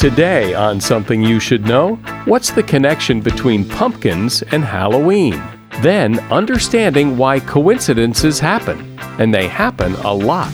Today 0.00 0.54
on 0.54 0.80
Something 0.80 1.20
You 1.20 1.38
Should 1.38 1.66
Know, 1.66 1.96
what's 2.24 2.50
the 2.50 2.62
connection 2.62 3.20
between 3.20 3.68
pumpkins 3.68 4.40
and 4.50 4.64
Halloween? 4.64 5.38
Then, 5.82 6.18
understanding 6.30 7.18
why 7.18 7.40
coincidences 7.40 8.40
happen. 8.40 8.98
And 9.18 9.34
they 9.34 9.46
happen 9.46 9.92
a 9.96 10.14
lot. 10.14 10.50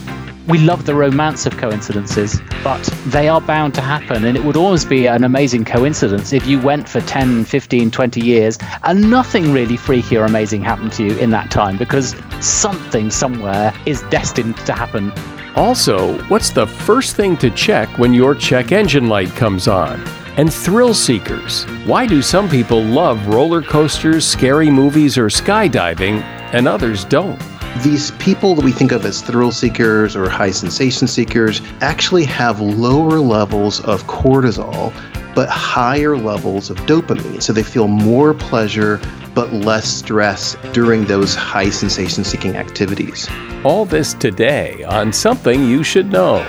We 0.49 0.57
love 0.57 0.85
the 0.85 0.95
romance 0.95 1.45
of 1.45 1.55
coincidences, 1.55 2.41
but 2.61 2.83
they 3.05 3.29
are 3.29 3.39
bound 3.39 3.73
to 3.75 3.81
happen. 3.81 4.25
And 4.25 4.35
it 4.35 4.43
would 4.43 4.57
always 4.57 4.83
be 4.83 5.07
an 5.07 5.23
amazing 5.23 5.63
coincidence 5.63 6.33
if 6.33 6.45
you 6.45 6.59
went 6.59 6.89
for 6.89 6.99
10, 6.99 7.45
15, 7.45 7.89
20 7.89 8.19
years 8.19 8.57
and 8.83 9.09
nothing 9.09 9.53
really 9.53 9.77
freaky 9.77 10.17
or 10.17 10.25
amazing 10.25 10.61
happened 10.61 10.91
to 10.93 11.05
you 11.05 11.17
in 11.19 11.29
that 11.29 11.49
time 11.51 11.77
because 11.77 12.17
something 12.41 13.09
somewhere 13.09 13.73
is 13.85 14.01
destined 14.09 14.57
to 14.65 14.73
happen 14.73 15.13
Also, 15.57 16.15
what's 16.27 16.51
the 16.51 16.67
first 16.67 17.15
thing 17.15 17.35
to 17.35 17.49
check 17.49 17.89
when 17.97 18.13
your 18.13 18.35
check 18.35 18.71
engine 18.71 19.09
light 19.09 19.29
comes 19.29 19.67
on? 19.67 19.99
And 20.37 20.53
thrill 20.53 20.93
seekers. 20.93 21.63
Why 21.87 22.05
do 22.05 22.21
some 22.21 22.47
people 22.47 22.83
love 22.83 23.25
roller 23.25 23.63
coasters, 23.63 24.23
scary 24.23 24.69
movies, 24.69 25.17
or 25.17 25.29
skydiving, 25.29 26.21
and 26.53 26.67
others 26.67 27.05
don't? 27.05 27.41
These 27.81 28.11
people 28.11 28.53
that 28.53 28.63
we 28.63 28.71
think 28.71 28.91
of 28.91 29.03
as 29.03 29.23
thrill 29.23 29.51
seekers 29.51 30.15
or 30.15 30.29
high 30.29 30.51
sensation 30.51 31.07
seekers 31.07 31.63
actually 31.81 32.25
have 32.25 32.61
lower 32.61 33.19
levels 33.19 33.79
of 33.79 34.03
cortisol 34.03 34.93
but 35.37 35.49
higher 35.49 36.17
levels 36.17 36.71
of 36.71 36.77
dopamine. 36.87 37.43
So 37.43 37.53
they 37.53 37.61
feel 37.61 37.87
more 37.87 38.33
pleasure 38.33 38.99
but 39.37 39.53
less 39.53 39.87
stress 39.87 40.57
during 40.73 41.05
those 41.05 41.35
high 41.35 41.69
sensation 41.69 42.23
seeking 42.23 42.55
activities. 42.55 43.29
All 43.63 43.85
this 43.85 44.15
today 44.15 44.83
on 44.85 45.13
Something 45.13 45.63
You 45.63 45.83
Should 45.83 46.11
Know. 46.11 46.43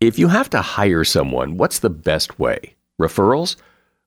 If 0.00 0.18
you 0.18 0.26
have 0.26 0.50
to 0.50 0.60
hire 0.60 1.04
someone, 1.04 1.58
what's 1.58 1.78
the 1.78 1.90
best 1.90 2.40
way? 2.40 2.74
Referrals? 3.00 3.54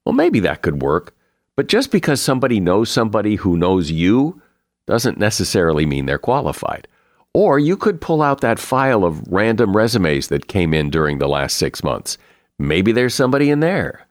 Well, 0.06 0.12
maybe 0.12 0.42
that 0.42 0.62
could 0.62 0.82
work. 0.82 1.16
But 1.56 1.68
just 1.68 1.90
because 1.90 2.20
somebody 2.20 2.60
knows 2.60 2.90
somebody 2.90 3.36
who 3.36 3.56
knows 3.56 3.90
you 3.90 4.42
doesn't 4.88 5.18
necessarily 5.18 5.86
mean 5.86 6.06
they're 6.06 6.18
qualified. 6.18 6.90
Or 7.34 7.60
you 7.60 7.78
could 7.78 8.02
pull 8.02 8.22
out 8.22 8.42
that 8.42 8.60
file 8.60 9.06
of 9.06 9.26
random 9.32 9.74
resumes 9.74 10.28
that 10.28 10.50
came 10.50 10.74
in 10.74 10.90
during 10.90 11.20
the 11.20 11.30
last 11.30 11.56
six 11.56 11.82
months. 11.82 12.18
Maybe 12.60 12.92
there's 12.92 13.16
somebody 13.16 13.50
in 13.50 13.62
there. 13.62 14.06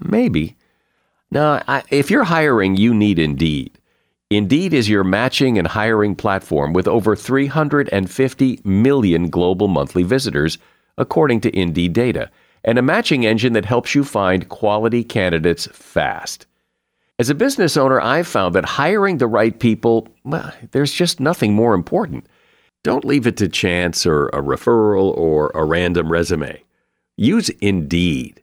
Maybe. 0.00 0.56
Now, 1.30 1.62
I, 1.66 1.82
if 1.90 2.10
you're 2.10 2.24
hiring, 2.24 2.76
you 2.76 2.94
need 2.94 3.18
Indeed. 3.18 3.78
Indeed 4.30 4.74
is 4.74 4.88
your 4.88 5.04
matching 5.04 5.58
and 5.58 5.68
hiring 5.68 6.16
platform 6.16 6.72
with 6.72 6.88
over 6.88 7.14
350 7.14 8.60
million 8.64 9.30
global 9.30 9.68
monthly 9.68 10.02
visitors, 10.02 10.58
according 10.98 11.40
to 11.42 11.56
Indeed 11.56 11.92
data, 11.92 12.30
and 12.64 12.78
a 12.78 12.82
matching 12.82 13.24
engine 13.24 13.52
that 13.52 13.64
helps 13.64 13.94
you 13.94 14.02
find 14.02 14.48
quality 14.48 15.04
candidates 15.04 15.68
fast. 15.72 16.46
As 17.18 17.30
a 17.30 17.34
business 17.34 17.76
owner, 17.76 18.00
I've 18.00 18.26
found 18.26 18.54
that 18.54 18.64
hiring 18.64 19.18
the 19.18 19.28
right 19.28 19.58
people, 19.58 20.08
well, 20.24 20.52
there's 20.72 20.92
just 20.92 21.20
nothing 21.20 21.54
more 21.54 21.72
important. 21.72 22.26
Don't 22.82 23.04
leave 23.04 23.26
it 23.26 23.36
to 23.38 23.48
chance 23.48 24.06
or 24.06 24.26
a 24.28 24.42
referral 24.42 25.16
or 25.16 25.50
a 25.54 25.64
random 25.64 26.10
resume. 26.10 26.62
Use 27.16 27.48
Indeed. 27.60 28.42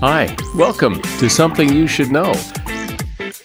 Hi, 0.00 0.36
welcome 0.54 1.02
to 1.02 1.28
Something 1.28 1.72
You 1.72 1.88
Should 1.88 2.12
Know. 2.12 2.32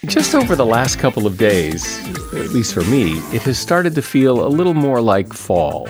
Just 0.06 0.36
over 0.36 0.56
the 0.56 0.64
last 0.64 1.00
couple 1.00 1.26
of 1.26 1.36
days, 1.36 2.08
at 2.36 2.50
least 2.50 2.76
for 2.76 2.84
me, 2.84 3.14
it 3.34 3.42
has 3.42 3.58
started 3.58 3.96
to 3.96 4.04
feel 4.04 4.46
a 4.46 4.50
little 4.50 4.76
more 4.76 5.02
like 5.02 5.34
fall. 5.34 5.90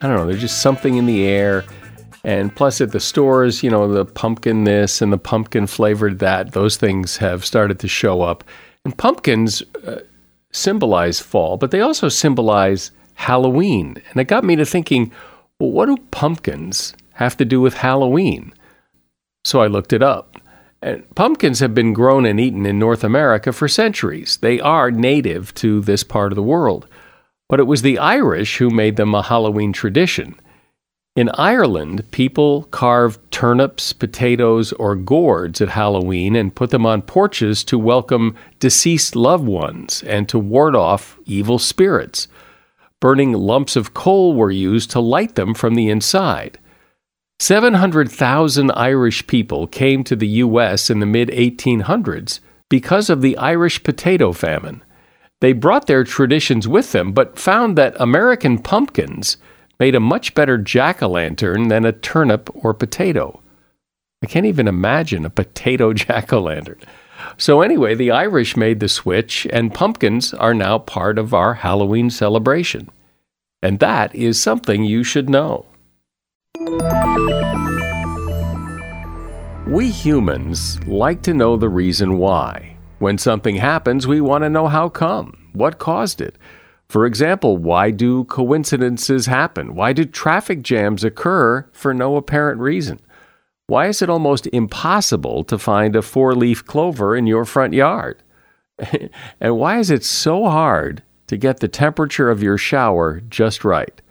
I 0.00 0.08
don't 0.08 0.16
know, 0.16 0.26
there's 0.26 0.40
just 0.40 0.62
something 0.62 0.96
in 0.96 1.06
the 1.06 1.28
air. 1.28 1.64
And 2.24 2.52
plus, 2.52 2.80
at 2.80 2.90
the 2.90 2.98
stores, 2.98 3.62
you 3.62 3.70
know, 3.70 3.86
the 3.86 4.04
pumpkin 4.04 4.64
this 4.64 5.00
and 5.00 5.12
the 5.12 5.16
pumpkin 5.16 5.68
flavored 5.68 6.18
that, 6.18 6.54
those 6.54 6.76
things 6.76 7.18
have 7.18 7.44
started 7.44 7.78
to 7.78 7.86
show 7.86 8.22
up. 8.22 8.42
And 8.84 8.98
pumpkins 8.98 9.62
uh, 9.86 10.00
symbolize 10.50 11.20
fall, 11.20 11.56
but 11.56 11.70
they 11.70 11.82
also 11.82 12.08
symbolize 12.08 12.90
Halloween. 13.14 14.02
And 14.10 14.20
it 14.20 14.24
got 14.24 14.42
me 14.42 14.56
to 14.56 14.64
thinking, 14.64 15.12
well, 15.60 15.70
what 15.70 15.86
do 15.86 15.96
pumpkins 16.10 16.94
have 17.12 17.36
to 17.36 17.44
do 17.44 17.60
with 17.60 17.74
Halloween? 17.74 18.52
So 19.44 19.60
I 19.60 19.66
looked 19.66 19.92
it 19.92 20.02
up. 20.02 20.36
And 20.82 21.14
pumpkins 21.14 21.60
have 21.60 21.74
been 21.74 21.92
grown 21.92 22.24
and 22.24 22.40
eaten 22.40 22.64
in 22.64 22.78
North 22.78 23.04
America 23.04 23.52
for 23.52 23.68
centuries. 23.68 24.38
They 24.38 24.60
are 24.60 24.90
native 24.90 25.52
to 25.56 25.80
this 25.82 26.02
part 26.02 26.32
of 26.32 26.36
the 26.36 26.42
world. 26.42 26.86
But 27.48 27.60
it 27.60 27.66
was 27.66 27.82
the 27.82 27.98
Irish 27.98 28.58
who 28.58 28.70
made 28.70 28.96
them 28.96 29.14
a 29.14 29.22
Halloween 29.22 29.72
tradition. 29.72 30.36
In 31.16 31.28
Ireland, 31.34 32.08
people 32.12 32.62
carved 32.70 33.18
turnips, 33.30 33.92
potatoes, 33.92 34.72
or 34.74 34.94
gourds 34.94 35.60
at 35.60 35.70
Halloween 35.70 36.36
and 36.36 36.54
put 36.54 36.70
them 36.70 36.86
on 36.86 37.02
porches 37.02 37.64
to 37.64 37.78
welcome 37.78 38.36
deceased 38.58 39.16
loved 39.16 39.44
ones 39.44 40.02
and 40.06 40.28
to 40.28 40.38
ward 40.38 40.76
off 40.76 41.18
evil 41.26 41.58
spirits. 41.58 42.28
Burning 43.00 43.32
lumps 43.32 43.74
of 43.74 43.92
coal 43.92 44.34
were 44.34 44.52
used 44.52 44.90
to 44.92 45.00
light 45.00 45.34
them 45.34 45.52
from 45.52 45.74
the 45.74 45.90
inside. 45.90 46.58
700,000 47.40 48.70
Irish 48.72 49.26
people 49.26 49.66
came 49.66 50.04
to 50.04 50.14
the 50.14 50.28
U.S. 50.44 50.90
in 50.90 51.00
the 51.00 51.06
mid 51.06 51.30
1800s 51.30 52.40
because 52.68 53.08
of 53.08 53.22
the 53.22 53.34
Irish 53.38 53.82
potato 53.82 54.32
famine. 54.32 54.84
They 55.40 55.54
brought 55.54 55.86
their 55.86 56.04
traditions 56.04 56.68
with 56.68 56.92
them, 56.92 57.12
but 57.12 57.38
found 57.38 57.78
that 57.78 57.96
American 57.98 58.58
pumpkins 58.58 59.38
made 59.80 59.94
a 59.94 60.00
much 60.00 60.34
better 60.34 60.58
jack 60.58 61.02
o' 61.02 61.08
lantern 61.08 61.68
than 61.68 61.86
a 61.86 61.92
turnip 61.92 62.50
or 62.54 62.74
potato. 62.74 63.40
I 64.22 64.26
can't 64.26 64.44
even 64.44 64.68
imagine 64.68 65.24
a 65.24 65.30
potato 65.30 65.92
jack 65.94 66.34
o' 66.34 66.42
lantern. 66.42 66.80
So, 67.38 67.62
anyway, 67.62 67.94
the 67.94 68.10
Irish 68.10 68.54
made 68.54 68.80
the 68.80 68.88
switch, 68.88 69.46
and 69.50 69.72
pumpkins 69.72 70.34
are 70.34 70.52
now 70.52 70.78
part 70.78 71.18
of 71.18 71.32
our 71.32 71.54
Halloween 71.54 72.10
celebration. 72.10 72.90
And 73.62 73.78
that 73.78 74.14
is 74.14 74.38
something 74.38 74.84
you 74.84 75.02
should 75.02 75.30
know. 75.30 75.69
We 79.66 79.90
humans 79.90 80.82
like 80.86 81.22
to 81.22 81.34
know 81.34 81.56
the 81.56 81.68
reason 81.68 82.18
why. 82.18 82.76
When 82.98 83.18
something 83.18 83.56
happens, 83.56 84.06
we 84.06 84.20
want 84.20 84.42
to 84.44 84.50
know 84.50 84.66
how 84.66 84.88
come, 84.88 85.50
what 85.52 85.78
caused 85.78 86.20
it. 86.20 86.36
For 86.88 87.06
example, 87.06 87.56
why 87.56 87.92
do 87.92 88.24
coincidences 88.24 89.26
happen? 89.26 89.74
Why 89.74 89.92
do 89.92 90.04
traffic 90.04 90.62
jams 90.62 91.04
occur 91.04 91.68
for 91.72 91.94
no 91.94 92.16
apparent 92.16 92.60
reason? 92.60 93.00
why 93.70 93.86
is 93.86 94.02
it 94.02 94.10
almost 94.10 94.48
impossible 94.48 95.44
to 95.44 95.56
find 95.56 95.94
a 95.94 96.02
four 96.02 96.34
leaf 96.34 96.66
clover 96.66 97.14
in 97.14 97.28
your 97.28 97.44
front 97.44 97.72
yard? 97.72 98.20
and 99.40 99.56
why 99.56 99.78
is 99.78 99.90
it 99.90 100.02
so 100.02 100.46
hard 100.46 101.04
to 101.28 101.36
get 101.36 101.60
the 101.60 101.68
temperature 101.68 102.28
of 102.28 102.42
your 102.42 102.58
shower 102.58 103.20
just 103.28 103.64
right? 103.64 104.02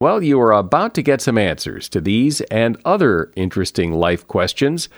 Well, 0.00 0.22
you 0.22 0.40
are 0.40 0.52
about 0.52 0.94
to 0.94 1.02
get 1.02 1.20
some 1.20 1.36
answers 1.36 1.86
to 1.90 2.00
these 2.00 2.40
and 2.42 2.78
other 2.86 3.30
interesting 3.36 3.92
life 3.92 4.26
questions 4.26 4.88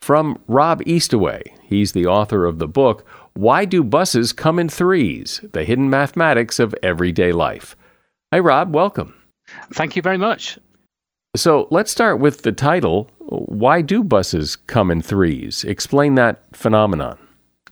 from 0.00 0.40
Rob 0.46 0.82
Eastaway. 0.86 1.42
He's 1.64 1.90
the 1.90 2.06
author 2.06 2.44
of 2.44 2.60
the 2.60 2.68
book, 2.68 3.04
Why 3.34 3.64
Do 3.64 3.82
Buses 3.82 4.32
Come 4.32 4.60
in 4.60 4.68
Threes? 4.68 5.40
The 5.52 5.64
Hidden 5.64 5.90
Mathematics 5.90 6.60
of 6.60 6.76
Everyday 6.80 7.32
Life. 7.32 7.74
Hi, 8.32 8.38
Rob. 8.38 8.72
Welcome. 8.72 9.14
Thank 9.74 9.96
you 9.96 10.02
very 10.02 10.16
much. 10.16 10.60
So 11.34 11.66
let's 11.72 11.90
start 11.90 12.20
with 12.20 12.42
the 12.42 12.52
title. 12.52 13.10
Why 13.18 13.82
do 13.82 14.04
buses 14.04 14.54
come 14.54 14.92
in 14.92 15.02
threes? 15.02 15.64
Explain 15.64 16.14
that 16.14 16.40
phenomenon. 16.54 17.18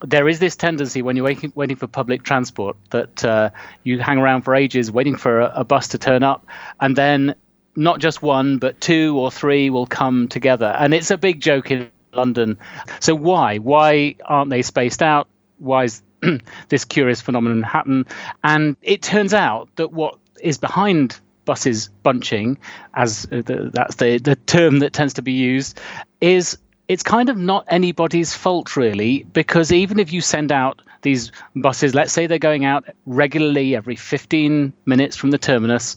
There 0.03 0.27
is 0.27 0.39
this 0.39 0.55
tendency 0.55 1.01
when 1.01 1.15
you're 1.15 1.25
waiting, 1.25 1.51
waiting 1.55 1.77
for 1.77 1.87
public 1.87 2.23
transport 2.23 2.77
that 2.89 3.23
uh, 3.23 3.49
you 3.83 3.99
hang 3.99 4.17
around 4.17 4.41
for 4.41 4.55
ages 4.55 4.91
waiting 4.91 5.15
for 5.15 5.41
a, 5.41 5.51
a 5.57 5.63
bus 5.63 5.89
to 5.89 5.97
turn 5.97 6.23
up, 6.23 6.45
and 6.79 6.95
then 6.95 7.35
not 7.75 7.99
just 7.99 8.21
one, 8.21 8.57
but 8.57 8.81
two 8.81 9.17
or 9.17 9.31
three 9.31 9.69
will 9.69 9.85
come 9.85 10.27
together. 10.27 10.75
And 10.77 10.93
it's 10.93 11.11
a 11.11 11.17
big 11.17 11.39
joke 11.39 11.71
in 11.71 11.89
London. 12.13 12.57
So 12.99 13.15
why? 13.15 13.57
Why 13.57 14.15
aren't 14.25 14.49
they 14.49 14.61
spaced 14.61 15.01
out? 15.01 15.27
Why 15.59 15.85
is 15.85 16.01
this 16.69 16.85
curious 16.85 17.21
phenomenon 17.21 17.63
happen? 17.63 18.05
And 18.43 18.75
it 18.81 19.01
turns 19.01 19.33
out 19.33 19.69
that 19.75 19.91
what 19.91 20.17
is 20.41 20.57
behind 20.57 21.19
buses 21.45 21.89
bunching, 22.03 22.57
as 22.93 23.25
uh, 23.31 23.41
the, 23.41 23.71
that's 23.73 23.95
the, 23.95 24.17
the 24.17 24.35
term 24.35 24.79
that 24.79 24.93
tends 24.93 25.15
to 25.15 25.21
be 25.21 25.33
used, 25.33 25.79
is 26.19 26.57
it's 26.91 27.03
kind 27.03 27.29
of 27.29 27.37
not 27.37 27.63
anybody's 27.69 28.35
fault 28.35 28.75
really, 28.75 29.23
because 29.31 29.71
even 29.71 29.97
if 29.97 30.11
you 30.11 30.19
send 30.19 30.51
out 30.51 30.81
these 31.03 31.31
buses, 31.55 31.95
let's 31.95 32.11
say 32.11 32.27
they're 32.27 32.37
going 32.37 32.65
out 32.65 32.83
regularly 33.05 33.77
every 33.77 33.95
15 33.95 34.73
minutes 34.85 35.15
from 35.15 35.31
the 35.31 35.37
terminus, 35.37 35.95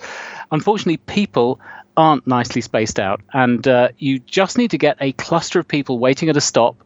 unfortunately, 0.52 0.98
people 0.98 1.58
aren't 1.96 2.24
nicely 2.28 2.60
spaced 2.60 3.00
out, 3.00 3.20
and 3.32 3.66
uh, 3.66 3.88
you 3.98 4.20
just 4.20 4.56
need 4.56 4.70
to 4.70 4.78
get 4.78 4.96
a 5.00 5.10
cluster 5.14 5.58
of 5.58 5.66
people 5.66 5.98
waiting 5.98 6.28
at 6.28 6.36
a 6.36 6.40
stop. 6.40 6.76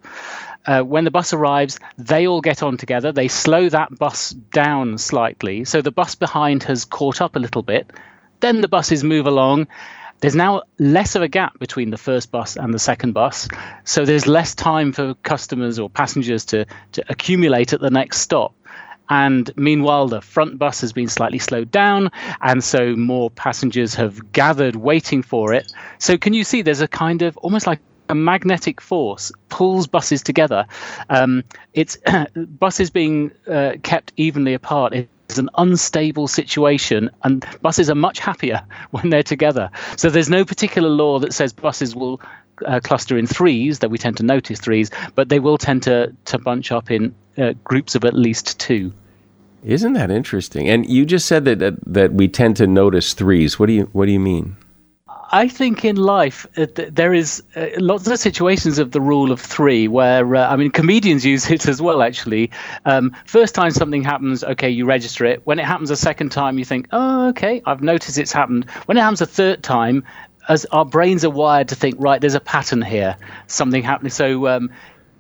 Uh, 0.65 0.81
when 0.81 1.05
the 1.05 1.11
bus 1.11 1.35
arrives, 1.35 1.79
they 1.99 2.27
all 2.27 2.41
get 2.41 2.63
on 2.63 2.79
together. 2.79 3.13
They 3.13 3.29
slow 3.29 3.69
that 3.69 3.99
bus 3.99 4.31
down 4.31 4.97
slightly. 4.97 5.67
So 5.67 5.83
the 5.83 5.93
bus 5.93 6.15
behind 6.15 6.63
has 6.63 6.87
caught 6.87 7.21
up 7.21 7.37
a 7.37 7.39
little 7.39 7.63
bit. 7.63 7.91
Then 8.41 8.63
the 8.63 8.69
buses 8.69 9.05
move 9.05 9.27
along. 9.27 9.67
There's 10.21 10.35
now 10.35 10.63
less 10.79 11.15
of 11.15 11.23
a 11.23 11.29
gap 11.29 11.59
between 11.59 11.91
the 11.91 11.97
first 11.97 12.31
bus 12.31 12.57
and 12.57 12.75
the 12.75 12.79
second 12.79 13.13
bus. 13.13 13.49
So 13.85 14.05
there's 14.05 14.27
less 14.27 14.55
time 14.55 14.93
for 14.93 15.15
customers 15.23 15.79
or 15.79 15.89
passengers 15.89 16.45
to, 16.47 16.67
to 16.93 17.05
accumulate 17.09 17.73
at 17.73 17.81
the 17.81 17.91
next 17.91 18.21
stop. 18.21 18.55
And 19.11 19.51
meanwhile, 19.57 20.07
the 20.09 20.21
front 20.21 20.59
bus 20.59 20.81
has 20.83 20.93
been 20.93 21.09
slightly 21.09 21.39
slowed 21.39 21.71
down, 21.71 22.11
and 22.43 22.63
so 22.63 22.95
more 22.95 23.31
passengers 23.31 23.95
have 23.95 24.33
gathered 24.33 24.77
waiting 24.77 25.23
for 25.23 25.55
it. 25.55 25.73
So, 25.99 26.19
can 26.19 26.35
you 26.35 26.45
see 26.45 26.61
there's 26.61 26.83
a 26.83 26.89
kind 26.89 27.23
of 27.23 27.35
almost 27.39 27.67
like 27.67 27.81
a 28.11 28.15
magnetic 28.15 28.81
force 28.81 29.31
pulls 29.49 29.87
buses 29.87 30.23
together. 30.23 30.67
Um, 31.11 31.45
it's 31.75 31.99
buses 32.37 32.91
being 32.91 33.31
uh, 33.47 33.75
kept 33.83 34.13
evenly 34.17 34.55
apart 34.55 34.95
is 35.29 35.39
an 35.39 35.51
unstable 35.59 36.27
situation, 36.27 37.11
and 37.23 37.45
buses 37.63 37.91
are 37.91 37.95
much 37.95 38.19
happier 38.19 38.63
when 38.91 39.11
they're 39.11 39.23
together. 39.23 39.71
So 39.97 40.11
there's 40.11 40.31
no 40.31 40.45
particular 40.45 40.89
law 40.89 41.19
that 41.19 41.33
says 41.33 41.53
buses 41.53 41.95
will 41.95 42.21
uh, 42.67 42.81
cluster 42.83 43.17
in 43.17 43.27
threes, 43.27 43.79
though 43.79 43.89
we 43.89 43.99
tend 43.99 44.17
to 44.17 44.23
notice 44.23 44.61
threes, 44.61 44.91
but 45.15 45.29
they 45.29 45.39
will 45.39 45.59
tend 45.59 45.83
to 45.85 46.15
to 46.27 46.39
bunch 46.39 46.73
up 46.73 46.91
in 46.91 47.15
uh, 47.37 47.53
groups 47.65 47.95
of 47.95 48.05
at 48.05 48.15
least 48.15 48.59
two. 48.59 48.93
Isn't 49.65 49.95
that 49.95 50.11
interesting? 50.11 50.69
And 50.69 50.89
you 50.89 51.05
just 51.05 51.27
said 51.27 51.45
that, 51.45 51.59
that 51.59 51.75
that 51.87 52.13
we 52.13 52.29
tend 52.29 52.57
to 52.57 52.67
notice 52.67 53.13
threes. 53.13 53.59
What 53.59 53.67
do 53.67 53.73
you 53.73 53.89
what 53.93 54.07
do 54.07 54.13
you 54.13 54.21
mean? 54.21 54.57
I 55.31 55.49
think 55.49 55.85
in 55.85 55.97
life 55.97 56.47
uh, 56.57 56.67
there 56.75 57.13
is 57.13 57.43
uh, 57.55 57.67
lots 57.77 58.07
of 58.07 58.19
situations 58.19 58.79
of 58.79 58.93
the 58.93 59.01
rule 59.01 59.31
of 59.31 59.41
three 59.41 59.87
where 59.87 60.35
uh, 60.35 60.49
I 60.49 60.57
mean 60.57 60.71
comedians 60.71 61.25
use 61.35 61.51
it 61.51 61.69
as 61.69 61.83
well. 61.83 62.03
Actually, 62.03 62.51
um, 62.85 63.15
first 63.27 63.55
time 63.55 63.71
something 63.71 64.03
happens, 64.03 64.43
okay, 64.43 64.71
you 64.71 64.87
register 64.87 65.27
it. 65.27 65.47
When 65.47 65.59
it 65.59 65.67
happens 65.67 65.91
a 65.91 65.97
second 65.97 66.31
time, 66.31 66.59
you 66.59 66.65
think, 66.65 66.89
oh, 66.93 67.29
okay, 67.29 67.63
I've 67.67 67.83
noticed 67.83 68.19
it's 68.19 68.33
happened. 68.33 68.71
When 68.87 68.97
it 68.97 69.01
happens 69.01 69.21
a 69.21 69.27
third 69.27 69.63
time, 69.63 70.05
as 70.49 70.65
our 70.67 70.85
brains 70.87 71.25
are 71.25 71.31
wired 71.31 71.69
to 71.69 71.75
think, 71.75 71.97
right, 71.99 72.21
there's 72.21 72.35
a 72.35 72.41
pattern 72.41 72.81
here, 72.81 73.17
something 73.49 73.83
happening. 73.83 74.11
So 74.11 74.47
um, 74.49 74.71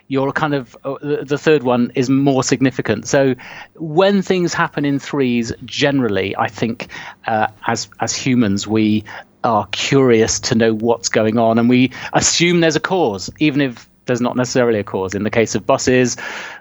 your 0.09 0.33
kind 0.33 0.55
of 0.55 0.75
uh, 0.85 0.97
the 1.23 1.37
third 1.37 1.63
one 1.63 1.93
is 1.95 2.09
more 2.09 2.43
significant. 2.43 3.07
So 3.07 3.35
when 3.77 4.23
things 4.23 4.55
happen 4.55 4.87
in 4.87 4.99
threes, 4.99 5.53
generally, 5.67 6.35
I 6.37 6.49
think 6.49 6.89
uh, 7.27 7.49
as 7.67 7.89
as 8.01 8.17
humans 8.17 8.67
we 8.67 9.05
are 9.49 9.67
curious 9.73 10.41
to 10.41 10.55
know 10.55 10.75
what's 10.75 11.09
going 11.09 11.39
on, 11.39 11.59
and 11.59 11.69
we 11.69 11.91
assume 12.13 12.61
there's 12.61 12.77
a 12.77 12.81
cause, 12.81 13.31
even 13.39 13.63
if 13.63 13.89
there's 14.05 14.21
not 14.21 14.37
necessarily 14.37 14.79
a 14.79 14.85
cause. 14.85 15.15
In 15.15 15.23
the 15.23 15.31
case 15.31 15.55
of 15.55 15.67
buses, 15.67 16.17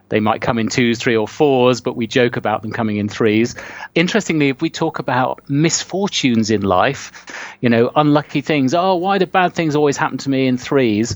they 0.10 0.20
might 0.20 0.42
come 0.42 0.58
in 0.58 0.70
twos, 0.70 0.98
three, 0.98 1.16
or 1.16 1.28
fours, 1.28 1.82
but 1.82 1.96
we 1.96 2.08
joke 2.08 2.38
about 2.38 2.62
them 2.62 2.72
coming 2.72 2.98
in 2.98 3.10
threes. 3.10 3.56
Interestingly, 3.94 4.50
if 4.50 4.62
we 4.62 4.70
talk 4.70 5.00
about 5.00 5.50
misfortunes 5.50 6.50
in 6.50 6.62
life, 6.62 7.58
you 7.62 7.70
know, 7.70 7.92
unlucky 7.96 8.42
things, 8.42 8.74
oh, 8.74 8.96
why 8.96 9.18
do 9.18 9.26
bad 9.26 9.54
things 9.54 9.76
always 9.76 9.98
happen 9.98 10.18
to 10.20 10.30
me 10.30 10.48
in 10.48 10.58
threes? 10.58 11.16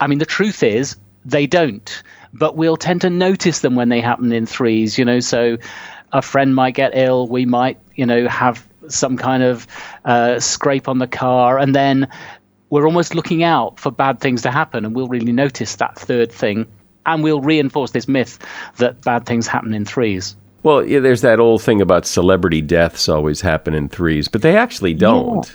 I 0.00 0.06
mean, 0.08 0.18
the 0.18 0.26
truth 0.26 0.62
is 0.62 0.96
they 1.24 1.46
don't, 1.46 2.02
but 2.34 2.54
we'll 2.54 2.76
tend 2.76 3.00
to 3.00 3.10
notice 3.10 3.60
them 3.60 3.76
when 3.76 3.88
they 3.88 4.02
happen 4.02 4.30
in 4.32 4.44
threes, 4.44 4.98
you 4.98 5.06
know, 5.06 5.20
so 5.20 5.56
a 6.12 6.20
friend 6.22 6.54
might 6.54 6.74
get 6.74 6.92
ill, 6.94 7.26
we 7.26 7.46
might, 7.46 7.78
you 7.94 8.04
know, 8.04 8.28
have 8.28 8.67
some 8.88 9.16
kind 9.16 9.42
of 9.42 9.66
uh, 10.04 10.40
scrape 10.40 10.88
on 10.88 10.98
the 10.98 11.06
car, 11.06 11.58
and 11.58 11.74
then 11.74 12.08
we're 12.70 12.86
almost 12.86 13.14
looking 13.14 13.42
out 13.42 13.78
for 13.80 13.90
bad 13.90 14.20
things 14.20 14.42
to 14.42 14.50
happen, 14.50 14.84
and 14.84 14.94
we'll 14.94 15.08
really 15.08 15.32
notice 15.32 15.76
that 15.76 15.98
third 15.98 16.30
thing, 16.30 16.66
and 17.06 17.22
we'll 17.22 17.40
reinforce 17.40 17.92
this 17.92 18.08
myth 18.08 18.38
that 18.76 19.00
bad 19.02 19.26
things 19.26 19.46
happen 19.46 19.74
in 19.74 19.84
threes. 19.84 20.36
Well, 20.62 20.84
yeah, 20.84 20.98
there's 21.00 21.22
that 21.22 21.40
old 21.40 21.62
thing 21.62 21.80
about 21.80 22.04
celebrity 22.04 22.60
deaths 22.60 23.08
always 23.08 23.40
happen 23.40 23.74
in 23.74 23.88
threes, 23.88 24.28
but 24.28 24.42
they 24.42 24.56
actually 24.56 24.94
don't. 24.94 25.46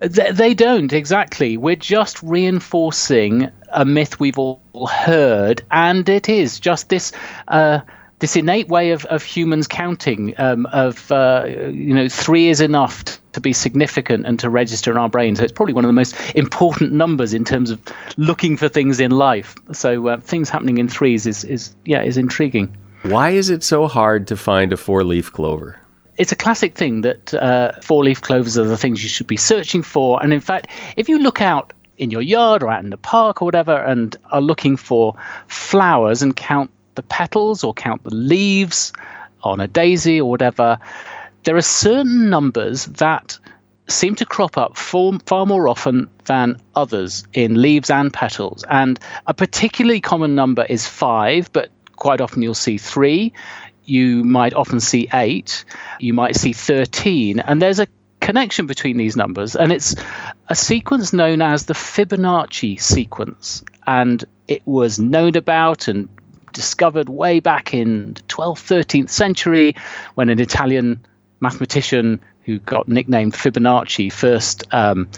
Yeah. 0.00 0.08
They, 0.08 0.32
they 0.32 0.54
don't 0.54 0.92
exactly. 0.92 1.56
We're 1.56 1.76
just 1.76 2.22
reinforcing 2.22 3.50
a 3.72 3.84
myth 3.84 4.18
we've 4.18 4.38
all 4.38 4.60
heard, 4.90 5.62
and 5.70 6.08
it 6.08 6.28
is 6.28 6.58
just 6.58 6.88
this. 6.88 7.12
Uh, 7.48 7.80
this 8.22 8.36
innate 8.36 8.68
way 8.68 8.92
of, 8.92 9.04
of 9.06 9.20
humans 9.24 9.66
counting 9.66 10.32
um, 10.38 10.64
of 10.66 11.10
uh, 11.10 11.44
you 11.46 11.92
know 11.92 12.08
three 12.08 12.48
is 12.48 12.60
enough 12.60 13.04
t- 13.04 13.18
to 13.32 13.40
be 13.40 13.52
significant 13.52 14.24
and 14.24 14.38
to 14.38 14.48
register 14.48 14.92
in 14.92 14.96
our 14.96 15.08
brain 15.08 15.34
so 15.34 15.42
it's 15.42 15.52
probably 15.52 15.74
one 15.74 15.84
of 15.84 15.88
the 15.88 15.92
most 15.92 16.14
important 16.36 16.92
numbers 16.92 17.34
in 17.34 17.44
terms 17.44 17.68
of 17.68 17.80
looking 18.16 18.56
for 18.56 18.68
things 18.68 19.00
in 19.00 19.10
life. 19.10 19.56
So 19.72 20.06
uh, 20.06 20.20
things 20.20 20.48
happening 20.48 20.78
in 20.78 20.88
threes 20.88 21.26
is, 21.26 21.42
is 21.42 21.74
yeah 21.84 22.02
is 22.02 22.16
intriguing. 22.16 22.76
Why 23.02 23.30
is 23.30 23.50
it 23.50 23.64
so 23.64 23.88
hard 23.88 24.28
to 24.28 24.36
find 24.36 24.72
a 24.72 24.76
four 24.76 25.02
leaf 25.02 25.32
clover? 25.32 25.80
It's 26.16 26.30
a 26.30 26.36
classic 26.36 26.76
thing 26.76 27.00
that 27.00 27.34
uh, 27.34 27.72
four 27.82 28.04
leaf 28.04 28.22
clovers 28.22 28.56
are 28.56 28.64
the 28.64 28.76
things 28.76 29.02
you 29.02 29.08
should 29.08 29.26
be 29.26 29.36
searching 29.36 29.82
for. 29.82 30.22
And 30.22 30.32
in 30.32 30.40
fact 30.40 30.68
if 30.96 31.08
you 31.08 31.18
look 31.18 31.40
out 31.40 31.72
in 31.98 32.12
your 32.12 32.22
yard 32.22 32.62
or 32.62 32.70
out 32.70 32.84
in 32.84 32.90
the 32.90 32.96
park 32.96 33.42
or 33.42 33.46
whatever 33.46 33.76
and 33.76 34.16
are 34.30 34.40
looking 34.40 34.76
for 34.76 35.16
flowers 35.48 36.22
and 36.22 36.36
count 36.36 36.70
the 36.94 37.02
petals 37.02 37.64
or 37.64 37.74
count 37.74 38.04
the 38.04 38.14
leaves 38.14 38.92
on 39.42 39.60
a 39.60 39.68
daisy 39.68 40.20
or 40.20 40.30
whatever, 40.30 40.78
there 41.44 41.56
are 41.56 41.62
certain 41.62 42.30
numbers 42.30 42.86
that 42.86 43.38
seem 43.88 44.14
to 44.16 44.24
crop 44.24 44.56
up 44.56 44.76
far, 44.76 45.18
far 45.26 45.46
more 45.46 45.68
often 45.68 46.08
than 46.24 46.56
others 46.74 47.24
in 47.32 47.60
leaves 47.60 47.90
and 47.90 48.12
petals. 48.12 48.64
And 48.70 48.98
a 49.26 49.34
particularly 49.34 50.00
common 50.00 50.34
number 50.34 50.64
is 50.64 50.86
five, 50.86 51.52
but 51.52 51.70
quite 51.96 52.20
often 52.20 52.42
you'll 52.42 52.54
see 52.54 52.78
three. 52.78 53.32
You 53.84 54.24
might 54.24 54.54
often 54.54 54.80
see 54.80 55.08
eight. 55.12 55.64
You 55.98 56.14
might 56.14 56.36
see 56.36 56.52
13. 56.52 57.40
And 57.40 57.60
there's 57.60 57.80
a 57.80 57.88
connection 58.20 58.66
between 58.66 58.96
these 58.96 59.16
numbers, 59.16 59.56
and 59.56 59.72
it's 59.72 59.96
a 60.48 60.54
sequence 60.54 61.12
known 61.12 61.42
as 61.42 61.66
the 61.66 61.74
Fibonacci 61.74 62.80
sequence. 62.80 63.64
And 63.86 64.24
it 64.46 64.62
was 64.64 64.98
known 64.98 65.36
about 65.36 65.88
and 65.88 66.08
discovered 66.52 67.08
way 67.08 67.40
back 67.40 67.74
in 67.74 68.14
the 68.14 68.22
12th, 68.22 68.84
13th 68.84 69.10
century 69.10 69.74
when 70.14 70.28
an 70.28 70.40
Italian 70.40 71.04
mathematician 71.40 72.20
who 72.44 72.58
got 72.58 72.88
nicknamed 72.88 73.34
Fibonacci 73.34 74.12
first 74.12 74.64
um, 74.72 75.08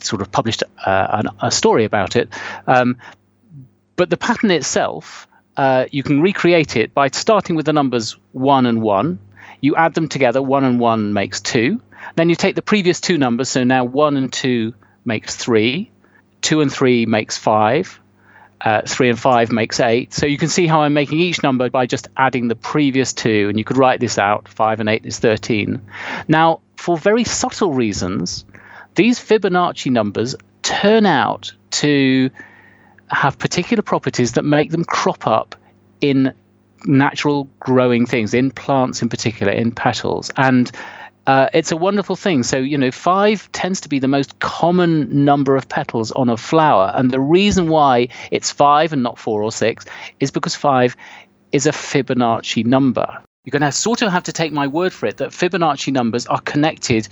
sort 0.00 0.22
of 0.22 0.30
published 0.30 0.62
uh, 0.84 1.22
a 1.40 1.50
story 1.50 1.84
about 1.84 2.16
it. 2.16 2.28
Um, 2.66 2.96
but 3.96 4.10
the 4.10 4.16
pattern 4.16 4.50
itself, 4.50 5.28
uh, 5.56 5.86
you 5.90 6.02
can 6.02 6.20
recreate 6.22 6.76
it 6.76 6.94
by 6.94 7.08
starting 7.08 7.56
with 7.56 7.66
the 7.66 7.72
numbers 7.72 8.16
1 8.32 8.66
and 8.66 8.80
1. 8.80 9.18
You 9.60 9.76
add 9.76 9.94
them 9.94 10.08
together, 10.08 10.40
1 10.40 10.64
and 10.64 10.80
1 10.80 11.12
makes 11.12 11.40
2. 11.40 11.80
Then 12.16 12.30
you 12.30 12.34
take 12.34 12.54
the 12.54 12.62
previous 12.62 13.00
two 13.00 13.18
numbers, 13.18 13.50
so 13.50 13.62
now 13.62 13.84
1 13.84 14.16
and 14.16 14.32
2 14.32 14.72
makes 15.04 15.36
3 15.36 15.90
two 16.40 16.60
and 16.60 16.72
three 16.72 17.06
makes 17.06 17.36
five. 17.36 18.00
Uh, 18.60 18.82
three 18.86 19.08
and 19.08 19.18
five 19.18 19.50
makes 19.50 19.80
eight. 19.80 20.12
So 20.12 20.26
you 20.26 20.36
can 20.36 20.48
see 20.48 20.66
how 20.66 20.82
I'm 20.82 20.92
making 20.92 21.18
each 21.18 21.42
number 21.42 21.70
by 21.70 21.86
just 21.86 22.08
adding 22.16 22.48
the 22.48 22.56
previous 22.56 23.14
two, 23.14 23.48
and 23.48 23.58
you 23.58 23.64
could 23.64 23.78
write 23.78 24.00
this 24.00 24.18
out. 24.18 24.48
Five 24.48 24.80
and 24.80 24.88
eight 24.88 25.06
is 25.06 25.18
13. 25.18 25.80
Now, 26.28 26.60
for 26.76 26.98
very 26.98 27.24
subtle 27.24 27.72
reasons, 27.72 28.44
these 28.96 29.18
Fibonacci 29.18 29.90
numbers 29.90 30.34
turn 30.62 31.06
out 31.06 31.52
to 31.70 32.30
have 33.08 33.38
particular 33.38 33.82
properties 33.82 34.32
that 34.32 34.44
make 34.44 34.70
them 34.70 34.84
crop 34.84 35.26
up 35.26 35.54
in 36.00 36.34
natural 36.84 37.48
growing 37.58 38.06
things, 38.06 38.34
in 38.34 38.50
plants 38.50 39.02
in 39.02 39.08
particular, 39.08 39.52
in 39.52 39.72
petals. 39.72 40.30
And 40.36 40.70
uh, 41.30 41.48
it's 41.54 41.70
a 41.70 41.76
wonderful 41.76 42.16
thing. 42.16 42.42
So, 42.42 42.56
you 42.56 42.76
know, 42.76 42.90
five 42.90 43.50
tends 43.52 43.80
to 43.82 43.88
be 43.88 44.00
the 44.00 44.08
most 44.08 44.40
common 44.40 45.24
number 45.24 45.54
of 45.54 45.68
petals 45.68 46.10
on 46.10 46.28
a 46.28 46.36
flower. 46.36 46.92
And 46.92 47.12
the 47.12 47.20
reason 47.20 47.68
why 47.68 48.08
it's 48.32 48.50
five 48.50 48.92
and 48.92 49.04
not 49.04 49.16
four 49.16 49.40
or 49.40 49.52
six 49.52 49.86
is 50.18 50.32
because 50.32 50.56
five 50.56 50.96
is 51.52 51.66
a 51.66 51.70
Fibonacci 51.70 52.66
number. 52.66 53.06
You're 53.44 53.52
going 53.52 53.62
to 53.62 53.70
sort 53.70 54.02
of 54.02 54.10
have 54.10 54.24
to 54.24 54.32
take 54.32 54.52
my 54.52 54.66
word 54.66 54.92
for 54.92 55.06
it 55.06 55.18
that 55.18 55.30
Fibonacci 55.30 55.92
numbers 55.92 56.26
are 56.26 56.40
connected 56.40 57.06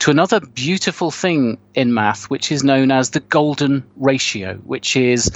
to 0.00 0.10
another 0.10 0.40
beautiful 0.40 1.10
thing 1.10 1.56
in 1.74 1.94
math, 1.94 2.28
which 2.28 2.52
is 2.52 2.62
known 2.62 2.90
as 2.90 3.08
the 3.10 3.20
golden 3.20 3.84
ratio, 3.96 4.56
which 4.66 4.96
is 4.96 5.30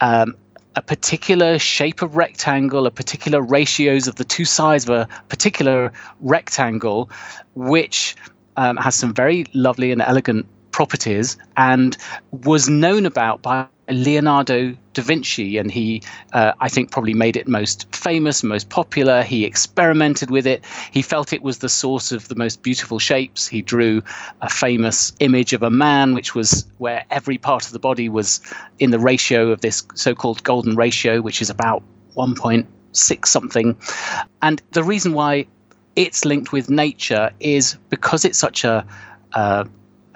um, 0.00 0.36
a 0.76 0.82
particular 0.82 1.58
shape 1.58 2.02
of 2.02 2.16
rectangle, 2.16 2.86
a 2.86 2.90
particular 2.90 3.40
ratios 3.40 4.08
of 4.08 4.16
the 4.16 4.24
two 4.24 4.44
sides 4.44 4.88
of 4.88 4.90
a 4.90 5.08
particular 5.28 5.92
rectangle, 6.20 7.10
which 7.54 8.16
um, 8.56 8.76
has 8.76 8.94
some 8.94 9.14
very 9.14 9.46
lovely 9.54 9.92
and 9.92 10.02
elegant 10.02 10.46
properties 10.74 11.36
and 11.56 11.96
was 12.32 12.68
known 12.68 13.06
about 13.06 13.40
by 13.42 13.64
Leonardo 13.88 14.74
da 14.92 15.02
Vinci, 15.02 15.56
and 15.56 15.70
he, 15.70 16.02
uh, 16.32 16.52
I 16.58 16.68
think, 16.68 16.90
probably 16.90 17.14
made 17.14 17.36
it 17.36 17.46
most 17.46 17.94
famous, 17.94 18.42
most 18.42 18.70
popular. 18.70 19.22
He 19.22 19.44
experimented 19.44 20.32
with 20.32 20.48
it. 20.48 20.64
He 20.90 21.00
felt 21.00 21.32
it 21.32 21.42
was 21.42 21.58
the 21.58 21.68
source 21.68 22.10
of 22.10 22.26
the 22.26 22.34
most 22.34 22.64
beautiful 22.64 22.98
shapes. 22.98 23.46
He 23.46 23.62
drew 23.62 24.02
a 24.40 24.50
famous 24.50 25.12
image 25.20 25.52
of 25.52 25.62
a 25.62 25.70
man, 25.70 26.12
which 26.12 26.34
was 26.34 26.66
where 26.78 27.04
every 27.08 27.38
part 27.38 27.66
of 27.66 27.72
the 27.72 27.78
body 27.78 28.08
was 28.08 28.40
in 28.80 28.90
the 28.90 28.98
ratio 28.98 29.52
of 29.52 29.60
this 29.60 29.84
so 29.94 30.12
called 30.12 30.42
golden 30.42 30.74
ratio, 30.74 31.20
which 31.20 31.40
is 31.40 31.50
about 31.50 31.84
1.6 32.16 33.26
something. 33.26 33.76
And 34.42 34.60
the 34.72 34.82
reason 34.82 35.12
why 35.12 35.46
it's 35.94 36.24
linked 36.24 36.50
with 36.50 36.68
nature 36.68 37.30
is 37.38 37.76
because 37.90 38.24
it's 38.24 38.38
such 38.38 38.64
a 38.64 38.84
uh, 39.34 39.64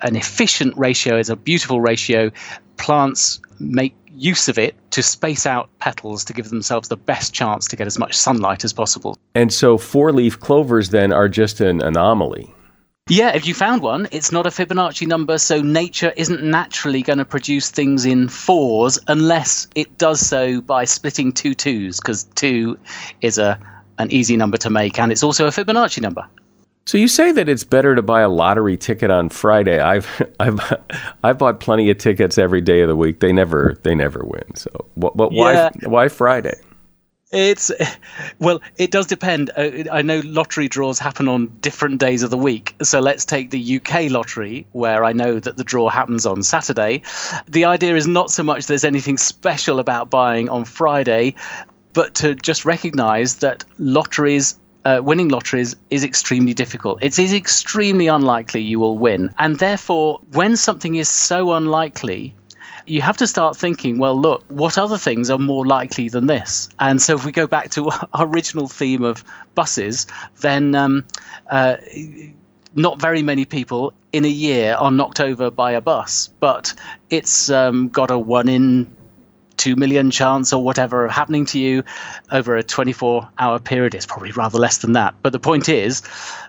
an 0.02 0.17
efficient 0.17 0.76
ratio, 0.76 1.19
is 1.19 1.31
a 1.31 1.37
beautiful 1.37 1.81
ratio. 1.81 2.31
Plants 2.76 3.40
make 3.59 3.95
use 4.12 4.49
of 4.49 4.59
it 4.59 4.75
to 4.90 5.02
space 5.02 5.47
out 5.47 5.71
petals 5.78 6.25
to 6.25 6.33
give 6.33 6.49
themselves 6.50 6.88
the 6.88 6.97
best 6.97 7.33
chance 7.33 7.67
to 7.69 7.76
get 7.76 7.87
as 7.87 7.99
much 7.99 8.14
sunlight 8.17 8.64
as 8.64 8.73
possible. 8.73 9.17
And 9.35 9.52
so 9.52 9.78
four 9.78 10.12
leaf 10.12 10.38
clovers 10.40 10.90
then 10.90 11.12
are 11.12 11.28
just 11.28 11.61
an 11.61 11.81
anomaly. 11.81 12.52
Yeah, 13.11 13.35
if 13.35 13.47
you 13.47 13.55
found 13.55 13.81
one, 13.81 14.07
it's 14.12 14.33
not 14.33 14.47
a 14.47 14.50
Fibonacci 14.50 15.07
number, 15.07 15.38
so 15.38 15.62
nature 15.62 16.12
isn't 16.17 16.43
naturally 16.43 17.00
going 17.00 17.19
to 17.19 17.25
produce 17.25 17.71
things 17.71 18.05
in 18.05 18.28
fours 18.28 18.99
unless 19.09 19.67
it 19.75 19.97
does 19.97 20.21
so 20.21 20.61
by 20.61 20.85
splitting 20.85 21.33
two 21.33 21.55
twos, 21.55 22.00
because 22.00 22.25
two 22.35 22.78
is 23.23 23.38
a 23.38 23.59
an 23.99 24.12
easy 24.12 24.37
number 24.37 24.57
to 24.59 24.71
make, 24.71 24.99
and 24.99 25.11
it's 25.11 25.23
also 25.23 25.47
a 25.47 25.50
Fibonacci 25.50 26.02
number. 26.02 26.25
So 26.88 26.97
you 26.97 27.07
say 27.07 27.33
that 27.33 27.50
it's 27.50 27.64
better 27.64 27.95
to 27.95 28.00
buy 28.00 28.23
a 28.23 28.30
lottery 28.30 28.78
ticket 28.78 29.11
on 29.11 29.28
Friday. 29.28 29.78
I've 29.78 30.09
I've 30.40 30.59
I've 31.23 31.37
bought 31.37 31.61
plenty 31.61 31.90
of 31.90 31.99
tickets 31.99 32.38
every 32.38 32.62
day 32.62 32.80
of 32.80 32.88
the 32.88 32.97
week. 32.97 33.21
They 33.21 33.30
never 33.30 33.76
they 33.83 33.95
never 33.95 34.25
win. 34.25 34.54
So 34.54 34.71
what, 34.95 35.14
what 35.14 35.30
why 35.30 35.71
why 35.85 36.09
Friday? 36.09 36.54
It's 37.30 37.71
well, 38.38 38.62
it 38.78 38.90
does 38.90 39.07
depend. 39.07 39.50
Uh, 39.54 39.85
I 39.92 40.00
know 40.00 40.23
lottery 40.25 40.66
draws 40.66 40.99
happen 40.99 41.28
on 41.28 41.49
different 41.61 42.00
days 42.00 42.23
of 42.23 42.30
the 42.30 42.38
week. 42.38 42.75
So 42.83 43.00
let's 43.00 43.26
take 43.26 43.50
the 43.50 43.76
UK 43.76 44.11
lottery, 44.11 44.66
where 44.73 45.04
I 45.04 45.12
know 45.12 45.40
that 45.40 45.59
the 45.59 45.64
draw 45.64 45.90
happens 45.90 46.25
on 46.25 46.42
Saturday. 46.42 47.02
The 47.47 47.66
idea 47.66 47.97
is 47.97 48.07
not 48.07 48.30
so 48.30 48.42
much 48.42 48.64
there's 48.64 48.85
anything 48.85 49.18
special 49.18 49.78
about 49.78 50.09
buying 50.09 50.49
on 50.49 50.64
Friday, 50.64 51.35
but 51.92 52.14
to 52.14 52.35
just 52.35 52.64
recognise 52.64 53.37
that 53.37 53.62
lotteries 53.78 54.59
uh, 54.88 55.02
winning 55.02 55.28
lotteries 55.28 55.76
is 55.90 56.02
extremely 56.02 56.54
difficult. 56.54 57.02
It 57.02 57.18
is 57.18 57.35
extremely 57.35 58.07
unlikely 58.07 58.62
you 58.62 58.80
will 58.80 58.97
win. 58.97 59.35
And 59.38 59.59
therefore, 59.59 60.21
when 60.33 60.57
something 60.57 60.95
is 60.95 61.11
so 61.11 61.52
unlikely, 61.52 62.35
you 62.87 63.02
have 63.02 63.18
to 63.18 63.26
start 63.26 63.54
thinking, 63.54 63.99
well, 63.99 64.18
look, 64.18 64.45
what 64.49 64.78
other 64.78 64.97
things 64.97 65.28
are 65.28 65.38
more 65.38 65.66
likely 65.66 66.09
than 66.09 66.26
this? 66.26 66.71
And 66.78 67.02
so 67.02 67.14
if 67.16 67.26
we 67.26 67.33
go 67.33 67.47
back 67.47 67.71
to 67.73 67.90
our 68.14 68.26
original 68.26 68.66
theme 68.66 69.04
of 69.04 69.23
buses, 69.54 70.07
then 70.40 70.75
um, 70.75 71.04
uh, 71.50 71.76
not 72.75 72.99
very 72.99 73.23
many 73.23 73.45
people 73.45 73.92
in 74.14 74.25
a 74.25 74.28
year 74.47 74.73
are 74.75 74.90
knocked 74.90 75.21
over 75.21 75.50
by 75.50 75.73
a 75.73 75.83
bus, 75.83 76.30
but 76.40 76.73
it's 77.11 77.50
um, 77.50 77.88
got 77.90 78.11
a 78.11 78.18
one 78.18 78.49
in 78.49 78.87
2 79.59 79.77
million 79.77 80.11
chance 80.11 80.53
or 80.53 80.62
whatever 80.62 81.05
of 81.05 81.11
happening 81.11 81.45
to 81.47 81.59
you 81.59 81.83
over 82.33 82.57
a 82.57 82.62
24 82.62 83.29
hour 83.38 83.59
period. 83.59 83.95
It's 83.95 84.07
probably 84.07 84.33
rather 84.33 84.59
less 84.59 84.79
than 84.79 84.93
that. 84.93 85.15
But 85.23 85.33
the 85.33 85.41
point 85.41 85.69
is, 85.69 86.03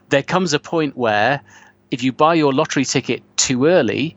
there 0.10 0.24
comes 0.24 0.54
a 0.54 0.60
point 0.60 0.96
where 0.96 1.42
if 1.92 2.04
you 2.04 2.12
buy 2.12 2.36
your 2.36 2.54
lottery 2.54 2.86
ticket 2.86 3.24
too 3.36 3.66
early, 3.66 4.16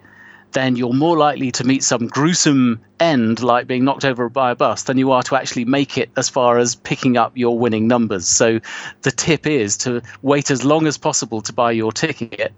then 0.52 0.76
you're 0.76 0.92
more 0.92 1.16
likely 1.16 1.50
to 1.52 1.64
meet 1.64 1.82
some 1.82 2.06
gruesome 2.06 2.80
end, 3.00 3.42
like 3.42 3.66
being 3.66 3.84
knocked 3.84 4.04
over 4.04 4.28
by 4.28 4.50
a 4.50 4.54
bus, 4.54 4.84
than 4.84 4.98
you 4.98 5.12
are 5.12 5.22
to 5.24 5.36
actually 5.36 5.64
make 5.64 5.98
it 5.98 6.10
as 6.16 6.28
far 6.28 6.58
as 6.58 6.74
picking 6.74 7.16
up 7.16 7.36
your 7.36 7.58
winning 7.58 7.88
numbers. 7.88 8.26
So 8.26 8.60
the 9.02 9.10
tip 9.10 9.46
is 9.46 9.76
to 9.78 10.02
wait 10.22 10.50
as 10.50 10.64
long 10.64 10.86
as 10.86 10.98
possible 10.98 11.42
to 11.42 11.52
buy 11.52 11.72
your 11.72 11.92
ticket 11.92 12.52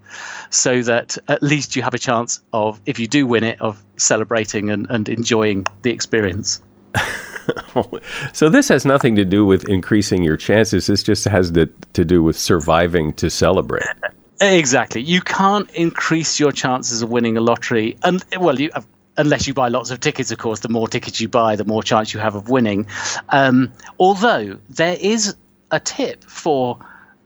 so 0.51 0.83
that 0.83 1.17
at 1.29 1.43
least 1.43 1.77
you 1.77 1.83
have 1.83 1.95
a 1.95 1.99
chance 1.99 2.41
of, 2.53 2.81
if 2.87 2.99
you 2.99 3.07
do 3.07 3.27
win 3.27 3.45
it, 3.45 3.61
of 3.61 3.83
celebrating 3.97 4.71
and, 4.71 4.87
and 4.91 5.09
enjoying 5.09 5.67
the 5.83 5.91
experience. 5.91 6.63
so 8.33 8.49
this 8.49 8.69
has 8.69 8.85
nothing 8.85 9.17
to 9.17 9.25
do 9.25 9.45
with 9.45 9.69
increasing 9.69 10.23
your 10.23 10.37
chances. 10.37 10.87
This 10.87 11.03
just 11.03 11.25
has 11.25 11.51
to, 11.53 11.67
to 11.93 12.05
do 12.05 12.23
with 12.23 12.39
surviving 12.39 13.13
to 13.15 13.31
celebrate. 13.31 13.85
Exactly. 14.41 15.01
You 15.03 15.21
can't 15.21 15.71
increase 15.71 16.41
your 16.41 16.53
chances 16.53 17.03
of 17.03 17.11
winning 17.11 17.37
a 17.37 17.41
lottery, 17.41 17.97
and 18.03 18.23
well, 18.39 18.61
you, 18.61 18.71
unless 19.17 19.47
you 19.47 19.55
buy 19.55 19.69
lots 19.69 19.91
of 19.91 20.01
tickets. 20.01 20.31
Of 20.31 20.39
course, 20.39 20.61
the 20.61 20.69
more 20.69 20.89
tickets 20.89 21.21
you 21.21 21.29
buy, 21.29 21.57
the 21.57 21.65
more 21.65 21.83
chance 21.83 22.13
you 22.13 22.21
have 22.21 22.35
of 22.35 22.49
winning. 22.49 22.87
Um, 23.29 23.73
although 23.99 24.59
there 24.71 24.97
is 25.01 25.37
a 25.71 25.81
tip 25.81 26.25
for 26.25 26.79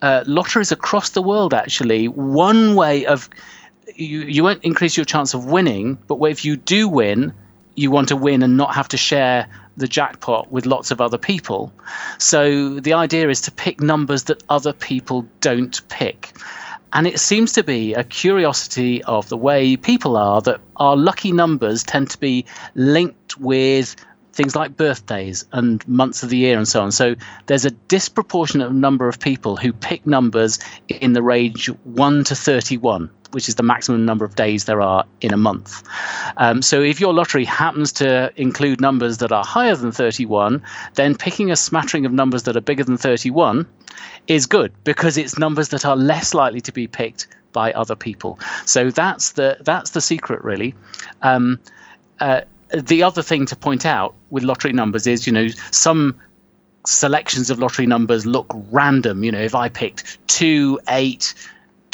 uh, 0.02 0.24
lotteries 0.26 0.72
across 0.72 1.10
the 1.10 1.22
world. 1.22 1.54
Actually, 1.54 2.08
one 2.08 2.74
way 2.74 3.06
of 3.06 3.28
you 3.94 4.20
you 4.20 4.44
won't 4.44 4.62
increase 4.64 4.96
your 4.96 5.04
chance 5.04 5.34
of 5.34 5.46
winning, 5.46 5.98
but 6.06 6.22
if 6.24 6.44
you 6.44 6.56
do 6.56 6.88
win, 6.88 7.32
you 7.74 7.90
want 7.90 8.08
to 8.08 8.16
win 8.16 8.42
and 8.42 8.56
not 8.56 8.74
have 8.74 8.88
to 8.88 8.96
share 8.96 9.48
the 9.76 9.88
jackpot 9.88 10.50
with 10.50 10.66
lots 10.66 10.90
of 10.90 11.00
other 11.00 11.18
people. 11.18 11.72
So 12.18 12.80
the 12.80 12.94
idea 12.94 13.28
is 13.28 13.42
to 13.42 13.52
pick 13.52 13.80
numbers 13.80 14.24
that 14.24 14.42
other 14.48 14.72
people 14.72 15.26
don't 15.40 15.88
pick. 15.88 16.32
And 16.92 17.06
it 17.06 17.20
seems 17.20 17.52
to 17.52 17.62
be 17.62 17.94
a 17.94 18.04
curiosity 18.04 19.02
of 19.04 19.28
the 19.28 19.36
way 19.36 19.76
people 19.76 20.16
are 20.16 20.40
that 20.42 20.60
our 20.76 20.96
lucky 20.96 21.32
numbers 21.32 21.82
tend 21.82 22.10
to 22.10 22.18
be 22.18 22.46
linked 22.74 23.38
with 23.38 23.94
things 24.32 24.54
like 24.54 24.76
birthdays 24.76 25.44
and 25.52 25.86
months 25.88 26.22
of 26.22 26.30
the 26.30 26.36
year 26.36 26.56
and 26.56 26.68
so 26.68 26.80
on. 26.80 26.92
So 26.92 27.16
there's 27.46 27.64
a 27.64 27.72
disproportionate 27.72 28.72
number 28.72 29.08
of 29.08 29.18
people 29.18 29.56
who 29.56 29.72
pick 29.72 30.06
numbers 30.06 30.60
in 30.88 31.12
the 31.12 31.22
range 31.22 31.66
1 31.66 32.24
to 32.24 32.34
31 32.36 33.10
which 33.32 33.48
is 33.48 33.56
the 33.56 33.62
maximum 33.62 34.04
number 34.04 34.24
of 34.24 34.34
days 34.36 34.64
there 34.64 34.80
are 34.80 35.04
in 35.20 35.32
a 35.32 35.36
month. 35.36 35.82
Um, 36.36 36.62
so 36.62 36.80
if 36.80 37.00
your 37.00 37.12
lottery 37.12 37.44
happens 37.44 37.92
to 37.92 38.32
include 38.36 38.80
numbers 38.80 39.18
that 39.18 39.32
are 39.32 39.44
higher 39.44 39.76
than 39.76 39.92
31, 39.92 40.62
then 40.94 41.14
picking 41.14 41.50
a 41.50 41.56
smattering 41.56 42.06
of 42.06 42.12
numbers 42.12 42.44
that 42.44 42.56
are 42.56 42.60
bigger 42.60 42.84
than 42.84 42.96
31 42.96 43.66
is 44.26 44.46
good 44.46 44.72
because 44.84 45.16
it's 45.16 45.38
numbers 45.38 45.68
that 45.68 45.84
are 45.84 45.96
less 45.96 46.34
likely 46.34 46.60
to 46.60 46.72
be 46.72 46.86
picked 46.86 47.28
by 47.52 47.72
other 47.72 47.96
people. 47.96 48.38
So 48.64 48.90
that's 48.90 49.32
the 49.32 49.56
that's 49.60 49.90
the 49.90 50.00
secret 50.00 50.44
really. 50.44 50.74
Um, 51.22 51.58
uh, 52.20 52.42
the 52.70 53.02
other 53.02 53.22
thing 53.22 53.46
to 53.46 53.56
point 53.56 53.86
out 53.86 54.14
with 54.30 54.42
lottery 54.42 54.72
numbers 54.72 55.06
is, 55.06 55.26
you 55.26 55.32
know, 55.32 55.48
some 55.70 56.14
selections 56.86 57.50
of 57.50 57.58
lottery 57.58 57.86
numbers 57.86 58.26
look 58.26 58.46
random. 58.70 59.24
You 59.24 59.32
know, 59.32 59.40
if 59.40 59.54
I 59.54 59.68
picked 59.68 60.18
two, 60.28 60.78
eight, 60.88 61.34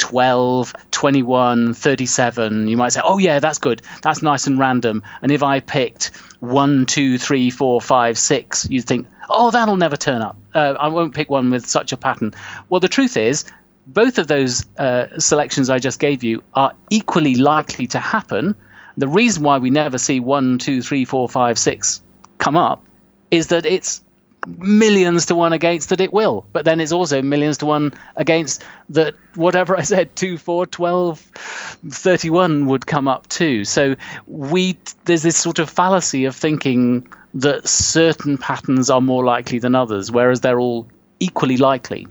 12, 0.05 0.71
21, 0.91 1.73
37, 1.73 2.67
you 2.67 2.77
might 2.77 2.89
say, 2.89 3.01
oh, 3.03 3.17
yeah, 3.17 3.39
that's 3.39 3.57
good. 3.57 3.81
That's 4.03 4.21
nice 4.21 4.45
and 4.45 4.59
random. 4.59 5.01
And 5.23 5.31
if 5.31 5.41
I 5.41 5.61
picked 5.61 6.11
1, 6.41 6.85
2, 6.85 7.17
3, 7.17 7.49
4, 7.49 7.81
5, 7.81 8.17
6, 8.17 8.67
you'd 8.69 8.85
think, 8.85 9.07
oh, 9.31 9.49
that'll 9.49 9.77
never 9.77 9.97
turn 9.97 10.21
up. 10.21 10.37
Uh, 10.53 10.75
I 10.79 10.89
won't 10.89 11.15
pick 11.15 11.31
one 11.31 11.49
with 11.49 11.65
such 11.65 11.91
a 11.91 11.97
pattern. 11.97 12.35
Well, 12.69 12.79
the 12.79 12.87
truth 12.87 13.17
is, 13.17 13.45
both 13.87 14.19
of 14.19 14.27
those 14.27 14.67
uh, 14.77 15.07
selections 15.17 15.71
I 15.71 15.79
just 15.79 15.99
gave 15.99 16.23
you 16.23 16.43
are 16.53 16.73
equally 16.91 17.33
likely 17.33 17.87
to 17.87 17.99
happen. 17.99 18.53
The 18.97 19.07
reason 19.07 19.41
why 19.41 19.57
we 19.57 19.71
never 19.71 19.97
see 19.97 20.19
one, 20.19 20.59
two, 20.59 20.83
three, 20.83 21.05
four, 21.05 21.27
five, 21.27 21.57
six 21.57 22.03
come 22.37 22.55
up 22.55 22.85
is 23.31 23.47
that 23.47 23.65
it's 23.65 24.03
millions 24.45 25.25
to 25.27 25.35
one 25.35 25.53
against 25.53 25.89
that 25.89 26.01
it 26.01 26.13
will. 26.13 26.45
But 26.53 26.65
then 26.65 26.79
it's 26.79 26.91
also 26.91 27.21
millions 27.21 27.57
to 27.59 27.65
one 27.65 27.93
against 28.15 28.63
that 28.89 29.15
whatever 29.35 29.77
I 29.77 29.81
said, 29.81 30.15
2, 30.15 30.37
4, 30.37 30.65
12, 30.67 31.19
31 31.19 32.65
would 32.67 32.85
come 32.85 33.07
up 33.07 33.27
too. 33.27 33.65
So 33.65 33.95
we 34.27 34.77
there's 35.05 35.23
this 35.23 35.37
sort 35.37 35.59
of 35.59 35.69
fallacy 35.69 36.25
of 36.25 36.35
thinking 36.35 37.07
that 37.33 37.67
certain 37.67 38.37
patterns 38.37 38.89
are 38.89 39.01
more 39.01 39.23
likely 39.23 39.59
than 39.59 39.75
others, 39.75 40.11
whereas 40.11 40.41
they're 40.41 40.59
all 40.59 40.87
equally 41.19 41.57
likely. 41.57 42.07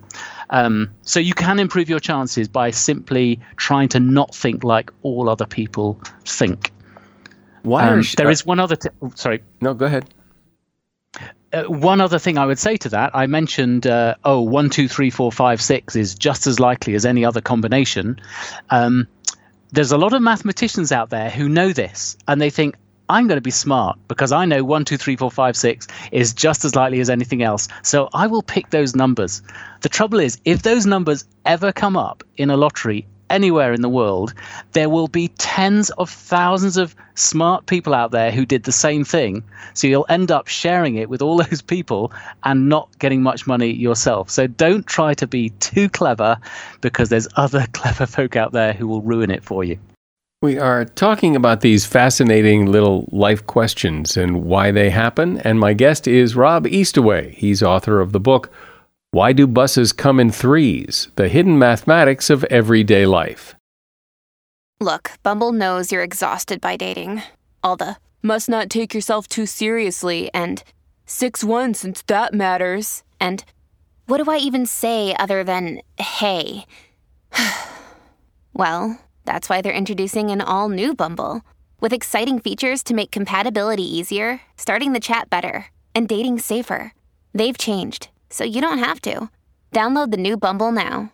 Um, 0.50 0.90
so 1.02 1.20
you 1.20 1.34
can 1.34 1.58
improve 1.58 1.88
your 1.88 2.00
chances 2.00 2.48
by 2.48 2.70
simply 2.70 3.40
trying 3.56 3.88
to 3.90 4.00
not 4.00 4.34
think 4.34 4.62
like 4.62 4.90
all 5.02 5.28
other 5.28 5.46
people 5.46 5.98
think. 6.24 6.70
Why 7.62 7.88
um, 7.88 8.04
there 8.16 8.30
is 8.30 8.44
one 8.44 8.60
other. 8.60 8.76
T- 8.76 8.90
oh, 9.02 9.10
sorry. 9.14 9.42
No, 9.62 9.72
go 9.72 9.86
ahead. 9.86 10.12
Uh, 11.54 11.64
one 11.64 12.00
other 12.00 12.18
thing 12.18 12.36
I 12.36 12.46
would 12.46 12.58
say 12.58 12.76
to 12.78 12.88
that, 12.88 13.12
I 13.14 13.26
mentioned, 13.26 13.86
uh, 13.86 14.16
oh, 14.24 14.40
one, 14.40 14.70
two, 14.70 14.88
three, 14.88 15.10
four, 15.10 15.30
five, 15.30 15.62
six 15.62 15.94
is 15.94 16.16
just 16.16 16.48
as 16.48 16.58
likely 16.58 16.94
as 16.94 17.06
any 17.06 17.24
other 17.24 17.40
combination. 17.40 18.20
Um, 18.70 19.06
there's 19.70 19.92
a 19.92 19.98
lot 19.98 20.14
of 20.14 20.22
mathematicians 20.22 20.90
out 20.90 21.10
there 21.10 21.30
who 21.30 21.48
know 21.48 21.72
this, 21.72 22.16
and 22.26 22.40
they 22.40 22.50
think, 22.50 22.74
I'm 23.08 23.28
going 23.28 23.36
to 23.36 23.42
be 23.42 23.50
smart 23.50 23.98
because 24.08 24.32
I 24.32 24.46
know 24.46 24.64
one, 24.64 24.84
two, 24.84 24.96
three, 24.96 25.16
four, 25.16 25.30
five, 25.30 25.56
six 25.56 25.86
is 26.10 26.32
just 26.32 26.64
as 26.64 26.74
likely 26.74 27.00
as 27.00 27.10
anything 27.10 27.42
else. 27.42 27.68
So 27.82 28.08
I 28.14 28.26
will 28.26 28.42
pick 28.42 28.70
those 28.70 28.96
numbers. 28.96 29.42
The 29.82 29.88
trouble 29.90 30.18
is, 30.20 30.40
if 30.44 30.62
those 30.62 30.86
numbers 30.86 31.24
ever 31.44 31.70
come 31.70 31.96
up 31.96 32.24
in 32.36 32.50
a 32.50 32.56
lottery 32.56 33.06
anywhere 33.34 33.72
in 33.72 33.82
the 33.82 33.88
world, 33.88 34.32
there 34.72 34.88
will 34.88 35.08
be 35.08 35.28
tens 35.38 35.90
of 35.90 36.08
thousands 36.08 36.76
of 36.76 36.94
smart 37.16 37.66
people 37.66 37.92
out 37.92 38.12
there 38.12 38.30
who 38.30 38.46
did 38.46 38.62
the 38.62 38.72
same 38.72 39.04
thing. 39.04 39.42
So 39.74 39.88
you'll 39.88 40.06
end 40.08 40.30
up 40.30 40.46
sharing 40.46 40.94
it 40.94 41.08
with 41.10 41.20
all 41.20 41.36
those 41.44 41.60
people 41.60 42.12
and 42.44 42.68
not 42.68 42.88
getting 43.00 43.22
much 43.22 43.46
money 43.46 43.72
yourself. 43.72 44.30
So 44.30 44.46
don't 44.46 44.86
try 44.86 45.14
to 45.14 45.26
be 45.26 45.50
too 45.60 45.88
clever 45.88 46.38
because 46.80 47.08
there's 47.08 47.28
other 47.36 47.66
clever 47.72 48.06
folk 48.06 48.36
out 48.36 48.52
there 48.52 48.72
who 48.72 48.86
will 48.86 49.02
ruin 49.02 49.30
it 49.30 49.42
for 49.42 49.64
you. 49.64 49.78
We 50.40 50.58
are 50.58 50.84
talking 50.84 51.36
about 51.36 51.62
these 51.62 51.86
fascinating 51.86 52.66
little 52.66 53.08
life 53.10 53.46
questions 53.46 54.16
and 54.16 54.44
why 54.44 54.72
they 54.72 54.90
happen. 54.90 55.38
And 55.38 55.58
my 55.58 55.72
guest 55.72 56.06
is 56.06 56.36
Rob 56.36 56.66
Eastaway. 56.66 57.32
He's 57.34 57.62
author 57.62 57.98
of 57.98 58.12
the 58.12 58.20
book, 58.20 58.52
why 59.14 59.32
do 59.32 59.46
buses 59.46 59.92
come 59.92 60.18
in 60.18 60.32
threes? 60.32 61.06
The 61.14 61.28
hidden 61.28 61.56
mathematics 61.56 62.30
of 62.30 62.42
everyday 62.50 63.06
life. 63.06 63.54
Look, 64.80 65.12
Bumble 65.22 65.52
knows 65.52 65.92
you're 65.92 66.02
exhausted 66.02 66.60
by 66.60 66.76
dating. 66.76 67.22
All 67.62 67.76
the 67.76 67.96
must 68.24 68.48
not 68.48 68.68
take 68.68 68.92
yourself 68.92 69.28
too 69.28 69.46
seriously 69.46 70.30
and 70.34 70.64
6 71.06 71.44
1 71.44 71.74
since 71.74 72.02
that 72.08 72.34
matters. 72.34 73.04
And 73.20 73.44
what 74.06 74.18
do 74.18 74.28
I 74.28 74.38
even 74.38 74.66
say 74.66 75.14
other 75.14 75.44
than 75.44 75.80
hey? 75.96 76.66
well, 78.52 78.98
that's 79.24 79.48
why 79.48 79.60
they're 79.60 79.72
introducing 79.72 80.32
an 80.32 80.40
all 80.40 80.68
new 80.68 80.92
Bumble 80.92 81.42
with 81.78 81.92
exciting 81.92 82.40
features 82.40 82.82
to 82.82 82.94
make 82.94 83.12
compatibility 83.12 83.84
easier, 83.84 84.40
starting 84.56 84.92
the 84.92 84.98
chat 84.98 85.30
better, 85.30 85.66
and 85.94 86.08
dating 86.08 86.40
safer. 86.40 86.92
They've 87.32 87.56
changed 87.56 88.08
so 88.34 88.42
you 88.42 88.60
don't 88.60 88.78
have 88.78 89.00
to. 89.02 89.30
Download 89.72 90.10
the 90.10 90.16
new 90.16 90.36
Bumble 90.36 90.72
now. 90.72 91.13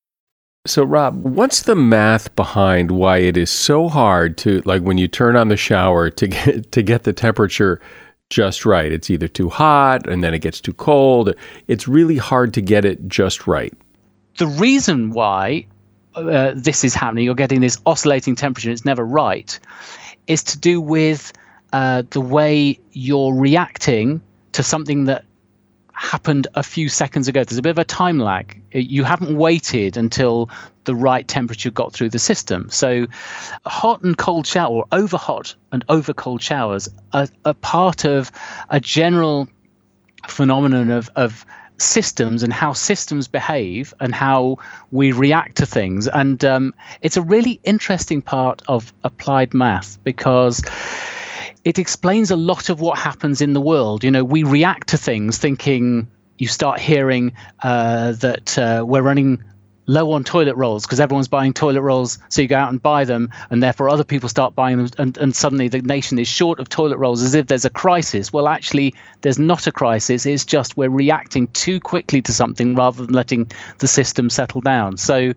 So, 0.67 0.83
Rob, 0.83 1.23
what's 1.23 1.63
the 1.63 1.75
math 1.75 2.35
behind 2.35 2.91
why 2.91 3.17
it 3.17 3.35
is 3.35 3.49
so 3.49 3.89
hard 3.89 4.37
to, 4.39 4.61
like, 4.63 4.83
when 4.83 4.99
you 4.99 5.07
turn 5.07 5.35
on 5.35 5.47
the 5.47 5.57
shower 5.57 6.11
to 6.11 6.27
get 6.27 6.71
to 6.71 6.83
get 6.83 7.03
the 7.03 7.13
temperature 7.13 7.81
just 8.29 8.63
right? 8.65 8.91
It's 8.91 9.09
either 9.09 9.27
too 9.27 9.49
hot 9.49 10.07
and 10.07 10.23
then 10.23 10.35
it 10.35 10.39
gets 10.39 10.61
too 10.61 10.73
cold. 10.73 11.33
It's 11.67 11.87
really 11.87 12.17
hard 12.17 12.53
to 12.53 12.61
get 12.61 12.85
it 12.85 13.07
just 13.07 13.47
right. 13.47 13.73
The 14.37 14.47
reason 14.47 15.09
why 15.09 15.65
uh, 16.13 16.53
this 16.55 16.83
is 16.83 16.93
happening, 16.93 17.25
you're 17.25 17.35
getting 17.35 17.61
this 17.61 17.79
oscillating 17.87 18.35
temperature, 18.35 18.69
it's 18.69 18.85
never 18.85 19.03
right, 19.03 19.59
is 20.27 20.43
to 20.43 20.59
do 20.59 20.79
with 20.79 21.33
uh, 21.73 22.03
the 22.11 22.21
way 22.21 22.79
you're 22.91 23.33
reacting 23.33 24.21
to 24.51 24.61
something 24.61 25.05
that 25.05 25.25
happened 26.01 26.47
a 26.55 26.63
few 26.63 26.89
seconds 26.89 27.27
ago. 27.27 27.43
There's 27.43 27.59
a 27.59 27.61
bit 27.61 27.69
of 27.69 27.77
a 27.77 27.85
time 27.85 28.17
lag. 28.17 28.59
You 28.71 29.03
haven't 29.03 29.37
waited 29.37 29.97
until 29.97 30.49
the 30.85 30.95
right 30.95 31.27
temperature 31.27 31.69
got 31.69 31.93
through 31.93 32.09
the 32.09 32.19
system. 32.19 32.69
So, 32.71 33.05
hot 33.67 34.01
and 34.01 34.17
cold 34.17 34.47
shower, 34.47 34.69
or 34.69 34.85
over 34.91 35.17
hot 35.17 35.55
and 35.71 35.85
over 35.89 36.13
cold 36.13 36.41
showers, 36.41 36.89
are, 37.13 37.27
are 37.45 37.53
part 37.53 38.03
of 38.03 38.31
a 38.69 38.79
general 38.79 39.47
phenomenon 40.27 40.89
of, 40.89 41.09
of 41.15 41.45
systems 41.77 42.41
and 42.41 42.51
how 42.51 42.73
systems 42.73 43.27
behave 43.27 43.93
and 43.99 44.13
how 44.15 44.57
we 44.89 45.11
react 45.11 45.57
to 45.57 45.67
things. 45.67 46.07
And 46.07 46.43
um, 46.43 46.73
it's 47.01 47.17
a 47.17 47.21
really 47.21 47.59
interesting 47.63 48.23
part 48.23 48.63
of 48.67 48.91
applied 49.03 49.53
math 49.53 50.03
because 50.03 50.63
it 51.63 51.79
explains 51.79 52.31
a 52.31 52.35
lot 52.35 52.69
of 52.69 52.81
what 52.81 52.97
happens 52.97 53.41
in 53.41 53.53
the 53.53 53.61
world. 53.61 54.03
You 54.03 54.11
know, 54.11 54.23
we 54.23 54.43
react 54.43 54.89
to 54.89 54.97
things 54.97 55.37
thinking 55.37 56.09
you 56.37 56.47
start 56.47 56.79
hearing 56.79 57.33
uh, 57.61 58.13
that 58.13 58.57
uh, 58.57 58.83
we're 58.85 59.03
running 59.03 59.43
low 59.87 60.11
on 60.11 60.23
toilet 60.23 60.55
rolls 60.55 60.85
because 60.85 60.99
everyone's 60.99 61.27
buying 61.27 61.53
toilet 61.53 61.81
rolls. 61.81 62.17
So 62.29 62.41
you 62.41 62.47
go 62.47 62.57
out 62.57 62.69
and 62.69 62.81
buy 62.81 63.03
them, 63.03 63.29
and 63.49 63.61
therefore 63.61 63.89
other 63.89 64.03
people 64.03 64.29
start 64.29 64.55
buying 64.55 64.77
them, 64.77 64.89
and, 64.97 65.17
and 65.17 65.35
suddenly 65.35 65.67
the 65.67 65.81
nation 65.81 66.17
is 66.17 66.27
short 66.27 66.59
of 66.59 66.69
toilet 66.69 66.97
rolls 66.97 67.21
as 67.21 67.35
if 67.35 67.47
there's 67.47 67.65
a 67.65 67.69
crisis. 67.69 68.33
Well, 68.33 68.47
actually, 68.47 68.95
there's 69.21 69.39
not 69.39 69.67
a 69.67 69.71
crisis. 69.71 70.25
It's 70.25 70.45
just 70.45 70.77
we're 70.77 70.89
reacting 70.89 71.47
too 71.47 71.79
quickly 71.79 72.21
to 72.23 72.33
something 72.33 72.75
rather 72.75 73.05
than 73.05 73.13
letting 73.13 73.51
the 73.79 73.87
system 73.87 74.29
settle 74.29 74.61
down. 74.61 74.97
So 74.97 75.33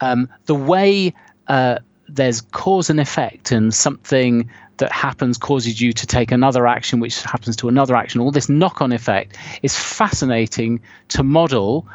um, 0.00 0.28
the 0.46 0.54
way 0.54 1.12
uh, 1.48 1.80
there's 2.08 2.40
cause 2.40 2.88
and 2.88 3.00
effect, 3.00 3.52
and 3.52 3.74
something 3.74 4.48
that 4.78 4.92
happens 4.92 5.38
causes 5.38 5.80
you 5.80 5.92
to 5.92 6.06
take 6.06 6.32
another 6.32 6.66
action, 6.66 7.00
which 7.00 7.22
happens 7.22 7.56
to 7.56 7.68
another 7.68 7.94
action. 7.96 8.20
All 8.20 8.30
this 8.30 8.48
knock 8.48 8.80
on 8.80 8.92
effect 8.92 9.36
is 9.62 9.76
fascinating 9.76 10.80
to 11.08 11.22
model. 11.22 11.86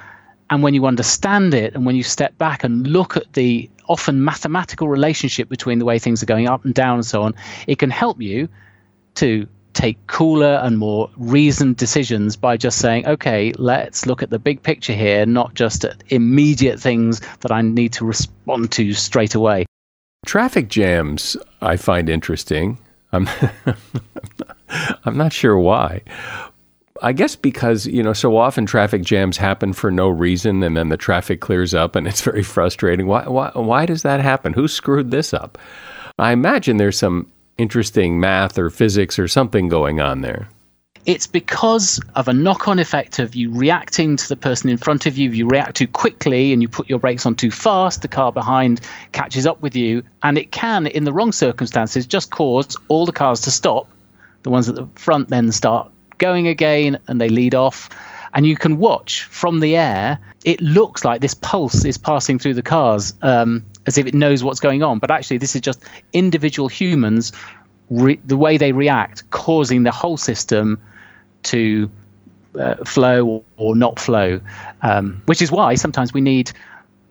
And 0.50 0.62
when 0.62 0.74
you 0.74 0.86
understand 0.86 1.54
it, 1.54 1.74
and 1.74 1.86
when 1.86 1.96
you 1.96 2.04
step 2.04 2.38
back 2.38 2.64
and 2.64 2.86
look 2.86 3.18
at 3.18 3.34
the 3.34 3.70
often 3.88 4.24
mathematical 4.24 4.88
relationship 4.88 5.50
between 5.50 5.80
the 5.80 5.86
way 5.86 6.00
things 6.00 6.22
are 6.22 6.28
going 6.28 6.48
up 6.48 6.64
and 6.66 6.74
down 6.74 6.96
and 6.96 7.06
so 7.06 7.24
on, 7.24 7.34
it 7.68 7.80
can 7.80 7.90
help 7.90 8.22
you 8.22 8.48
to 9.16 9.48
take 9.74 10.06
cooler 10.08 10.60
and 10.64 10.78
more 10.78 11.10
reasoned 11.18 11.78
decisions 11.78 12.36
by 12.36 12.58
just 12.58 12.78
saying, 12.78 13.08
okay, 13.08 13.52
let's 13.58 14.06
look 14.06 14.22
at 14.22 14.30
the 14.30 14.40
big 14.40 14.62
picture 14.62 14.94
here, 14.94 15.26
not 15.26 15.54
just 15.56 15.84
at 15.84 16.04
immediate 16.10 16.80
things 16.80 17.22
that 17.42 17.52
I 17.52 17.62
need 17.62 17.94
to 17.94 18.06
respond 18.06 18.72
to 18.74 18.94
straight 18.94 19.36
away. 19.36 19.66
Traffic 20.26 20.70
jams 20.70 21.38
I 21.62 21.78
find 21.78 22.10
interesting. 22.10 22.78
I'm 23.12 23.28
I'm 25.06 25.18
not 25.18 25.34
sure 25.34 25.58
why. 25.58 26.02
I 27.02 27.12
guess 27.12 27.36
because, 27.36 27.86
you 27.86 28.02
know, 28.02 28.14
so 28.14 28.38
often 28.38 28.66
traffic 28.66 29.04
jams 29.04 29.36
happen 29.36 29.74
for 29.74 29.92
no 29.92 30.08
reason 30.08 30.64
and 30.64 30.78
then 30.78 30.90
the 30.90 30.98
traffic 30.98 31.42
clears 31.42 31.74
up 31.74 31.96
and 31.96 32.08
it's 32.08 32.22
very 32.32 32.44
frustrating. 32.44 33.08
Why 33.08 33.28
why 33.28 33.52
why 33.54 33.86
does 33.86 34.04
that 34.04 34.20
happen? 34.20 34.54
Who 34.54 34.68
screwed 34.68 35.12
this 35.12 35.34
up? 35.34 35.58
I 36.18 36.32
imagine 36.32 36.78
there's 36.78 36.98
some 36.98 37.32
interesting 37.58 38.20
math 38.20 38.58
or 38.58 38.70
physics 38.70 39.20
or 39.20 39.28
something 39.28 39.68
going 39.68 40.00
on 40.00 40.22
there 40.22 40.48
it's 41.06 41.28
because 41.28 42.00
of 42.16 42.28
a 42.28 42.34
knock 42.34 42.68
on 42.68 42.80
effect 42.80 43.20
of 43.20 43.36
you 43.36 43.52
reacting 43.52 44.16
to 44.16 44.30
the 44.30 44.36
person 44.36 44.70
in 44.70 44.78
front 44.78 45.06
of 45.06 45.18
you. 45.18 45.30
You 45.32 45.48
react 45.48 45.76
too 45.76 45.88
quickly 45.88 46.54
and 46.54 46.62
you 46.62 46.68
put 46.68 46.90
your 46.90 47.00
brakes 47.00 47.26
on 47.26 47.36
too 47.36 47.52
fast, 47.52 48.02
the 48.02 48.08
car 48.08 48.32
behind 48.32 48.82
catches 49.12 49.46
up 49.46 49.62
with 49.62 49.76
you. 49.76 50.04
And 50.24 50.38
it 50.38 50.52
can, 50.52 50.88
in 50.88 51.04
the 51.04 51.14
wrong 51.14 51.32
circumstances, 51.32 52.06
just 52.06 52.32
cause 52.32 52.78
all 52.88 53.06
the 53.06 53.12
cars 53.12 53.42
to 53.42 53.52
stop. 53.52 53.88
The 54.44 54.50
ones 54.50 54.70
at 54.70 54.76
the 54.76 54.88
front 54.96 55.30
then 55.30 55.52
start 55.52 55.92
going 56.18 56.48
again 56.48 57.00
and 57.08 57.20
they 57.20 57.30
lead 57.30 57.56
off. 57.56 57.90
And 58.34 58.48
you 58.48 58.56
can 58.56 58.78
watch 58.78 59.24
from 59.24 59.60
the 59.60 59.76
air, 59.76 60.20
it 60.44 60.60
looks 60.62 61.06
like 61.06 61.22
this 61.22 61.34
pulse 61.34 61.86
is 61.86 61.98
passing 61.98 62.40
through 62.40 62.56
the 62.56 62.64
cars. 62.64 63.14
Um, 63.22 63.66
as 63.86 63.98
if 63.98 64.06
it 64.06 64.14
knows 64.14 64.44
what's 64.44 64.60
going 64.60 64.84
on. 64.84 65.00
But 65.00 65.12
actually, 65.12 65.38
this 65.38 65.56
is 65.56 65.62
just 65.62 65.84
individual 66.14 66.68
humans, 66.68 67.32
re- 67.90 68.20
the 68.26 68.38
way 68.38 68.58
they 68.58 68.72
react, 68.72 69.30
causing 69.32 69.84
the 69.84 69.92
whole 69.92 70.18
system 70.18 70.80
to 71.44 71.90
uh, 72.60 72.76
flow 72.86 73.26
or, 73.26 73.44
or, 73.58 73.76
not 73.76 74.00
flow. 74.00 74.40
Um, 74.82 75.22
which 75.26 75.42
is 75.42 75.52
why 75.52 75.76
sometimes 75.76 76.14
we 76.14 76.22
need 76.22 76.52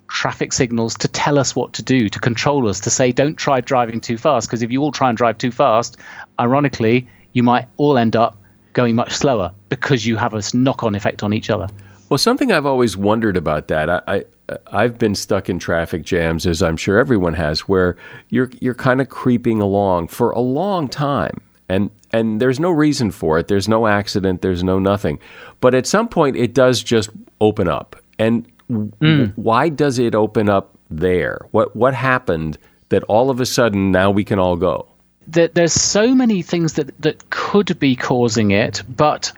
traffic 0.08 0.52
signals 0.52 0.94
to 0.96 1.08
tell 1.08 1.38
us 1.38 1.56
what 1.56 1.72
to 1.72 1.82
do, 1.82 2.08
to 2.08 2.20
control 2.20 2.68
us, 2.68 2.80
to 2.80 2.90
say, 2.90 3.12
don't 3.12 3.36
try 3.36 3.60
driving 3.60 4.00
too 4.00 4.18
fast. 4.18 4.48
Because 4.48 4.62
if 4.62 4.70
you 4.70 4.82
all 4.82 4.92
try 4.92 5.08
and 5.08 5.16
drive 5.16 5.38
too 5.38 5.50
fast, 5.50 5.96
ironically, 6.38 7.08
you 7.32 7.42
might 7.42 7.66
all 7.78 7.98
end 7.98 8.14
up 8.14 8.36
going 8.72 8.94
much 8.94 9.12
slower 9.12 9.52
because 9.68 10.06
you 10.06 10.16
have 10.16 10.34
a 10.34 10.42
knock 10.54 10.82
on 10.82 10.94
effect 10.94 11.22
on 11.22 11.32
each 11.32 11.50
other. 11.50 11.68
Well, 12.08 12.18
something 12.18 12.52
I've 12.52 12.66
always 12.66 12.96
wondered 12.96 13.36
about 13.36 13.68
that, 13.68 13.88
I, 13.88 14.02
I 14.06 14.24
I've 14.66 14.98
been 14.98 15.14
stuck 15.14 15.48
in 15.48 15.58
traffic 15.58 16.02
jams, 16.02 16.46
as 16.46 16.62
I'm 16.62 16.76
sure 16.76 16.98
everyone 16.98 17.34
has, 17.34 17.60
where 17.60 17.96
you're 18.28 18.50
you're 18.60 18.74
kind 18.74 19.00
of 19.00 19.08
creeping 19.08 19.60
along 19.60 20.08
for 20.08 20.30
a 20.30 20.40
long 20.40 20.88
time, 20.88 21.40
and 21.72 21.90
and 22.12 22.40
there's 22.40 22.60
no 22.60 22.70
reason 22.70 23.10
for 23.10 23.38
it. 23.38 23.48
There's 23.48 23.68
no 23.68 23.86
accident. 23.86 24.42
There's 24.42 24.62
no 24.62 24.78
nothing, 24.78 25.18
but 25.60 25.74
at 25.74 25.86
some 25.86 26.08
point 26.08 26.36
it 26.36 26.54
does 26.54 26.82
just 26.82 27.10
open 27.40 27.68
up. 27.68 27.96
And 28.18 28.46
mm. 28.70 29.32
why 29.36 29.68
does 29.70 29.98
it 29.98 30.14
open 30.14 30.48
up 30.48 30.76
there? 30.90 31.46
What 31.50 31.74
what 31.74 31.94
happened 31.94 32.58
that 32.90 33.02
all 33.04 33.30
of 33.30 33.40
a 33.40 33.46
sudden 33.46 33.90
now 33.90 34.10
we 34.10 34.24
can 34.24 34.38
all 34.38 34.56
go? 34.56 34.86
there's 35.28 35.72
so 35.72 36.14
many 36.16 36.42
things 36.42 36.72
that 36.74 37.00
that 37.00 37.30
could 37.30 37.78
be 37.78 37.94
causing 37.96 38.50
it, 38.50 38.82
but 38.88 39.32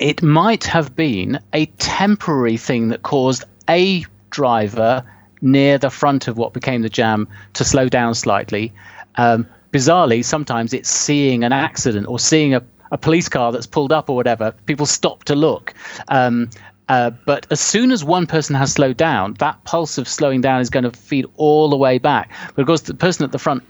it 0.00 0.22
might 0.22 0.64
have 0.64 0.94
been 0.94 1.40
a 1.52 1.66
temporary 1.66 2.56
thing 2.56 2.88
that 2.88 3.02
caused 3.02 3.44
a 3.68 4.04
driver 4.30 5.04
near 5.42 5.76
the 5.76 5.90
front 5.90 6.28
of 6.28 6.38
what 6.38 6.52
became 6.52 6.82
the 6.82 6.88
jam 6.88 7.28
to 7.54 7.64
slow 7.64 7.88
down 7.88 8.14
slightly. 8.14 8.72
Um, 9.16 9.46
bizarrely, 9.72 10.24
sometimes 10.24 10.72
it's 10.72 10.90
seeing 10.90 11.44
an 11.44 11.52
accident 11.52 12.06
or 12.06 12.18
seeing 12.18 12.54
a, 12.54 12.62
a 12.90 12.98
police 12.98 13.28
car 13.28 13.50
that's 13.52 13.66
pulled 13.66 13.92
up 13.92 14.08
or 14.08 14.16
whatever. 14.16 14.52
People 14.66 14.86
stop 14.86 15.24
to 15.24 15.34
look. 15.34 15.74
Um, 16.08 16.50
uh, 16.88 17.10
but 17.24 17.46
as 17.50 17.60
soon 17.60 17.90
as 17.90 18.04
one 18.04 18.26
person 18.26 18.54
has 18.54 18.72
slowed 18.72 18.96
down, 18.96 19.34
that 19.34 19.62
pulse 19.64 19.98
of 19.98 20.06
slowing 20.06 20.40
down 20.40 20.60
is 20.60 20.68
going 20.68 20.84
to 20.84 20.90
feed 20.90 21.26
all 21.36 21.70
the 21.70 21.76
way 21.76 21.98
back. 21.98 22.30
But 22.54 22.62
of 22.62 22.66
course, 22.66 22.82
the 22.82 22.94
person 22.94 23.24
at 23.24 23.32
the 23.32 23.38
front 23.38 23.62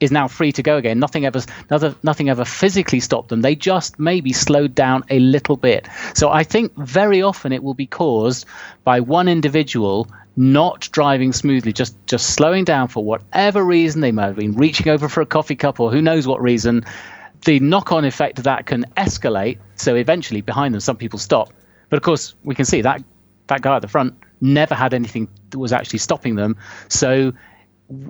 is 0.00 0.12
now 0.12 0.28
free 0.28 0.52
to 0.52 0.62
go 0.62 0.76
again. 0.76 0.98
Nothing 0.98 1.24
ever, 1.24 1.40
nothing, 1.70 1.94
nothing 2.02 2.28
ever 2.28 2.44
physically 2.44 3.00
stopped 3.00 3.28
them. 3.28 3.40
They 3.40 3.56
just 3.56 3.98
maybe 3.98 4.32
slowed 4.32 4.74
down 4.74 5.02
a 5.10 5.18
little 5.18 5.56
bit. 5.56 5.88
So 6.14 6.30
I 6.30 6.44
think 6.44 6.72
very 6.76 7.22
often 7.22 7.52
it 7.52 7.62
will 7.62 7.74
be 7.74 7.86
caused 7.86 8.46
by 8.84 9.00
one 9.00 9.28
individual 9.28 10.08
not 10.36 10.88
driving 10.92 11.32
smoothly, 11.32 11.72
just 11.72 11.96
just 12.06 12.34
slowing 12.34 12.64
down 12.64 12.88
for 12.88 13.04
whatever 13.04 13.64
reason. 13.64 14.00
They 14.00 14.12
might 14.12 14.26
have 14.26 14.36
been 14.36 14.54
reaching 14.54 14.88
over 14.88 15.08
for 15.08 15.20
a 15.20 15.26
coffee 15.26 15.56
cup 15.56 15.80
or 15.80 15.90
who 15.90 16.02
knows 16.02 16.26
what 16.26 16.42
reason. 16.42 16.84
The 17.44 17.60
knock-on 17.60 18.06
effect 18.06 18.38
of 18.38 18.44
that 18.44 18.66
can 18.66 18.84
escalate. 18.96 19.58
So 19.74 19.94
eventually, 19.94 20.40
behind 20.40 20.72
them, 20.72 20.80
some 20.80 20.96
people 20.96 21.18
stop. 21.18 21.52
But 21.90 21.98
of 21.98 22.02
course, 22.02 22.34
we 22.42 22.54
can 22.54 22.64
see 22.64 22.80
that 22.80 23.02
that 23.48 23.62
guy 23.62 23.76
at 23.76 23.82
the 23.82 23.88
front 23.88 24.14
never 24.40 24.74
had 24.74 24.94
anything 24.94 25.28
that 25.50 25.58
was 25.58 25.72
actually 25.72 25.98
stopping 25.98 26.36
them. 26.36 26.56
So 26.88 27.32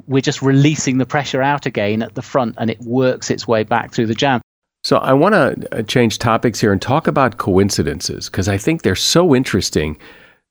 we're 0.07 0.23
just 0.23 0.43
releasing 0.43 0.99
the 0.99 1.07
pressure 1.07 1.43
out 1.43 1.67
again 1.67 2.03
at 2.03 2.15
the 2.15 2.23
front 2.23 2.55
and 2.59 2.71
it 2.71 2.81
works 2.81 3.31
its 3.31 3.47
way 3.47 3.65
back 3.65 3.93
through 3.93 4.07
the 4.07 4.15
jam. 4.15 4.41
So 4.85 4.99
I 4.99 5.15
want 5.15 5.35
to 5.35 5.79
uh, 5.79 5.83
change 5.83 6.19
topics 6.19 6.61
here 6.61 6.71
and 6.71 6.81
talk 6.81 7.07
about 7.07 7.39
coincidences 7.39 8.29
because 8.29 8.49
I 8.49 8.59
think 8.59 8.83
they're 8.83 8.95
so 8.95 9.35
interesting 9.35 9.99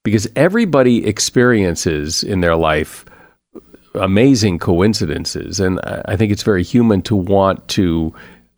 because 0.04 0.28
everybody 0.36 1.06
experiences 1.08 2.24
in 2.24 2.42
their 2.42 2.56
life 2.56 3.06
amazing 3.96 4.60
coincidences 4.60 5.60
and 5.60 5.80
I 6.06 6.16
think 6.16 6.32
it's 6.32 6.44
very 6.44 6.64
human 6.64 7.02
to 7.04 7.16
want 7.16 7.68
to 7.70 8.14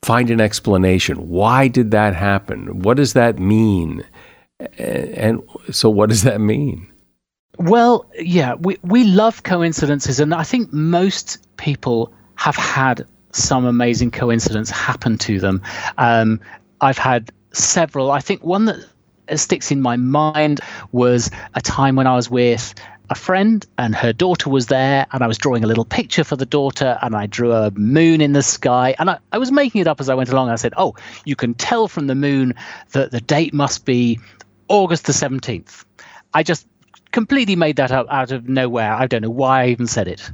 find 0.05 0.29
an 0.29 0.39
explanation. 0.39 1.29
Why 1.29 1.67
did 1.67 1.89
that 1.91 2.15
happen? 2.15 2.79
What 2.83 2.97
does 2.97 3.13
that 3.13 3.39
mean? 3.39 4.03
And 4.77 5.41
so 5.71 5.89
what 5.89 6.09
does 6.09 6.21
that 6.21 6.39
mean? 6.39 6.87
Well, 7.57 8.09
yeah, 8.19 8.53
we, 8.53 8.77
we 8.83 9.03
love 9.05 9.43
coincidences, 9.43 10.19
and 10.19 10.33
I 10.33 10.43
think 10.43 10.71
most 10.71 11.39
people 11.57 12.13
have 12.35 12.55
had 12.55 13.05
some 13.31 13.65
amazing 13.65 14.11
coincidence 14.11 14.69
happen 14.69 15.17
to 15.19 15.39
them. 15.39 15.61
Um, 15.97 16.39
I've 16.81 16.97
had 16.97 17.31
several. 17.53 18.11
I 18.11 18.19
think 18.19 18.43
one 18.43 18.65
that 18.65 18.85
sticks 19.35 19.71
in 19.71 19.81
my 19.81 19.95
mind 19.95 20.61
was 20.91 21.31
a 21.53 21.61
time 21.61 21.95
when 21.95 22.07
I 22.07 22.15
was 22.15 22.29
with 22.29 22.73
a 23.09 23.15
friend 23.15 23.65
and 23.77 23.95
her 23.95 24.13
daughter 24.13 24.49
was 24.49 24.67
there 24.67 25.05
and 25.11 25.23
I 25.23 25.27
was 25.27 25.37
drawing 25.37 25.63
a 25.63 25.67
little 25.67 25.85
picture 25.85 26.23
for 26.23 26.35
the 26.35 26.45
daughter 26.45 26.97
and 27.01 27.15
I 27.15 27.27
drew 27.27 27.51
a 27.51 27.71
moon 27.71 28.21
in 28.21 28.33
the 28.33 28.41
sky 28.41 28.95
and 28.97 29.09
I, 29.09 29.19
I 29.31 29.37
was 29.37 29.51
making 29.51 29.81
it 29.81 29.87
up 29.87 29.99
as 29.99 30.09
I 30.09 30.15
went 30.15 30.29
along. 30.29 30.49
I 30.49 30.55
said, 30.55 30.73
Oh, 30.77 30.95
you 31.23 31.35
can 31.35 31.53
tell 31.53 31.87
from 31.87 32.07
the 32.07 32.15
moon 32.15 32.55
that 32.91 33.11
the 33.11 33.21
date 33.21 33.53
must 33.53 33.85
be 33.85 34.19
August 34.67 35.05
the 35.05 35.13
17th. 35.13 35.85
I 36.33 36.43
just 36.43 36.67
completely 37.11 37.55
made 37.55 37.75
that 37.77 37.91
up 37.91 38.07
out 38.09 38.31
of 38.31 38.49
nowhere. 38.49 38.93
I 38.93 39.07
don't 39.07 39.21
know 39.21 39.29
why 39.29 39.63
I 39.63 39.67
even 39.67 39.87
said 39.87 40.07
it. 40.07 40.31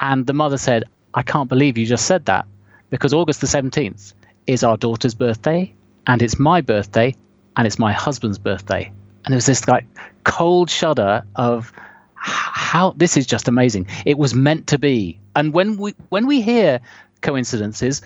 And 0.00 0.26
the 0.26 0.32
mother 0.32 0.58
said, 0.58 0.84
I 1.14 1.22
can't 1.22 1.48
believe 1.48 1.78
you 1.78 1.86
just 1.86 2.06
said 2.06 2.26
that 2.26 2.46
because 2.90 3.12
August 3.12 3.40
the 3.40 3.46
17th 3.46 4.14
is 4.46 4.62
our 4.62 4.76
daughter's 4.76 5.14
birthday 5.14 5.72
and 6.06 6.22
it's 6.22 6.38
my 6.38 6.60
birthday 6.60 7.14
and 7.56 7.66
it's 7.66 7.78
my 7.78 7.92
husband's 7.92 8.38
birthday. 8.38 8.90
And 9.24 9.32
there 9.32 9.36
was 9.36 9.46
this 9.46 9.66
like 9.66 9.86
cold 10.24 10.70
shudder 10.70 11.24
of 11.36 11.72
how 12.14 12.92
this 12.96 13.16
is 13.16 13.26
just 13.26 13.48
amazing. 13.48 13.86
It 14.04 14.18
was 14.18 14.34
meant 14.34 14.66
to 14.68 14.78
be. 14.78 15.18
And 15.34 15.52
when 15.52 15.76
we 15.76 15.94
when 16.08 16.26
we 16.26 16.40
hear 16.40 16.80
coincidences, 17.22 18.02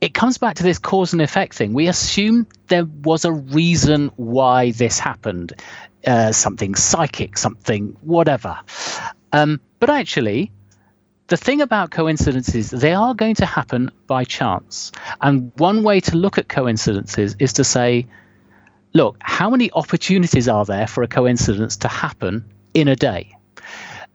it 0.00 0.14
comes 0.14 0.38
back 0.38 0.56
to 0.56 0.62
this 0.62 0.78
cause 0.78 1.12
and 1.12 1.22
effect 1.22 1.54
thing. 1.54 1.72
We 1.72 1.88
assume 1.88 2.46
there 2.68 2.86
was 3.04 3.24
a 3.24 3.32
reason 3.32 4.10
why 4.16 4.72
this 4.72 4.98
happened. 4.98 5.52
Uh, 6.06 6.32
something 6.32 6.74
psychic, 6.74 7.36
something 7.36 7.94
whatever. 8.00 8.58
Um, 9.32 9.60
but 9.80 9.90
actually, 9.90 10.50
the 11.26 11.36
thing 11.36 11.60
about 11.60 11.90
coincidences, 11.90 12.70
they 12.70 12.94
are 12.94 13.14
going 13.14 13.34
to 13.36 13.46
happen 13.46 13.90
by 14.06 14.24
chance. 14.24 14.92
And 15.20 15.52
one 15.56 15.82
way 15.82 16.00
to 16.00 16.16
look 16.16 16.38
at 16.38 16.48
coincidences 16.48 17.36
is 17.38 17.52
to 17.52 17.64
say, 17.64 18.06
look, 18.92 19.16
how 19.20 19.50
many 19.50 19.70
opportunities 19.72 20.48
are 20.48 20.64
there 20.64 20.86
for 20.86 21.02
a 21.02 21.08
coincidence 21.08 21.76
to 21.78 21.88
happen 21.88 22.44
in 22.74 22.88
a 22.88 22.96
day? 22.96 23.36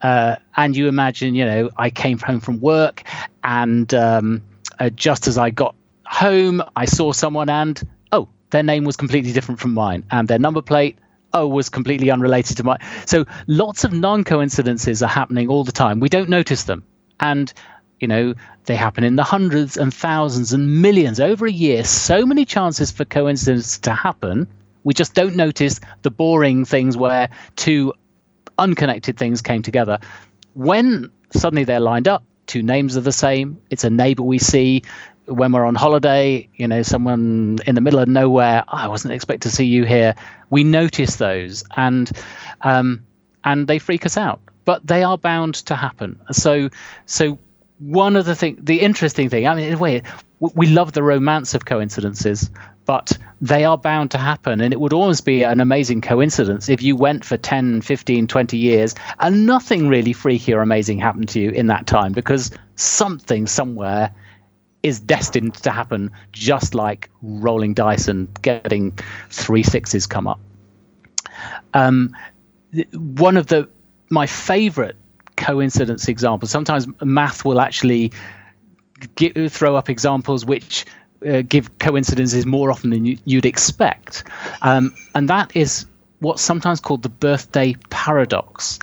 Uh, 0.02 0.36
and 0.58 0.76
you 0.76 0.88
imagine, 0.88 1.36
you 1.36 1.46
know, 1.46 1.70
I 1.78 1.90
came 1.90 2.18
home 2.20 2.40
from 2.40 2.60
work 2.60 3.04
and 3.44 3.94
um, 3.94 4.42
uh, 4.80 4.90
just 4.90 5.28
as 5.28 5.38
I 5.38 5.50
got 5.50 5.76
home, 6.06 6.62
I 6.76 6.86
saw 6.86 7.12
someone 7.12 7.50
and, 7.50 7.82
oh, 8.12 8.28
their 8.52 8.64
name 8.64 8.84
was 8.84 8.98
completely 8.98 9.32
different 9.32 9.60
from 9.60 9.74
mine. 9.74 10.04
And 10.12 10.28
their 10.28 10.40
number 10.40 10.62
plate 10.62 11.00
oh, 11.34 11.48
was 11.48 11.70
completely 11.70 12.12
unrelated 12.12 12.58
to 12.58 12.64
my. 12.64 12.78
So 13.06 13.26
lots 13.48 13.84
of 13.84 13.94
non 13.94 14.24
coincidences 14.24 15.02
are 15.02 15.10
happening 15.10 15.50
all 15.50 15.64
the 15.64 15.72
time. 15.72 16.00
We 16.00 16.10
don't 16.10 16.30
notice 16.30 16.64
them. 16.64 16.84
And, 17.20 17.52
you 18.00 18.08
know, 18.08 18.34
they 18.66 18.76
happen 18.76 19.04
in 19.04 19.16
the 19.16 19.24
hundreds 19.24 19.78
and 19.78 19.94
thousands 19.94 20.54
and 20.54 20.82
millions 20.82 21.20
over 21.20 21.46
a 21.46 21.52
year. 21.52 21.84
So 21.84 22.26
many 22.26 22.46
chances 22.46 22.92
for 22.92 23.06
coincidence 23.06 23.78
to 23.80 23.94
happen. 23.94 24.48
We 24.86 24.94
just 24.94 25.14
don't 25.14 25.36
notice 25.36 25.82
the 26.04 26.12
boring 26.12 26.64
things 26.64 26.96
where 26.96 27.30
two 27.58 27.94
unconnected 28.58 29.18
things 29.18 29.42
came 29.42 29.62
together. 29.62 30.00
When 30.54 31.12
suddenly 31.32 31.66
they're 31.66 31.82
lined 31.82 32.08
up, 32.08 32.24
two 32.48 32.64
names 32.64 32.96
are 32.96 33.02
the 33.02 33.12
same, 33.12 33.60
it's 33.70 33.84
a 33.84 33.90
neighbor 33.90 34.24
we 34.24 34.40
see, 34.40 34.84
when 35.28 35.52
we're 35.52 35.66
on 35.66 35.76
holiday, 35.76 36.48
you 36.56 36.68
know, 36.68 36.84
someone 36.84 37.58
in 37.66 37.76
the 37.76 37.82
middle 37.82 38.00
of 38.00 38.08
nowhere, 38.08 38.64
oh, 38.68 38.78
I 38.78 38.88
wasn't 38.88 39.14
expecting 39.14 39.50
to 39.50 39.56
see 39.56 39.66
you 39.66 39.84
here. 39.84 40.16
We 40.50 40.64
notice 40.64 41.16
those, 41.16 41.64
and 41.76 42.12
um, 42.62 43.04
and 43.44 43.68
they 43.68 43.80
freak 43.80 44.06
us 44.06 44.18
out. 44.18 44.40
But 44.66 44.86
they 44.86 45.04
are 45.04 45.18
bound 45.18 45.56
to 45.66 45.76
happen. 45.76 46.20
So 46.32 46.70
so 47.06 47.40
one 47.80 48.16
of 48.16 48.26
the 48.26 48.36
thing, 48.36 48.58
the 48.62 48.80
interesting 48.80 49.30
thing, 49.30 49.48
I 49.48 49.56
mean, 49.56 49.68
in 49.68 49.74
a 49.74 49.78
way, 49.78 50.02
we 50.40 50.68
love 50.68 50.94
the 50.94 51.04
romance 51.04 51.54
of 51.54 51.66
coincidences, 51.66 52.50
but 52.86 53.18
they 53.42 53.66
are 53.66 53.78
bound 53.78 54.12
to 54.12 54.18
happen. 54.18 54.62
And 54.62 54.74
it 54.74 54.80
would 54.80 54.94
always 54.94 55.22
be 55.22 55.44
an 55.44 55.60
amazing 55.60 56.02
coincidence 56.02 56.70
if 56.70 56.82
you 56.82 56.96
went 56.96 57.26
for 57.26 57.38
10, 57.38 57.82
15, 57.82 58.28
20 58.28 58.58
years 58.58 58.96
and 59.20 59.46
nothing 59.46 59.88
really 59.88 60.14
freaky 60.14 60.54
or 60.54 60.62
amazing 60.62 61.00
happened 61.00 61.30
to 61.30 61.40
you 61.40 61.50
in 61.52 61.68
that 61.68 61.88
time 61.88 62.14
because 62.14 62.52
something 62.76 63.48
somewhere 63.48 64.12
is 64.84 65.00
destined 65.00 65.56
to 65.56 65.72
happen 65.72 66.12
just 66.32 66.76
like 66.76 67.10
rolling 67.22 67.74
dice 67.74 68.08
and 68.08 68.30
getting 68.42 68.98
three 69.30 69.64
sixes 69.64 70.06
come 70.06 70.28
up. 70.28 70.40
Um, 71.74 72.16
one 72.94 73.36
of 73.36 73.48
the 73.48 73.68
my 74.10 74.28
favorite 74.28 74.96
coincidence 75.36 76.08
example. 76.08 76.48
Sometimes 76.48 76.88
math 77.02 77.46
will 77.46 77.60
actually 77.60 78.12
get, 79.16 79.52
throw 79.52 79.76
up 79.76 79.90
examples 79.90 80.46
which 80.46 80.86
uh, 81.28 81.42
give 81.42 81.78
coincidences 81.80 82.46
more 82.46 82.72
often 82.72 82.90
than 82.90 83.06
you, 83.06 83.18
would 83.28 83.46
expect, 83.46 84.24
um, 84.62 84.94
and 85.14 85.30
that 85.30 85.56
is 85.56 85.86
what's 86.20 86.42
sometimes 86.42 86.80
called 86.80 87.04
the 87.04 87.10
birthday 87.10 87.76
paradox. 87.90 88.80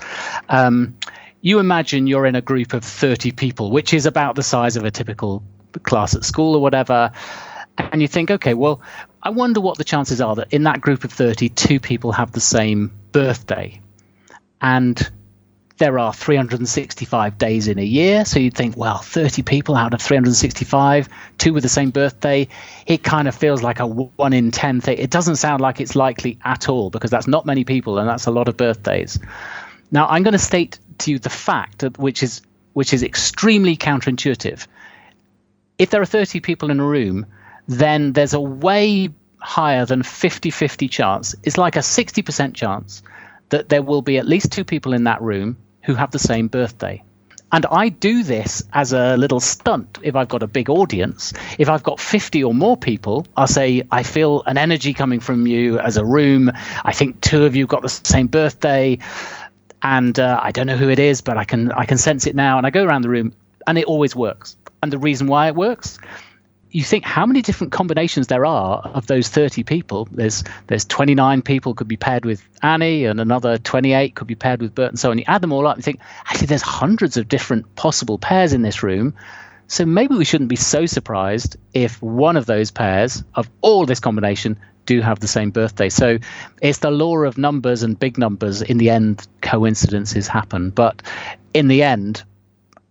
Um, 0.49 0.97
you 1.41 1.59
imagine 1.59 2.07
you're 2.07 2.27
in 2.27 2.37
a 2.37 2.41
group 2.41 2.73
of 2.73 2.85
30 2.85 3.33
people, 3.33 3.71
which 3.71 3.93
is 3.93 4.07
about 4.07 4.37
the 4.37 4.43
size 4.43 4.77
of 4.77 4.85
a 4.85 4.91
typical 4.91 5.43
class 5.83 6.15
at 6.15 6.25
school 6.25 6.55
or 6.55 6.63
whatever. 6.63 7.11
And 7.79 8.01
you 8.01 8.09
think, 8.09 8.31
okay, 8.31 8.55
well, 8.55 8.81
I 9.23 9.31
wonder 9.31 9.61
what 9.61 9.79
the 9.79 9.85
chances 9.85 10.21
are 10.21 10.37
that 10.37 10.53
in 10.53 10.65
that 10.65 10.81
group 10.81 11.05
of 11.05 11.13
30, 11.13 11.49
two 11.49 11.81
people 11.81 12.13
have 12.13 12.33
the 12.33 12.41
same 12.41 12.93
birthday. 13.11 13.81
And 14.61 15.11
there 15.83 15.99
are 15.99 16.13
365 16.13 17.39
days 17.39 17.67
in 17.67 17.77
a 17.77 17.85
year. 17.85 18.25
So 18.25 18.39
you'd 18.39 18.55
think, 18.55 18.77
well, 18.77 18.99
30 18.99 19.43
people 19.43 19.75
out 19.75 19.93
of 19.93 20.01
365, 20.01 21.09
two 21.39 21.53
with 21.53 21.65
the 21.65 21.69
same 21.69 21.91
birthday, 21.91 22.47
it 22.87 23.03
kind 23.03 23.27
of 23.27 23.35
feels 23.35 23.65
like 23.65 23.81
a 23.81 23.87
one 23.89 24.33
in 24.33 24.53
10 24.53 24.81
thing. 24.81 24.99
It 24.99 25.11
doesn't 25.11 25.37
sound 25.37 25.61
like 25.61 25.81
it's 25.81 25.97
likely 25.97 26.39
at 26.45 26.69
all 26.69 26.89
because 26.89 27.11
that's 27.11 27.27
not 27.27 27.47
many 27.47 27.65
people 27.65 27.99
and 27.99 28.09
that's 28.09 28.27
a 28.27 28.31
lot 28.31 28.47
of 28.47 28.57
birthdays. 28.57 29.19
Now, 29.91 30.07
I'm 30.07 30.23
going 30.23 30.35
to 30.35 30.39
state 30.39 30.79
to 30.99 31.11
you 31.11 31.19
the 31.19 31.31
fact, 31.31 31.83
which 31.99 32.23
is 32.23 32.43
which 32.75 32.95
is 32.95 33.03
extremely 33.03 33.77
counterintuitive. 33.77 34.69
If 35.79 35.91
there 35.91 36.01
are 36.01 36.07
30 36.07 36.39
people 36.39 36.71
in 36.71 36.79
a 36.79 36.87
room, 36.87 37.27
then 37.67 38.13
there's 38.13 38.35
a 38.35 38.41
way 38.41 39.09
higher 39.39 39.85
than 39.85 40.03
50-50 40.03 40.89
chance. 40.89 41.35
It's 41.43 41.59
like 41.59 41.75
a 41.75 41.81
60% 41.81 42.55
chance 42.55 43.03
that 43.49 43.69
there 43.69 43.83
will 43.83 44.01
be 44.01 44.19
at 44.19 44.27
least 44.27 44.53
two 44.53 44.65
people 44.65 44.93
in 44.93 45.05
that 45.05 45.21
room 45.21 45.57
who 45.83 45.95
have 45.95 46.11
the 46.11 46.19
same 46.19 46.49
birthday. 46.49 47.03
And 47.55 47.67
I 47.67 47.91
do 47.91 48.23
this 48.23 48.63
as 48.73 48.95
a 48.95 49.17
little 49.19 49.41
stunt 49.41 49.99
if 50.03 50.17
I've 50.17 50.29
got 50.29 50.43
a 50.43 50.47
big 50.47 50.71
audience. 50.71 51.35
If 51.59 51.69
I've 51.69 51.83
got 51.83 52.01
50 52.01 52.45
or 52.45 52.55
more 52.55 52.79
people, 52.79 53.27
I'll 53.37 53.47
say, 53.47 53.83
I 53.91 54.05
feel 54.05 54.43
an 54.47 54.57
energy 54.57 54.95
coming 54.95 55.21
from 55.21 55.47
you 55.47 55.79
as 55.79 55.99
a 55.99 56.05
room. 56.05 56.51
I 56.83 56.93
think 56.93 57.21
two 57.21 57.45
of 57.45 57.55
you 57.55 57.67
got 57.67 57.83
the 57.83 57.91
same 57.91 58.29
birthday 58.29 59.01
and 59.83 60.19
uh, 60.19 60.41
I 60.43 60.53
don't 60.53 60.67
know 60.67 60.77
who 60.77 60.89
it 60.89 60.99
is, 60.99 61.21
but 61.21 61.37
I 61.37 61.45
can 61.45 61.73
I 61.73 61.85
can 61.85 61.99
sense 61.99 62.27
it 62.27 62.35
now. 62.35 62.57
And 62.59 62.67
I 62.67 62.71
go 62.71 62.85
around 62.85 63.03
the 63.03 63.09
room, 63.09 63.35
and 63.67 63.77
it 63.77 63.85
always 63.85 64.15
works. 64.15 64.57
And 64.83 64.93
the 64.93 64.99
reason 64.99 65.27
why 65.27 65.49
it 65.49 65.55
works, 65.55 65.99
you 66.73 66.83
think 66.83 67.05
how 67.05 67.27
many 67.27 67.43
different 67.43 67.73
combinations 67.73 68.27
there 68.27 68.47
are 68.47 68.81
of 68.95 69.07
those 69.07 69.29
30 69.29 69.63
people. 69.63 70.09
There's 70.11 70.43
there's 70.67 70.85
29 70.87 71.43
people 71.43 71.75
could 71.75 71.87
be 71.87 71.99
paired 71.99 72.25
with 72.25 72.43
Annie, 72.63 73.05
and 73.05 73.21
another 73.21 73.59
28 73.59 74.15
could 74.15 74.27
be 74.27 74.35
paired 74.35 74.63
with 74.63 74.75
Bert, 74.75 74.89
and 74.89 74.99
so 74.99 75.11
on. 75.11 75.19
You 75.19 75.25
add 75.29 75.43
them 75.43 75.53
all 75.53 75.67
up 75.67 75.77
and 75.77 75.85
think 75.85 76.01
actually 76.27 76.47
there's 76.47 76.63
hundreds 76.63 77.17
of 77.17 77.29
different 77.29 77.75
possible 77.77 78.19
pairs 78.19 78.53
in 78.53 78.63
this 78.63 78.83
room. 78.83 79.15
So 79.69 79.87
maybe 79.87 80.17
we 80.17 80.25
shouldn't 80.25 80.51
be 80.51 80.57
so 80.57 80.87
surprised 80.87 81.57
if 81.73 82.03
one 82.03 82.37
of 82.37 82.47
those 82.47 82.71
pairs 82.71 83.23
of 83.35 83.49
all 83.61 83.87
this 83.87 84.01
combination 84.01 84.59
do 84.87 85.01
have 85.01 85.21
the 85.21 85.29
same 85.29 85.51
birthday. 85.51 85.89
So 85.89 86.19
it's 86.61 86.79
the 86.79 86.91
law 86.91 87.19
of 87.19 87.39
numbers 87.39 87.83
and 87.83 87.99
big 87.99 88.19
numbers. 88.19 88.63
In 88.63 88.79
the 88.79 88.91
end, 88.91 89.27
coincidences 89.41 90.27
happen. 90.27 90.71
But 90.71 91.03
in 91.55 91.69
the 91.69 91.83
end, 91.83 92.23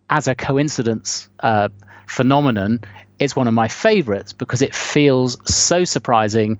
as 0.09 0.27
a 0.27 0.35
coincidence 0.35 1.29
uh, 1.41 1.69
phenomenon, 2.07 2.79
it's 3.21 3.35
one 3.35 3.47
of 3.47 3.53
my 3.53 3.67
favorites 3.67 4.33
because 4.33 4.61
it 4.61 4.75
feels 4.75 5.37
so 5.45 5.85
surprising 5.85 6.57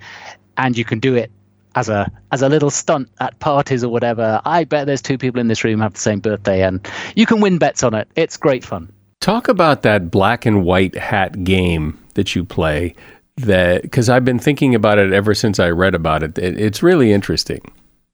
and 0.57 0.77
you 0.77 0.85
can 0.85 0.99
do 0.99 1.15
it 1.15 1.31
as 1.75 1.89
a 1.89 2.09
as 2.31 2.41
a 2.41 2.49
little 2.49 2.69
stunt 2.69 3.09
at 3.19 3.37
parties 3.39 3.83
or 3.83 3.89
whatever. 3.89 4.39
I 4.45 4.63
bet 4.65 4.85
there's 4.85 5.01
two 5.01 5.17
people 5.17 5.41
in 5.41 5.47
this 5.47 5.63
room 5.63 5.81
have 5.81 5.93
the 5.93 5.99
same 5.99 6.19
birthday 6.19 6.61
and 6.61 6.87
you 7.15 7.25
can 7.25 7.41
win 7.41 7.57
bets 7.57 7.83
on 7.83 7.95
it. 7.95 8.07
It's 8.15 8.37
great 8.37 8.63
fun. 8.63 8.93
Talk 9.21 9.47
about 9.47 9.81
that 9.81 10.11
black 10.11 10.45
and 10.45 10.63
white 10.63 10.95
hat 10.95 11.43
game 11.43 11.97
that 12.13 12.35
you 12.35 12.45
play 12.45 12.95
that 13.37 13.81
because 13.81 14.07
I've 14.07 14.25
been 14.25 14.39
thinking 14.39 14.75
about 14.75 14.99
it 14.99 15.13
ever 15.13 15.33
since 15.33 15.59
I 15.59 15.69
read 15.69 15.95
about 15.95 16.21
it. 16.21 16.37
it. 16.37 16.59
It's 16.59 16.83
really 16.83 17.11
interesting. 17.11 17.61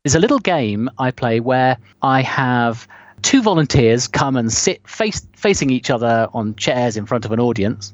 There's 0.03 0.15
a 0.15 0.19
little 0.19 0.39
game 0.39 0.89
I 0.99 1.11
play 1.11 1.41
where 1.41 1.77
I 2.01 2.21
have 2.21 2.87
two 3.27 3.41
volunteers 3.41 4.07
come 4.07 4.37
and 4.37 4.53
sit 4.53 4.87
face, 4.87 5.27
facing 5.33 5.69
each 5.69 5.89
other 5.89 6.29
on 6.33 6.55
chairs 6.55 6.95
in 6.95 7.05
front 7.05 7.25
of 7.25 7.33
an 7.33 7.41
audience, 7.41 7.93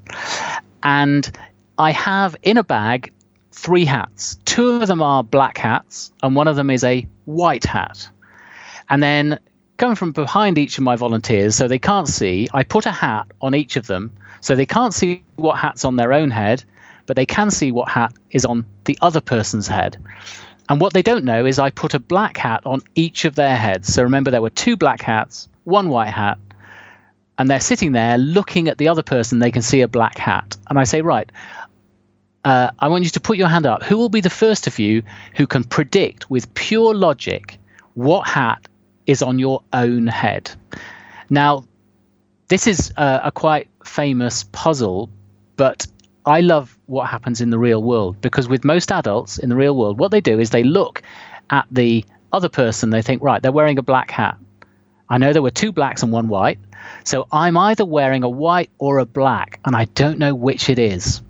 and 0.84 1.36
I 1.80 1.90
have 1.90 2.36
in 2.44 2.58
a 2.58 2.64
bag 2.64 3.12
three 3.52 3.84
hats. 3.84 4.38
Two 4.46 4.80
of 4.80 4.88
them 4.88 5.02
are 5.02 5.24
black 5.24 5.58
hats, 5.58 6.12
and 6.22 6.36
one 6.36 6.48
of 6.48 6.56
them 6.56 6.70
is 6.70 6.84
a 6.84 7.08
white 7.26 7.64
hat. 7.64 8.08
And 8.92 9.02
then 9.02 9.40
coming 9.78 9.96
from 9.96 10.12
behind 10.12 10.60
each 10.60 10.78
of 10.78 10.84
my 10.84 10.96
volunteers, 10.96 11.56
so 11.56 11.68
they 11.68 11.80
can't 11.80 12.08
see, 12.08 12.48
I 12.54 12.62
put 12.62 12.86
a 12.86 12.92
hat 12.92 13.26
on 13.42 13.56
each 13.56 13.76
of 13.76 13.88
them, 13.88 14.12
so 14.40 14.56
they 14.56 14.68
can't 14.68 14.94
see 14.94 15.24
what 15.38 15.58
hat's 15.58 15.84
on 15.84 15.96
their 15.96 16.14
own 16.14 16.30
head, 16.30 16.64
but 17.08 17.16
they 17.16 17.26
can 17.26 17.50
see 17.50 17.72
what 17.72 17.90
hat 17.90 18.14
is 18.30 18.46
on 18.46 18.68
the 18.86 19.00
other 19.02 19.20
person's 19.20 19.68
head. 19.68 19.98
And 20.70 20.80
what 20.80 20.94
they 20.94 21.02
don't 21.02 21.26
know 21.26 21.46
is 21.46 21.60
I 21.60 21.70
put 21.70 21.94
a 21.94 22.00
black 22.00 22.38
hat 22.38 22.62
on 22.66 22.82
each 22.96 23.26
of 23.26 23.36
their 23.36 23.56
heads. 23.56 23.94
So 23.94 24.04
remember, 24.04 24.32
there 24.32 24.42
were 24.42 24.50
two 24.50 24.78
black 24.78 25.02
hats, 25.02 25.50
one 25.66 25.90
white 25.90 26.10
hat, 26.10 26.38
and 27.38 27.50
they're 27.50 27.60
sitting 27.60 27.92
there 27.92 28.18
looking 28.18 28.68
at 28.68 28.78
the 28.78 28.88
other 28.88 29.04
person. 29.04 29.40
They 29.40 29.52
can 29.52 29.62
see 29.62 29.82
a 29.82 29.88
black 29.88 30.18
hat. 30.18 30.56
And 30.70 30.80
I 30.80 30.84
say, 30.86 31.02
right, 31.02 31.30
uh, 32.46 32.72
I 32.80 32.88
want 32.88 33.04
you 33.04 33.10
to 33.12 33.20
put 33.20 33.38
your 33.38 33.48
hand 33.48 33.66
up. 33.66 33.84
Who 33.84 33.98
will 33.98 34.10
be 34.10 34.22
the 34.22 34.30
first 34.30 34.68
of 34.68 34.80
you 34.80 35.04
who 35.36 35.48
can 35.48 35.64
predict 35.64 36.30
with 36.30 36.54
pure 36.54 36.94
logic 36.94 37.58
what 37.96 38.28
hat 38.28 38.68
is 39.06 39.22
on 39.22 39.40
your 39.40 39.64
own 39.74 40.08
head? 40.08 40.52
Now, 41.30 41.66
this 42.48 42.68
is 42.68 42.94
a, 42.98 43.22
a 43.26 43.32
quite 43.32 43.68
famous 43.84 44.44
puzzle, 44.52 45.10
but 45.56 45.88
I 46.26 46.40
love 46.42 46.78
what 46.86 47.10
happens 47.10 47.42
in 47.42 47.50
the 47.50 47.60
real 47.60 47.84
world 47.84 48.22
because 48.22 48.48
with 48.48 48.64
most 48.64 48.92
adults 48.92 49.38
in 49.38 49.50
the 49.50 49.56
real 49.56 49.76
world, 49.76 50.00
what 50.00 50.12
they 50.12 50.22
do 50.22 50.40
is 50.40 50.50
they 50.50 50.64
look 50.64 51.02
at 51.50 51.68
the 51.70 52.06
other 52.32 52.50
person, 52.50 52.90
they 52.90 53.02
think, 53.02 53.22
right, 53.22 53.42
they're 53.42 53.52
wearing 53.52 53.78
a 53.78 53.84
black 53.84 54.10
hat. 54.10 54.38
I 55.10 55.18
know 55.18 55.34
there 55.34 55.42
were 55.42 55.52
two 55.52 55.72
blacks 55.72 56.02
and 56.02 56.12
one 56.12 56.30
white. 56.30 56.60
So 57.04 57.28
I'm 57.32 57.58
either 57.58 57.86
wearing 57.86 58.24
a 58.24 58.30
white 58.30 58.70
or 58.78 59.00
a 59.00 59.06
black, 59.06 59.60
and 59.66 59.76
I 59.76 59.86
don't 59.86 60.18
know 60.18 60.34
which 60.34 60.70
it 60.70 60.80
is. 60.80 61.22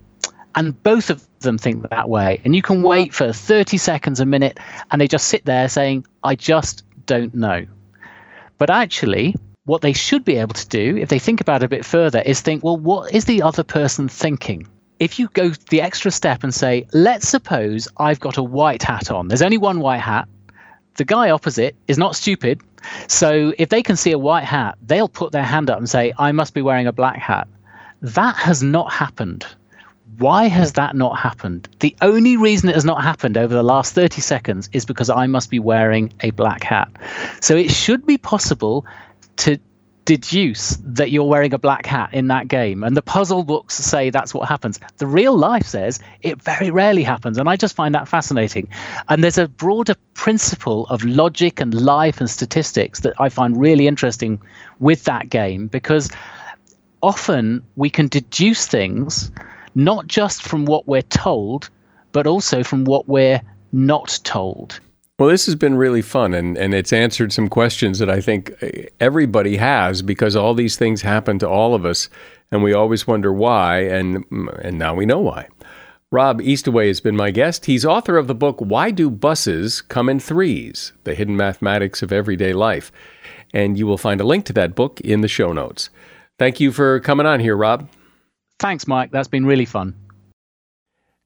And 0.54 0.80
both 0.82 1.10
of 1.10 1.26
them 1.40 1.58
think 1.58 1.88
that 1.90 2.08
way. 2.08 2.40
And 2.44 2.54
you 2.54 2.62
can 2.62 2.82
wait 2.82 3.12
for 3.12 3.32
30 3.32 3.76
seconds, 3.76 4.20
a 4.20 4.26
minute, 4.26 4.58
and 4.90 5.00
they 5.00 5.08
just 5.08 5.26
sit 5.26 5.44
there 5.44 5.68
saying, 5.68 6.06
I 6.22 6.36
just 6.36 6.84
don't 7.06 7.34
know. 7.34 7.66
But 8.58 8.70
actually, 8.70 9.34
what 9.64 9.82
they 9.82 9.92
should 9.92 10.24
be 10.24 10.36
able 10.36 10.54
to 10.54 10.68
do, 10.68 10.96
if 10.96 11.08
they 11.08 11.18
think 11.18 11.40
about 11.40 11.62
it 11.62 11.66
a 11.66 11.68
bit 11.68 11.84
further, 11.84 12.20
is 12.20 12.40
think, 12.40 12.62
well, 12.62 12.76
what 12.76 13.12
is 13.12 13.24
the 13.24 13.42
other 13.42 13.64
person 13.64 14.08
thinking? 14.08 14.68
If 14.98 15.18
you 15.18 15.28
go 15.28 15.50
the 15.70 15.80
extra 15.80 16.10
step 16.10 16.44
and 16.44 16.54
say, 16.54 16.86
let's 16.92 17.28
suppose 17.28 17.88
I've 17.96 18.20
got 18.20 18.36
a 18.36 18.42
white 18.42 18.82
hat 18.82 19.10
on, 19.10 19.28
there's 19.28 19.42
only 19.42 19.58
one 19.58 19.80
white 19.80 20.00
hat. 20.00 20.28
The 20.96 21.04
guy 21.04 21.30
opposite 21.30 21.74
is 21.88 21.98
not 21.98 22.14
stupid. 22.14 22.60
So 23.08 23.52
if 23.58 23.68
they 23.68 23.82
can 23.82 23.96
see 23.96 24.12
a 24.12 24.18
white 24.18 24.44
hat, 24.44 24.78
they'll 24.82 25.08
put 25.08 25.32
their 25.32 25.42
hand 25.42 25.70
up 25.70 25.78
and 25.78 25.88
say, 25.88 26.12
I 26.18 26.32
must 26.32 26.54
be 26.54 26.62
wearing 26.62 26.86
a 26.86 26.92
black 26.92 27.18
hat. 27.18 27.48
That 28.02 28.36
has 28.36 28.62
not 28.62 28.92
happened. 28.92 29.46
Why 30.18 30.46
has 30.46 30.74
that 30.74 30.94
not 30.94 31.18
happened? 31.18 31.68
The 31.80 31.96
only 32.00 32.36
reason 32.36 32.68
it 32.68 32.76
has 32.76 32.84
not 32.84 33.02
happened 33.02 33.36
over 33.36 33.52
the 33.52 33.64
last 33.64 33.94
30 33.94 34.20
seconds 34.20 34.68
is 34.72 34.84
because 34.84 35.10
I 35.10 35.26
must 35.26 35.50
be 35.50 35.58
wearing 35.58 36.12
a 36.20 36.30
black 36.30 36.62
hat. 36.62 36.88
So 37.40 37.56
it 37.56 37.72
should 37.72 38.06
be 38.06 38.18
possible 38.18 38.86
to 39.38 39.58
deduce 40.04 40.76
that 40.84 41.10
you're 41.10 41.24
wearing 41.24 41.54
a 41.54 41.58
black 41.58 41.86
hat 41.86 42.12
in 42.12 42.28
that 42.28 42.48
game. 42.48 42.84
And 42.84 42.96
the 42.96 43.02
puzzle 43.02 43.42
books 43.42 43.74
say 43.74 44.10
that's 44.10 44.34
what 44.34 44.48
happens. 44.48 44.78
The 44.98 45.06
real 45.06 45.36
life 45.36 45.66
says 45.66 46.00
it 46.22 46.42
very 46.42 46.70
rarely 46.70 47.02
happens. 47.02 47.38
And 47.38 47.48
I 47.48 47.56
just 47.56 47.74
find 47.74 47.94
that 47.94 48.08
fascinating. 48.08 48.68
And 49.08 49.24
there's 49.24 49.38
a 49.38 49.48
broader 49.48 49.94
principle 50.14 50.86
of 50.86 51.04
logic 51.04 51.60
and 51.60 51.72
life 51.74 52.20
and 52.20 52.28
statistics 52.28 53.00
that 53.00 53.14
I 53.18 53.28
find 53.28 53.58
really 53.58 53.86
interesting 53.86 54.40
with 54.78 55.04
that 55.04 55.30
game 55.30 55.68
because 55.68 56.10
often 57.02 57.62
we 57.76 57.90
can 57.90 58.08
deduce 58.08 58.66
things 58.66 59.30
not 59.74 60.06
just 60.06 60.42
from 60.42 60.64
what 60.66 60.86
we're 60.86 61.02
told, 61.02 61.68
but 62.12 62.26
also 62.26 62.62
from 62.62 62.84
what 62.84 63.08
we're 63.08 63.40
not 63.72 64.20
told. 64.22 64.80
Well, 65.18 65.28
this 65.28 65.46
has 65.46 65.54
been 65.54 65.76
really 65.76 66.02
fun, 66.02 66.34
and, 66.34 66.58
and 66.58 66.74
it's 66.74 66.92
answered 66.92 67.32
some 67.32 67.48
questions 67.48 68.00
that 68.00 68.10
I 68.10 68.20
think 68.20 68.52
eh, 68.60 68.86
everybody 68.98 69.56
has 69.56 70.02
because 70.02 70.34
all 70.34 70.54
these 70.54 70.76
things 70.76 71.02
happen 71.02 71.38
to 71.38 71.48
all 71.48 71.76
of 71.76 71.86
us, 71.86 72.08
and 72.50 72.64
we 72.64 72.72
always 72.72 73.06
wonder 73.06 73.32
why, 73.32 73.82
and 73.82 74.28
mm, 74.28 74.58
and 74.60 74.76
now 74.76 74.92
we 74.94 75.06
know 75.06 75.20
why. 75.20 75.46
Rob 76.10 76.40
Eastaway 76.40 76.88
has 76.88 77.00
been 77.00 77.16
my 77.16 77.30
guest. 77.30 77.66
He's 77.66 77.84
author 77.84 78.16
of 78.16 78.26
the 78.26 78.34
book 78.34 78.60
Why 78.60 78.90
Do 78.90 79.08
Buses 79.08 79.82
Come 79.82 80.08
in 80.08 80.20
Threes? 80.20 80.92
The 81.04 81.14
Hidden 81.14 81.36
Mathematics 81.36 82.02
of 82.02 82.12
Everyday 82.12 82.52
Life. 82.52 82.92
And 83.52 83.76
you 83.76 83.86
will 83.86 83.98
find 83.98 84.20
a 84.20 84.24
link 84.24 84.44
to 84.46 84.52
that 84.52 84.76
book 84.76 85.00
in 85.00 85.22
the 85.22 85.28
show 85.28 85.52
notes. 85.52 85.90
Thank 86.38 86.60
you 86.60 86.70
for 86.70 87.00
coming 87.00 87.26
on 87.26 87.40
here, 87.40 87.56
Rob. 87.56 87.88
Thanks, 88.60 88.86
Mike. 88.86 89.10
That's 89.10 89.28
been 89.28 89.46
really 89.46 89.64
fun. 89.64 89.94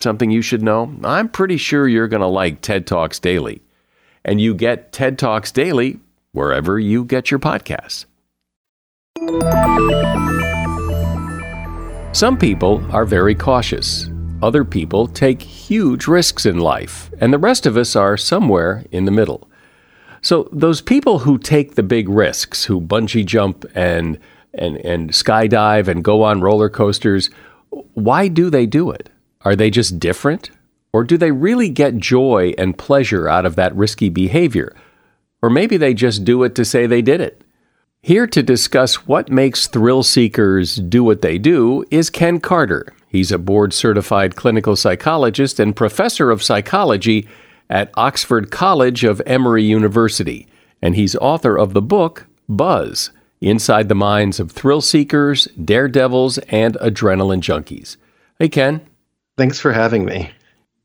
something 0.00 0.30
you 0.30 0.42
should 0.42 0.62
know, 0.62 0.94
I'm 1.02 1.28
pretty 1.28 1.56
sure 1.56 1.88
you're 1.88 2.08
going 2.08 2.20
to 2.20 2.26
like 2.26 2.60
TED 2.60 2.86
Talks 2.86 3.18
Daily. 3.18 3.62
And 4.24 4.40
you 4.40 4.54
get 4.54 4.92
TED 4.92 5.18
Talks 5.18 5.50
Daily 5.50 6.00
wherever 6.32 6.78
you 6.78 7.04
get 7.04 7.30
your 7.30 7.40
podcasts. 7.40 8.06
Some 12.12 12.38
people 12.38 12.84
are 12.92 13.04
very 13.04 13.34
cautious. 13.34 14.08
Other 14.42 14.64
people 14.64 15.06
take 15.06 15.40
huge 15.42 16.06
risks 16.06 16.44
in 16.44 16.58
life, 16.58 17.10
and 17.20 17.32
the 17.32 17.38
rest 17.38 17.66
of 17.66 17.76
us 17.76 17.96
are 17.96 18.16
somewhere 18.16 18.84
in 18.92 19.04
the 19.04 19.10
middle. 19.10 19.48
So, 20.20 20.48
those 20.52 20.80
people 20.80 21.20
who 21.20 21.38
take 21.38 21.74
the 21.74 21.82
big 21.82 22.08
risks, 22.08 22.64
who 22.64 22.80
bungee 22.80 23.26
jump 23.26 23.64
and, 23.74 24.18
and, 24.52 24.76
and 24.78 25.10
skydive 25.10 25.88
and 25.88 26.04
go 26.04 26.22
on 26.22 26.40
roller 26.40 26.68
coasters, 26.68 27.30
why 27.94 28.28
do 28.28 28.48
they 28.50 28.66
do 28.66 28.90
it? 28.90 29.10
Are 29.44 29.54
they 29.54 29.70
just 29.70 29.98
different? 29.98 30.50
Or 30.92 31.04
do 31.04 31.16
they 31.16 31.32
really 31.32 31.68
get 31.68 31.98
joy 31.98 32.54
and 32.56 32.78
pleasure 32.78 33.28
out 33.28 33.44
of 33.44 33.56
that 33.56 33.74
risky 33.74 34.08
behavior? 34.08 34.74
Or 35.42 35.50
maybe 35.50 35.76
they 35.76 35.92
just 35.92 36.24
do 36.24 36.42
it 36.44 36.54
to 36.54 36.64
say 36.64 36.86
they 36.86 37.02
did 37.02 37.20
it. 37.20 37.42
Here 38.00 38.26
to 38.26 38.42
discuss 38.42 39.06
what 39.06 39.30
makes 39.30 39.66
thrill 39.66 40.02
seekers 40.02 40.76
do 40.76 41.02
what 41.02 41.22
they 41.22 41.38
do 41.38 41.84
is 41.90 42.10
Ken 42.10 42.38
Carter. 42.38 42.92
He's 43.08 43.32
a 43.32 43.38
board 43.38 43.72
certified 43.72 44.36
clinical 44.36 44.76
psychologist 44.76 45.58
and 45.58 45.74
professor 45.74 46.30
of 46.30 46.42
psychology 46.42 47.26
at 47.70 47.90
Oxford 47.94 48.50
College 48.50 49.04
of 49.04 49.22
Emory 49.24 49.64
University, 49.64 50.46
and 50.82 50.94
he's 50.94 51.16
author 51.16 51.56
of 51.56 51.74
the 51.74 51.82
book 51.82 52.26
Buzz 52.48 53.10
Inside 53.40 53.88
the 53.88 53.94
Minds 53.94 54.38
of 54.38 54.52
Thrill 54.52 54.80
Seekers, 54.80 55.46
Daredevils, 55.62 56.38
and 56.48 56.76
Adrenaline 56.76 57.40
Junkies. 57.40 57.96
Hey, 58.38 58.48
Ken. 58.48 58.80
Thanks 59.36 59.60
for 59.60 59.72
having 59.72 60.04
me. 60.04 60.30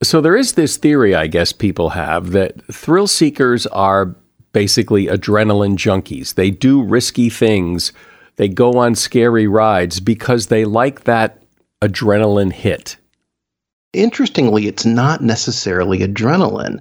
So, 0.02 0.22
there 0.22 0.38
is 0.38 0.54
this 0.54 0.78
theory, 0.78 1.14
I 1.14 1.28
guess, 1.28 1.52
people 1.52 1.90
have 1.90 2.32
that 2.32 2.62
thrill 2.74 3.08
seekers 3.08 3.68
are 3.68 4.16
basically 4.54 5.08
adrenaline 5.08 5.76
junkies. 5.76 6.36
They 6.36 6.50
do 6.52 6.82
risky 6.82 7.30
things, 7.30 7.92
they 8.38 8.48
go 8.48 8.74
on 8.74 8.96
scary 8.96 9.48
rides 9.48 10.00
because 10.00 10.48
they 10.48 10.66
like 10.66 11.04
that 11.04 11.44
adrenaline 11.82 12.54
hit. 12.54 12.96
Interestingly, 13.92 14.68
it's 14.68 14.86
not 14.86 15.22
necessarily 15.22 16.00
adrenaline. 16.00 16.80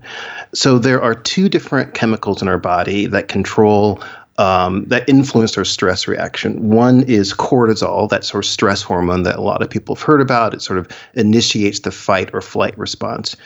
So 0.54 0.78
there 0.78 1.02
are 1.02 1.14
two 1.14 1.48
different 1.48 1.94
chemicals 1.94 2.42
in 2.42 2.48
our 2.48 2.59
body 2.59 3.07
that 3.07 3.28
control 3.28 4.02
um, 4.38 4.85
that 4.87 5.09
influence 5.09 5.59
our 5.59 5.64
stress 5.64 6.07
reaction. 6.07 6.70
One 6.70 7.03
is 7.03 7.35
cortisol, 7.35 8.09
that 8.09 8.24
sort 8.24 8.44
of 8.44 8.48
stress 8.48 8.83
hormone 8.83 9.24
that 9.24 9.37
a 9.37 9.42
lot 9.42 9.62
of 9.62 9.68
people 9.68 9.96
have 9.96 10.03
heard 10.03 10.20
about. 10.20 10.55
It 10.55 10.62
sort 10.62 10.79
of 10.79 10.88
initiates 11.14 11.81
the 11.81 11.90
fight 11.90 12.31
or 12.33 12.40
flight 12.40 12.79
response. 12.79 13.37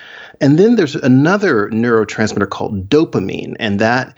And 0.41 0.59
then 0.59 0.77
there's 0.77 0.97
another 0.97 1.71
neurotransmitter 1.71 2.51
called 2.51 2.89
dopamine, 2.89 3.57
and 3.59 3.81
that 3.81 4.17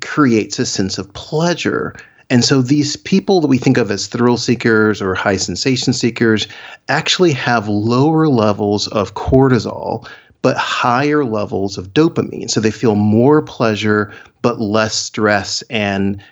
creates 0.00 0.58
a 0.58 0.66
sense 0.66 0.98
of 0.98 1.12
pleasure. 1.14 1.94
And 2.30 2.44
so 2.44 2.62
these 2.62 2.96
people 2.96 3.40
that 3.40 3.48
we 3.48 3.58
think 3.58 3.76
of 3.76 3.90
as 3.90 4.06
thrill 4.06 4.36
seekers 4.36 5.02
or 5.02 5.14
high 5.14 5.36
sensation 5.36 5.92
seekers 5.92 6.48
actually 6.88 7.32
have 7.32 7.68
lower 7.68 8.28
levels 8.28 8.88
of 8.88 9.14
cortisol, 9.14 10.08
but 10.44 10.58
higher 10.58 11.24
levels 11.24 11.78
of 11.78 11.94
dopamine. 11.94 12.50
So 12.50 12.60
they 12.60 12.70
feel 12.70 12.96
more 12.96 13.40
pleasure, 13.40 14.12
but 14.42 14.60
less 14.60 14.94
stress 14.94 15.62
and 15.70 16.22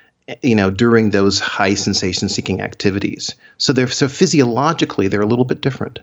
you 0.43 0.55
know 0.55 0.71
during 0.71 1.11
those 1.11 1.41
high 1.41 1.73
sensation 1.73 2.29
seeking 2.29 2.61
activities. 2.61 3.35
So 3.57 3.73
they're 3.73 3.89
so 3.89 4.09
physiologically 4.09 5.09
they're 5.09 5.23
a 5.23 5.27
little 5.27 5.47
bit 5.47 5.63
different. 5.63 5.99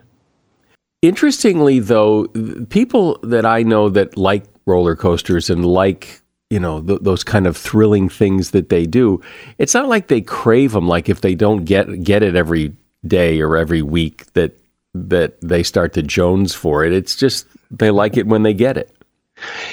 Interestingly, 1.04 1.78
though, 1.80 2.26
people 2.70 3.20
that 3.22 3.46
I 3.46 3.62
know 3.62 3.90
that 3.90 4.18
like 4.18 4.44
roller 4.66 4.96
coasters 4.96 5.52
and 5.52 5.64
like 5.64 6.20
you 6.50 6.60
know 6.60 6.82
th- 6.82 7.02
those 7.04 7.24
kind 7.24 7.46
of 7.46 7.56
thrilling 7.56 8.10
things 8.10 8.50
that 8.52 8.70
they 8.70 8.88
do, 8.88 9.22
it's 9.60 9.76
not 9.76 9.88
like 9.88 10.08
they 10.08 10.22
crave 10.22 10.72
them. 10.72 10.88
Like 10.88 11.10
if 11.10 11.22
they 11.22 11.36
don't 11.36 11.64
get 11.64 12.04
get 12.04 12.24
it 12.24 12.36
every 12.36 12.76
day 13.06 13.40
or 13.40 13.56
every 13.56 13.84
week, 13.84 14.34
that 14.34 14.58
that 14.96 15.40
they 15.42 15.62
start 15.62 15.94
to 15.94 16.02
jones 16.02 16.56
for 16.56 16.84
it. 16.84 16.92
It's 16.92 17.16
just 17.16 17.46
they 17.72 17.92
like 17.92 18.18
it 18.18 18.28
when 18.28 18.44
they 18.44 18.54
get 18.54 18.78
it. 18.78 18.92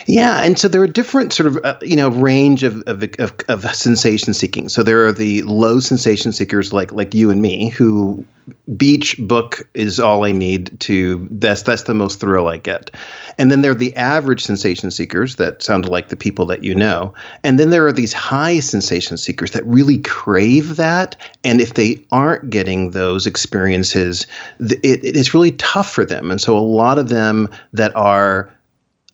Yeah, 0.07 0.43
and 0.43 0.59
so 0.59 0.69
there 0.69 0.83
are 0.83 0.87
different 0.87 1.33
sort 1.33 1.47
of 1.49 1.59
uh, 1.65 1.79
you 1.83 1.97
know 1.97 2.11
range 2.11 2.63
of, 2.63 2.83
of, 2.87 3.03
of 3.19 3.35
of 3.49 3.75
sensation 3.75 4.35
seeking. 4.35 4.69
So 4.69 4.83
there 4.83 5.05
are 5.07 5.13
the 5.13 5.43
low 5.43 5.81
sensation 5.81 6.33
seekers 6.33 6.73
like 6.73 6.93
like 6.93 7.15
you 7.15 7.31
and 7.31 7.43
me 7.43 7.71
who 7.71 8.25
beach 8.77 9.19
book 9.19 9.69
is 9.75 9.99
all 9.99 10.25
I 10.25 10.31
need 10.31 10.79
to 10.81 11.27
that's 11.33 11.63
that's 11.63 11.83
the 11.83 11.95
most 11.95 12.21
thrill 12.21 12.49
I 12.49 12.59
get. 12.59 12.91
And 13.39 13.51
then 13.51 13.63
there 13.63 13.73
are 13.73 13.75
the 13.75 13.95
average 13.97 14.43
sensation 14.45 14.91
seekers 14.91 15.37
that 15.37 15.63
sound 15.63 15.89
like 15.89 16.09
the 16.09 16.17
people 16.17 16.47
that 16.47 16.63
you 16.63 16.75
know. 16.75 17.13
And 17.43 17.59
then 17.59 17.71
there 17.71 17.87
are 17.87 17.93
these 17.93 18.13
high 18.13 18.61
sensation 18.61 19.17
seekers 19.17 19.51
that 19.51 19.67
really 19.67 19.99
crave 19.99 20.77
that 20.77 21.17
and 21.43 21.61
if 21.61 21.75
they 21.75 22.05
aren't 22.13 22.51
getting 22.51 22.93
those 22.93 23.27
experiences 23.27 24.27
it, 24.61 25.05
it 25.05 25.17
is 25.17 25.35
really 25.35 25.53
tough 25.53 25.91
for 25.91 26.05
them. 26.05 26.31
And 26.31 26.41
so 26.41 26.57
a 26.57 26.61
lot 26.61 26.99
of 26.99 27.09
them 27.09 27.49
that 27.73 27.95
are 27.97 28.53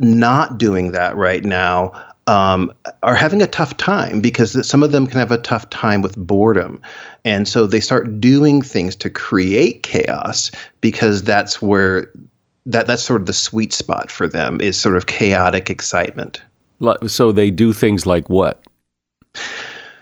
not 0.03 0.59
doing 0.59 0.93
that 0.93 1.17
right 1.17 1.45
now 1.45 1.93
um, 2.27 2.73
are 3.03 3.15
having 3.15 3.43
a 3.43 3.47
tough 3.47 3.77
time 3.77 4.21
because 4.21 4.67
some 4.67 4.83
of 4.83 4.93
them 4.93 5.07
can 5.07 5.19
have 5.19 5.33
a 5.33 5.39
tough 5.39 5.69
time 5.71 6.03
with 6.03 6.17
boredom. 6.17 6.81
And 7.25 7.49
so 7.49 7.67
they 7.67 7.81
start 7.81 8.21
doing 8.21 8.63
things 8.63 8.95
to 8.97 9.11
create 9.11 9.83
chaos 9.83 10.51
because 10.81 11.23
that's 11.23 11.61
where 11.61 12.13
that 12.67 12.87
that's 12.87 13.03
sort 13.03 13.21
of 13.21 13.27
the 13.27 13.33
sweet 13.33 13.73
spot 13.73 14.11
for 14.11 14.29
them 14.29 14.61
is 14.61 14.81
sort 14.81 14.97
of 14.97 15.07
chaotic 15.07 15.69
excitement. 15.69 16.43
So 17.09 17.33
they 17.33 17.51
do 17.51 17.73
things 17.73 18.07
like 18.07 18.29
what? 18.29 18.63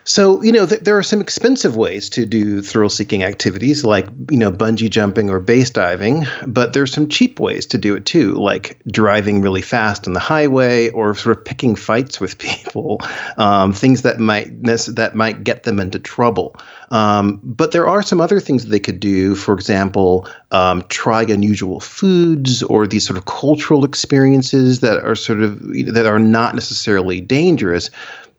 So, 0.04 0.42
you 0.42 0.50
know, 0.50 0.66
th- 0.66 0.80
there 0.80 0.96
are 0.96 1.02
some 1.02 1.20
expensive 1.20 1.76
ways 1.76 2.08
to 2.10 2.24
do 2.24 2.62
thrill 2.62 2.88
seeking 2.88 3.22
activities 3.22 3.84
like, 3.84 4.08
you 4.30 4.38
know, 4.38 4.50
bungee 4.50 4.88
jumping 4.88 5.28
or 5.28 5.40
base 5.40 5.70
diving, 5.70 6.26
but 6.46 6.72
there's 6.72 6.92
some 6.92 7.08
cheap 7.08 7.38
ways 7.38 7.66
to 7.66 7.78
do 7.78 7.94
it 7.94 8.06
too, 8.06 8.34
like 8.34 8.80
driving 8.90 9.42
really 9.42 9.60
fast 9.62 10.06
on 10.06 10.14
the 10.14 10.20
highway 10.20 10.88
or 10.90 11.14
sort 11.14 11.36
of 11.36 11.44
picking 11.44 11.76
fights 11.76 12.18
with 12.18 12.38
people, 12.38 13.00
um, 13.36 13.72
things 13.72 14.02
that 14.02 14.18
might 14.18 14.50
that 14.62 15.12
might 15.14 15.44
get 15.44 15.64
them 15.64 15.78
into 15.78 15.98
trouble. 15.98 16.56
Um, 16.90 17.38
but 17.44 17.72
there 17.72 17.86
are 17.86 18.02
some 18.02 18.20
other 18.20 18.40
things 18.40 18.64
that 18.64 18.70
they 18.70 18.80
could 18.80 19.00
do. 19.00 19.34
For 19.34 19.54
example, 19.54 20.26
um, 20.50 20.82
try 20.88 21.22
unusual 21.22 21.78
foods 21.78 22.62
or 22.64 22.86
these 22.86 23.06
sort 23.06 23.18
of 23.18 23.26
cultural 23.26 23.84
experiences 23.84 24.80
that 24.80 25.04
are 25.04 25.14
sort 25.14 25.42
of 25.42 25.60
that 25.60 26.06
are 26.06 26.18
not 26.18 26.54
necessarily 26.54 27.20
dangerous, 27.20 27.90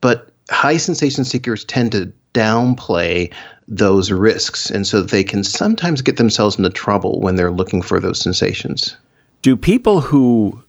but 0.01 0.30
high 0.51 0.77
sensation 0.77 1.23
seekers 1.23 1.65
tend 1.65 1.91
to 1.93 2.11
downplay 2.33 3.33
those 3.67 4.11
risks 4.11 4.69
and 4.69 4.85
so 4.85 5.01
they 5.01 5.23
can 5.23 5.43
sometimes 5.43 6.01
get 6.01 6.17
themselves 6.17 6.57
into 6.57 6.69
trouble 6.69 7.19
when 7.21 7.35
they're 7.35 7.51
looking 7.51 7.81
for 7.81 7.99
those 7.99 8.19
sensations. 8.19 8.95
Do 9.41 9.55
people 9.55 10.01
who 10.01 10.61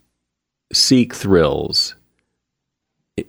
seek 0.73 1.15
thrills 1.15 1.95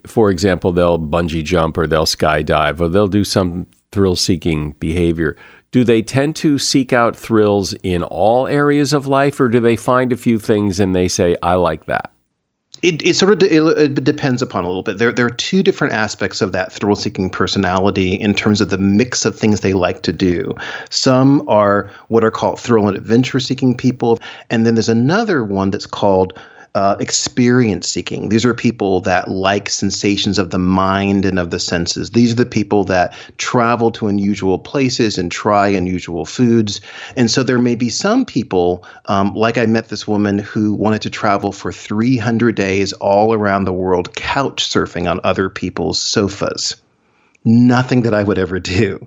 for 0.06 0.30
example 0.30 0.72
they'll 0.72 0.98
bungee 0.98 1.44
jump 1.44 1.76
or 1.76 1.86
they'll 1.86 2.06
skydive 2.06 2.80
or 2.80 2.88
they'll 2.88 3.08
do 3.08 3.24
some 3.24 3.66
thrill 3.92 4.16
seeking 4.16 4.72
behavior 4.72 5.36
do 5.72 5.84
they 5.84 6.00
tend 6.00 6.34
to 6.36 6.58
seek 6.58 6.92
out 6.92 7.16
thrills 7.16 7.74
in 7.82 8.02
all 8.02 8.46
areas 8.46 8.92
of 8.92 9.06
life 9.06 9.38
or 9.40 9.48
do 9.48 9.60
they 9.60 9.76
find 9.76 10.12
a 10.12 10.16
few 10.16 10.38
things 10.38 10.80
and 10.80 10.96
they 10.96 11.06
say 11.06 11.36
i 11.42 11.54
like 11.54 11.84
that 11.84 12.13
it, 12.84 13.02
it 13.02 13.14
sort 13.14 13.32
of 13.32 13.42
it, 13.42 13.78
it 13.78 14.04
depends 14.04 14.42
upon 14.42 14.64
a 14.64 14.66
little 14.66 14.82
bit. 14.82 14.98
There, 14.98 15.10
there 15.10 15.24
are 15.24 15.30
two 15.30 15.62
different 15.62 15.94
aspects 15.94 16.42
of 16.42 16.52
that 16.52 16.70
thrill 16.70 16.96
seeking 16.96 17.30
personality 17.30 18.12
in 18.12 18.34
terms 18.34 18.60
of 18.60 18.68
the 18.68 18.76
mix 18.76 19.24
of 19.24 19.34
things 19.34 19.60
they 19.60 19.72
like 19.72 20.02
to 20.02 20.12
do. 20.12 20.52
Some 20.90 21.48
are 21.48 21.90
what 22.08 22.24
are 22.24 22.30
called 22.30 22.60
thrill 22.60 22.86
and 22.86 22.96
adventure 22.96 23.40
seeking 23.40 23.74
people. 23.74 24.20
And 24.50 24.66
then 24.66 24.74
there's 24.74 24.90
another 24.90 25.42
one 25.42 25.70
that's 25.70 25.86
called 25.86 26.38
uh, 26.74 26.96
experience 26.98 27.88
seeking. 27.88 28.30
These 28.30 28.44
are 28.44 28.52
people 28.52 29.00
that 29.02 29.28
like 29.28 29.68
sensations 29.68 30.38
of 30.38 30.50
the 30.50 30.58
mind 30.58 31.24
and 31.24 31.38
of 31.38 31.50
the 31.50 31.60
senses. 31.60 32.10
These 32.10 32.32
are 32.32 32.36
the 32.36 32.46
people 32.46 32.82
that 32.84 33.14
travel 33.38 33.92
to 33.92 34.08
unusual 34.08 34.58
places 34.58 35.16
and 35.16 35.30
try 35.30 35.68
unusual 35.68 36.24
foods. 36.24 36.80
And 37.16 37.30
so 37.30 37.44
there 37.44 37.60
may 37.60 37.76
be 37.76 37.90
some 37.90 38.24
people, 38.24 38.84
um, 39.06 39.32
like 39.34 39.56
I 39.56 39.66
met 39.66 39.88
this 39.88 40.08
woman 40.08 40.38
who 40.38 40.74
wanted 40.74 41.02
to 41.02 41.10
travel 41.10 41.52
for 41.52 41.72
300 41.72 42.56
days 42.56 42.92
all 42.94 43.32
around 43.32 43.64
the 43.64 43.72
world, 43.72 44.16
couch 44.16 44.68
surfing 44.68 45.08
on 45.08 45.20
other 45.22 45.48
people's 45.48 46.00
sofas. 46.00 46.74
Nothing 47.44 48.02
that 48.02 48.14
I 48.14 48.24
would 48.24 48.38
ever 48.38 48.58
do. 48.58 49.06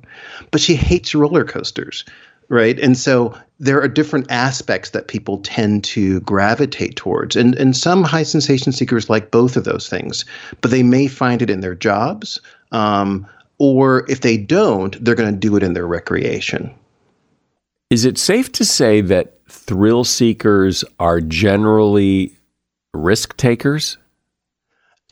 But 0.51 0.61
she 0.61 0.75
hates 0.75 1.15
roller 1.15 1.43
coasters 1.43 2.05
right? 2.49 2.79
And 2.79 2.97
so 2.97 3.37
there 3.59 3.81
are 3.81 3.87
different 3.87 4.29
aspects 4.29 4.91
that 4.91 5.07
people 5.07 5.39
tend 5.39 5.83
to 5.83 6.19
gravitate 6.21 6.95
towards. 6.95 7.35
And 7.35 7.55
and 7.55 7.75
some 7.75 8.03
high 8.03 8.23
sensation 8.23 8.71
seekers 8.71 9.09
like 9.09 9.31
both 9.31 9.57
of 9.57 9.63
those 9.63 9.89
things 9.89 10.25
but 10.61 10.71
they 10.71 10.83
may 10.83 11.07
find 11.07 11.41
it 11.41 11.49
in 11.49 11.61
their 11.61 11.75
jobs 11.75 12.39
um, 12.71 13.25
or 13.57 14.09
if 14.09 14.21
they 14.21 14.37
don't 14.37 15.03
they're 15.03 15.15
going 15.15 15.33
to 15.33 15.39
do 15.39 15.55
it 15.55 15.63
in 15.63 15.73
their 15.73 15.87
recreation. 15.87 16.73
Is 17.89 18.05
it 18.05 18.17
safe 18.17 18.51
to 18.53 18.65
say 18.65 19.01
that 19.01 19.39
thrill 19.49 20.03
seekers 20.03 20.83
are 20.99 21.21
generally 21.21 22.33
risk 22.93 23.37
takers 23.37 23.97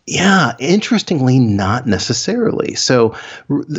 yeah, 0.07 0.53
interestingly, 0.59 1.39
not 1.39 1.87
necessarily. 1.87 2.75
So, 2.75 3.15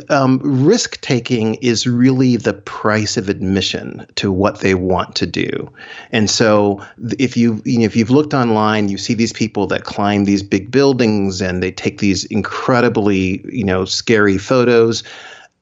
um, 0.08 0.40
risk 0.42 1.00
taking 1.00 1.54
is 1.56 1.86
really 1.86 2.36
the 2.36 2.52
price 2.52 3.16
of 3.16 3.28
admission 3.28 4.04
to 4.16 4.32
what 4.32 4.58
they 4.58 4.74
want 4.74 5.14
to 5.16 5.26
do. 5.26 5.72
And 6.10 6.28
so, 6.28 6.84
if 7.20 7.36
you, 7.36 7.62
you 7.64 7.78
know, 7.78 7.84
if 7.84 7.94
you've 7.94 8.10
looked 8.10 8.34
online, 8.34 8.88
you 8.88 8.98
see 8.98 9.14
these 9.14 9.32
people 9.32 9.68
that 9.68 9.84
climb 9.84 10.24
these 10.24 10.42
big 10.42 10.72
buildings 10.72 11.40
and 11.40 11.62
they 11.62 11.70
take 11.70 11.98
these 11.98 12.24
incredibly, 12.24 13.44
you 13.48 13.64
know, 13.64 13.84
scary 13.84 14.36
photos. 14.36 15.04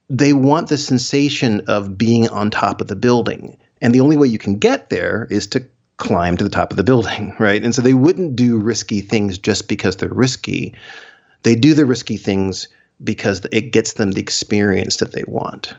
They 0.08 0.32
want 0.32 0.68
the 0.68 0.78
sensation 0.78 1.60
of 1.66 1.98
being 1.98 2.26
on 2.30 2.50
top 2.50 2.80
of 2.80 2.86
the 2.86 2.96
building. 2.96 3.58
And 3.82 3.94
the 3.94 4.00
only 4.00 4.16
way 4.16 4.28
you 4.28 4.38
can 4.38 4.58
get 4.58 4.88
there 4.88 5.28
is 5.30 5.46
to 5.48 5.66
climb 5.97 6.36
to 6.36 6.45
the 6.45 6.51
top 6.51 6.70
of 6.70 6.76
the 6.76 6.84
building, 6.84 7.34
right? 7.40 7.62
And 7.62 7.74
so 7.74 7.82
they 7.82 7.95
wouldn't 7.95 8.36
do 8.36 8.59
risky 8.59 9.01
things 9.01 9.38
just 9.38 9.68
because 9.68 9.97
they're 9.97 10.09
risky. 10.09 10.74
They 11.42 11.55
do 11.55 11.74
the 11.74 11.86
risky 11.86 12.16
things 12.16 12.68
because 13.03 13.47
it 13.53 13.72
gets 13.72 13.95
them 13.95 14.12
the 14.12 14.20
experience 14.20 14.97
that 14.99 15.12
they 15.12 15.24
want. 15.26 15.74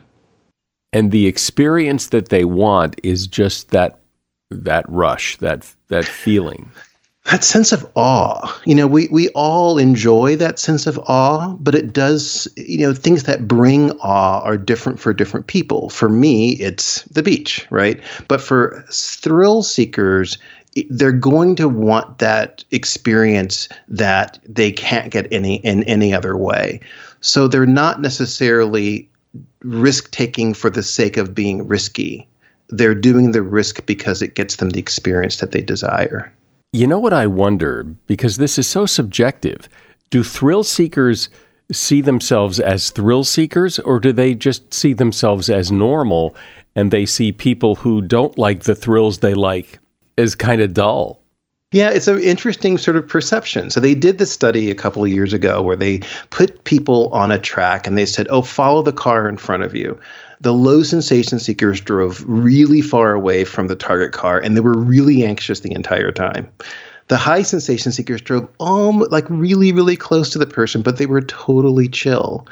And 0.92 1.10
the 1.10 1.26
experience 1.26 2.08
that 2.08 2.28
they 2.28 2.44
want 2.44 3.00
is 3.02 3.26
just 3.26 3.70
that 3.70 4.00
that 4.50 4.88
rush, 4.88 5.36
that 5.38 5.74
that 5.88 6.04
feeling 6.04 6.70
that 7.30 7.42
sense 7.42 7.72
of 7.72 7.90
awe. 7.94 8.60
You 8.64 8.74
know 8.74 8.86
we 8.86 9.08
we 9.08 9.28
all 9.30 9.78
enjoy 9.78 10.36
that 10.36 10.58
sense 10.58 10.86
of 10.86 10.98
awe 11.00 11.54
but 11.54 11.74
it 11.74 11.92
does 11.92 12.48
you 12.56 12.78
know 12.78 12.94
things 12.94 13.24
that 13.24 13.48
bring 13.48 13.90
awe 14.00 14.40
are 14.40 14.56
different 14.56 15.00
for 15.00 15.12
different 15.12 15.46
people. 15.46 15.90
For 15.90 16.08
me 16.08 16.52
it's 16.54 17.02
the 17.02 17.22
beach 17.22 17.66
right? 17.70 18.00
But 18.28 18.40
for 18.40 18.84
thrill 18.90 19.62
seekers 19.62 20.38
they're 20.90 21.12
going 21.12 21.56
to 21.56 21.68
want 21.68 22.18
that 22.18 22.64
experience 22.70 23.68
that 23.88 24.38
they 24.46 24.70
can't 24.70 25.10
get 25.10 25.26
any 25.32 25.56
in 25.56 25.82
any 25.84 26.12
other 26.12 26.36
way. 26.36 26.80
So 27.20 27.48
they're 27.48 27.66
not 27.66 28.00
necessarily 28.00 29.08
risk 29.60 30.10
taking 30.10 30.54
for 30.54 30.70
the 30.70 30.82
sake 30.82 31.16
of 31.16 31.34
being 31.34 31.66
risky. 31.66 32.28
They're 32.68 32.94
doing 32.94 33.32
the 33.32 33.42
risk 33.42 33.84
because 33.86 34.22
it 34.22 34.34
gets 34.34 34.56
them 34.56 34.70
the 34.70 34.80
experience 34.80 35.38
that 35.38 35.52
they 35.52 35.62
desire 35.62 36.32
you 36.76 36.86
know 36.86 36.98
what 36.98 37.12
I 37.12 37.26
wonder? 37.26 37.84
Because 38.06 38.36
this 38.36 38.58
is 38.58 38.66
so 38.66 38.86
subjective. 38.86 39.68
Do 40.10 40.22
thrill 40.22 40.62
seekers 40.62 41.28
see 41.72 42.00
themselves 42.00 42.60
as 42.60 42.90
thrill 42.90 43.24
seekers, 43.24 43.78
or 43.78 43.98
do 43.98 44.12
they 44.12 44.34
just 44.34 44.72
see 44.72 44.92
themselves 44.92 45.48
as 45.48 45.72
normal 45.72 46.36
and 46.76 46.90
they 46.90 47.06
see 47.06 47.32
people 47.32 47.76
who 47.76 48.02
don't 48.02 48.36
like 48.38 48.64
the 48.64 48.74
thrills 48.74 49.18
they 49.18 49.34
like 49.34 49.78
as 50.18 50.34
kind 50.34 50.60
of 50.60 50.74
dull? 50.74 51.22
Yeah, 51.72 51.90
it's 51.90 52.08
an 52.08 52.20
interesting 52.20 52.78
sort 52.78 52.96
of 52.96 53.08
perception. 53.08 53.70
So 53.70 53.80
they 53.80 53.94
did 53.94 54.18
this 54.18 54.30
study 54.30 54.70
a 54.70 54.74
couple 54.74 55.02
of 55.02 55.10
years 55.10 55.32
ago 55.32 55.62
where 55.62 55.76
they 55.76 56.00
put 56.30 56.62
people 56.64 57.08
on 57.08 57.32
a 57.32 57.38
track 57.38 57.86
and 57.86 57.98
they 57.98 58.06
said, 58.06 58.28
"Oh, 58.30 58.42
follow 58.42 58.82
the 58.82 58.92
car 58.92 59.28
in 59.28 59.36
front 59.36 59.64
of 59.64 59.74
you." 59.74 59.98
The 60.40 60.52
low 60.52 60.82
sensation 60.82 61.38
seekers 61.38 61.80
drove 61.80 62.24
really 62.26 62.82
far 62.82 63.12
away 63.12 63.44
from 63.44 63.68
the 63.68 63.76
target 63.76 64.12
car 64.12 64.38
and 64.38 64.56
they 64.56 64.60
were 64.60 64.78
really 64.78 65.24
anxious 65.24 65.60
the 65.60 65.72
entire 65.72 66.12
time. 66.12 66.48
The 67.08 67.16
high 67.16 67.42
sensation 67.42 67.92
seekers 67.92 68.20
drove 68.20 68.48
um 68.60 69.06
like 69.10 69.28
really 69.30 69.72
really 69.72 69.96
close 69.96 70.30
to 70.30 70.38
the 70.38 70.46
person, 70.46 70.82
but 70.82 70.98
they 70.98 71.06
were 71.06 71.22
totally 71.22 71.88
chill. 71.88 72.46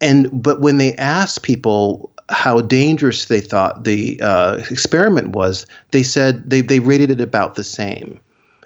And 0.00 0.30
but 0.42 0.60
when 0.60 0.78
they 0.78 0.94
asked 0.94 1.42
people 1.42 2.12
how 2.28 2.60
dangerous 2.60 3.26
they 3.26 3.40
thought 3.40 3.84
the 3.84 4.20
uh, 4.20 4.60
experiment 4.70 5.28
was, 5.28 5.66
they 5.92 6.02
said 6.02 6.48
they 6.48 6.60
they 6.60 6.80
rated 6.80 7.10
it 7.10 7.20
about 7.20 7.54
the 7.54 7.64
same. 7.64 8.20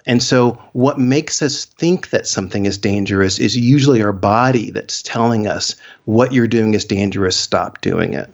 And 0.05 0.21
so, 0.23 0.51
what 0.73 0.99
makes 0.99 1.41
us 1.41 1.65
think 1.65 2.09
that 2.09 2.27
something 2.27 2.65
is 2.65 2.77
dangerous 2.77 3.39
is 3.39 3.55
usually 3.55 4.01
our 4.01 4.13
body 4.13 4.71
that's 4.71 5.01
telling 5.01 5.47
us 5.47 5.75
what 6.05 6.33
you're 6.33 6.47
doing 6.47 6.73
is 6.73 6.85
dangerous. 6.85 7.35
Stop 7.35 7.81
doing 7.81 8.13
it. 8.13 8.33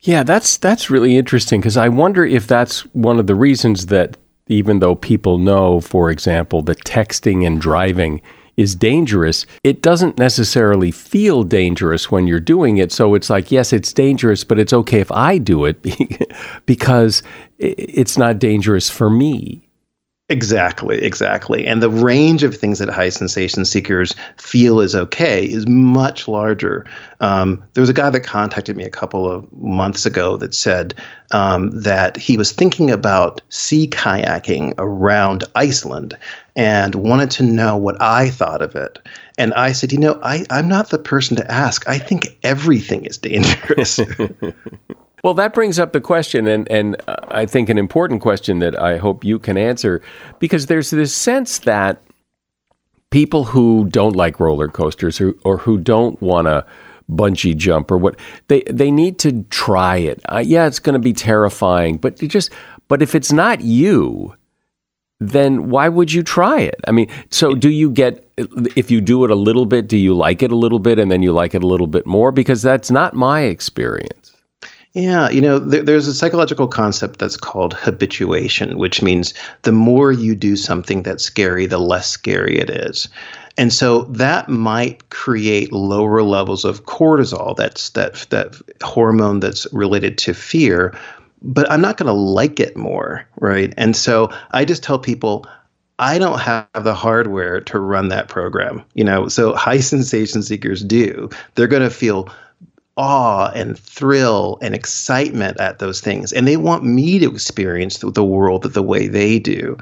Yeah, 0.00 0.22
that's 0.22 0.56
that's 0.56 0.90
really 0.90 1.16
interesting 1.16 1.60
because 1.60 1.76
I 1.76 1.88
wonder 1.88 2.24
if 2.24 2.46
that's 2.46 2.80
one 2.94 3.18
of 3.20 3.26
the 3.26 3.34
reasons 3.34 3.86
that 3.86 4.16
even 4.48 4.80
though 4.80 4.94
people 4.94 5.38
know, 5.38 5.80
for 5.80 6.10
example, 6.10 6.62
that 6.62 6.84
texting 6.84 7.46
and 7.46 7.60
driving 7.60 8.20
is 8.56 8.74
dangerous, 8.74 9.46
it 9.64 9.80
doesn't 9.80 10.18
necessarily 10.18 10.90
feel 10.90 11.42
dangerous 11.42 12.10
when 12.10 12.26
you're 12.26 12.40
doing 12.40 12.78
it. 12.78 12.92
So 12.92 13.14
it's 13.14 13.30
like, 13.30 13.50
yes, 13.50 13.72
it's 13.72 13.92
dangerous, 13.92 14.44
but 14.44 14.58
it's 14.58 14.72
okay 14.72 15.00
if 15.00 15.10
I 15.10 15.38
do 15.38 15.64
it 15.64 15.82
because 16.66 17.22
it's 17.58 18.18
not 18.18 18.38
dangerous 18.38 18.90
for 18.90 19.08
me. 19.08 19.68
Exactly, 20.32 20.96
exactly. 21.02 21.66
And 21.66 21.82
the 21.82 21.90
range 21.90 22.42
of 22.42 22.56
things 22.56 22.78
that 22.78 22.88
high 22.88 23.10
sensation 23.10 23.66
seekers 23.66 24.14
feel 24.38 24.80
is 24.80 24.94
okay 24.94 25.44
is 25.44 25.66
much 25.68 26.26
larger. 26.26 26.86
Um, 27.20 27.62
there 27.74 27.82
was 27.82 27.90
a 27.90 27.92
guy 27.92 28.08
that 28.08 28.20
contacted 28.20 28.74
me 28.74 28.84
a 28.84 28.88
couple 28.88 29.30
of 29.30 29.46
months 29.52 30.06
ago 30.06 30.38
that 30.38 30.54
said 30.54 30.94
um, 31.32 31.70
that 31.72 32.16
he 32.16 32.38
was 32.38 32.50
thinking 32.50 32.90
about 32.90 33.42
sea 33.50 33.86
kayaking 33.86 34.72
around 34.78 35.44
Iceland 35.54 36.16
and 36.56 36.94
wanted 36.94 37.30
to 37.32 37.42
know 37.42 37.76
what 37.76 38.00
I 38.00 38.30
thought 38.30 38.62
of 38.62 38.74
it. 38.74 39.00
And 39.36 39.52
I 39.52 39.72
said, 39.72 39.92
you 39.92 39.98
know, 39.98 40.18
I, 40.22 40.46
I'm 40.48 40.66
not 40.66 40.88
the 40.88 40.98
person 40.98 41.36
to 41.36 41.52
ask. 41.52 41.86
I 41.86 41.98
think 41.98 42.38
everything 42.42 43.04
is 43.04 43.18
dangerous. 43.18 44.00
Well, 45.22 45.34
that 45.34 45.54
brings 45.54 45.78
up 45.78 45.92
the 45.92 46.00
question, 46.00 46.48
and, 46.48 46.68
and 46.70 46.96
uh, 47.06 47.16
I 47.28 47.46
think 47.46 47.68
an 47.68 47.78
important 47.78 48.20
question 48.20 48.58
that 48.58 48.80
I 48.80 48.96
hope 48.96 49.24
you 49.24 49.38
can 49.38 49.56
answer, 49.56 50.02
because 50.40 50.66
there's 50.66 50.90
this 50.90 51.14
sense 51.14 51.60
that 51.60 52.02
people 53.10 53.44
who 53.44 53.88
don't 53.88 54.16
like 54.16 54.40
roller 54.40 54.66
coasters 54.66 55.20
or, 55.20 55.34
or 55.44 55.58
who 55.58 55.78
don't 55.78 56.20
want 56.20 56.46
to 56.48 56.66
bungee 57.10 57.56
jump 57.56 57.90
or 57.90 57.98
what 57.98 58.18
they 58.48 58.62
they 58.62 58.90
need 58.90 59.18
to 59.18 59.42
try 59.44 59.96
it. 59.96 60.20
Uh, 60.28 60.42
yeah, 60.44 60.66
it's 60.66 60.78
going 60.78 60.94
to 60.94 60.98
be 60.98 61.12
terrifying, 61.12 61.98
but 61.98 62.16
just 62.16 62.50
but 62.88 63.02
if 63.02 63.14
it's 63.14 63.32
not 63.32 63.60
you, 63.60 64.34
then 65.20 65.68
why 65.68 65.88
would 65.88 66.12
you 66.12 66.22
try 66.22 66.60
it? 66.60 66.80
I 66.88 66.90
mean, 66.90 67.08
so 67.30 67.54
do 67.54 67.70
you 67.70 67.90
get 67.90 68.28
if 68.76 68.90
you 68.90 69.00
do 69.00 69.24
it 69.24 69.30
a 69.30 69.36
little 69.36 69.66
bit, 69.66 69.86
do 69.86 69.96
you 69.96 70.14
like 70.14 70.42
it 70.42 70.50
a 70.50 70.56
little 70.56 70.78
bit 70.78 70.98
and 70.98 71.10
then 71.10 71.22
you 71.22 71.32
like 71.32 71.54
it 71.54 71.62
a 71.62 71.66
little 71.66 71.86
bit 71.86 72.06
more 72.06 72.32
because 72.32 72.62
that's 72.62 72.90
not 72.90 73.14
my 73.14 73.42
experience. 73.42 74.31
Yeah, 74.94 75.30
you 75.30 75.40
know, 75.40 75.58
there, 75.58 75.82
there's 75.82 76.06
a 76.06 76.12
psychological 76.14 76.68
concept 76.68 77.18
that's 77.18 77.36
called 77.36 77.72
habituation, 77.74 78.76
which 78.76 79.00
means 79.00 79.32
the 79.62 79.72
more 79.72 80.12
you 80.12 80.34
do 80.34 80.54
something 80.54 81.02
that's 81.02 81.24
scary, 81.24 81.64
the 81.66 81.78
less 81.78 82.08
scary 82.08 82.58
it 82.58 82.68
is. 82.68 83.08
And 83.56 83.72
so 83.72 84.02
that 84.04 84.48
might 84.50 85.08
create 85.10 85.72
lower 85.72 86.22
levels 86.22 86.64
of 86.64 86.84
cortisol, 86.84 87.56
that's 87.56 87.90
that 87.90 88.26
that 88.30 88.54
hormone 88.82 89.40
that's 89.40 89.66
related 89.72 90.18
to 90.18 90.34
fear, 90.34 90.94
but 91.42 91.70
I'm 91.70 91.80
not 91.80 91.96
going 91.96 92.06
to 92.06 92.12
like 92.12 92.60
it 92.60 92.76
more, 92.76 93.26
right? 93.40 93.72
And 93.78 93.96
so 93.96 94.30
I 94.52 94.64
just 94.64 94.82
tell 94.82 94.98
people 94.98 95.46
I 95.98 96.18
don't 96.18 96.40
have 96.40 96.66
the 96.82 96.94
hardware 96.94 97.60
to 97.60 97.78
run 97.78 98.08
that 98.08 98.28
program, 98.28 98.82
you 98.94 99.04
know. 99.04 99.28
So 99.28 99.54
high 99.54 99.80
sensation 99.94 100.42
seekers 100.42 100.82
do. 100.82 101.30
They're 101.54 101.66
going 101.66 101.82
to 101.82 101.90
feel 101.90 102.28
awe 103.02 103.50
and 103.54 103.76
thrill 103.78 104.58
and 104.62 104.74
excitement 104.74 105.58
at 105.58 105.80
those 105.80 106.00
things 106.00 106.32
and 106.32 106.46
they 106.46 106.56
want 106.56 106.84
me 106.84 107.18
to 107.18 107.28
experience 107.30 107.98
the, 107.98 108.10
the 108.10 108.24
world 108.24 108.62
the 108.62 108.82
way 108.82 109.08
they 109.08 109.38
do 109.40 109.76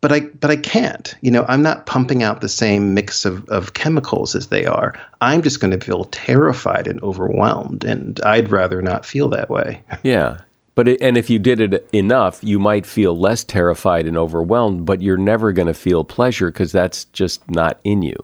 but 0.00 0.12
I 0.12 0.20
but 0.20 0.50
I 0.52 0.56
can't. 0.56 1.16
You 1.20 1.32
know, 1.32 1.44
I'm 1.48 1.62
not 1.62 1.86
pumping 1.86 2.22
out 2.22 2.40
the 2.40 2.48
same 2.48 2.94
mix 2.94 3.24
of, 3.24 3.48
of 3.48 3.74
chemicals 3.74 4.36
as 4.36 4.48
they 4.48 4.64
are. 4.64 4.94
I'm 5.20 5.42
just 5.42 5.58
going 5.58 5.76
to 5.76 5.84
feel 5.84 6.04
terrified 6.04 6.86
and 6.86 7.02
overwhelmed, 7.02 7.82
and 7.84 8.20
I'd 8.20 8.50
rather 8.50 8.80
not 8.82 9.04
feel 9.04 9.28
that 9.30 9.50
way. 9.50 9.82
Yeah, 10.04 10.42
But 10.76 10.86
it, 10.86 11.02
and 11.02 11.16
if 11.16 11.28
you 11.30 11.40
did 11.40 11.60
it 11.60 11.88
enough, 11.92 12.38
you 12.44 12.60
might 12.60 12.86
feel 12.86 13.18
less 13.18 13.42
terrified 13.42 14.06
and 14.06 14.16
overwhelmed, 14.16 14.84
but 14.86 15.02
you're 15.02 15.16
never 15.16 15.50
going 15.50 15.66
to 15.66 15.74
feel 15.74 16.04
pleasure 16.04 16.52
because 16.52 16.70
that's 16.70 17.06
just 17.06 17.50
not 17.50 17.80
in 17.82 18.02
you. 18.02 18.16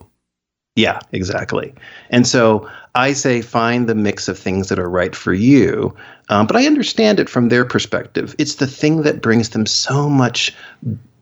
Yeah, 0.75 0.99
exactly. 1.11 1.73
And 2.09 2.25
so 2.25 2.69
I 2.95 3.13
say 3.13 3.41
find 3.41 3.87
the 3.87 3.95
mix 3.95 4.27
of 4.27 4.39
things 4.39 4.69
that 4.69 4.79
are 4.79 4.89
right 4.89 5.15
for 5.15 5.33
you. 5.33 5.95
Um, 6.29 6.47
but 6.47 6.55
I 6.55 6.65
understand 6.65 7.19
it 7.19 7.29
from 7.29 7.49
their 7.49 7.63
perspective. 7.63 8.35
It's 8.39 8.55
the 8.55 8.67
thing 8.67 9.03
that 9.03 9.21
brings 9.21 9.49
them 9.49 9.67
so 9.67 10.09
much 10.09 10.53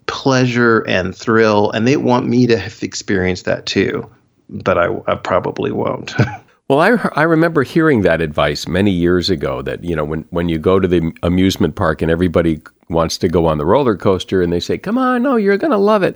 pleasure 0.06 0.80
and 0.88 1.16
thrill, 1.16 1.72
and 1.72 1.88
they 1.88 1.97
want 1.97 2.28
me 2.28 2.47
to 2.47 2.58
have 2.58 2.82
experienced 2.82 3.45
that 3.45 3.66
too. 3.66 4.10
But 4.49 4.78
I, 4.78 4.88
I 5.08 5.16
probably 5.16 5.72
won't. 5.72 6.14
Well, 6.72 6.80
I, 6.80 7.10
I 7.20 7.24
remember 7.24 7.64
hearing 7.64 8.04
that 8.04 8.22
advice 8.22 8.66
many 8.66 8.91
years 8.91 9.30
ago 9.30 9.62
that, 9.62 9.84
you 9.84 9.93
know, 9.93 10.06
when, 10.06 10.22
when 10.30 10.47
you 10.47 10.58
go 10.58 10.80
to 10.80 10.88
the 10.88 11.12
amusement 11.22 11.76
park 11.76 12.02
and 12.02 12.10
everybody 12.10 12.62
wants 12.88 13.18
to 13.18 13.28
go 13.28 13.45
on 13.45 13.58
the 13.58 13.66
roller 13.66 13.97
coaster 13.97 14.41
and 14.41 14.54
they 14.54 14.62
say, 14.62 14.78
come 14.78 14.97
on, 14.97 15.22
no, 15.22 15.36
you're 15.36 15.58
going 15.58 15.72
to 15.72 15.78
love 15.78 16.02
it. 16.02 16.16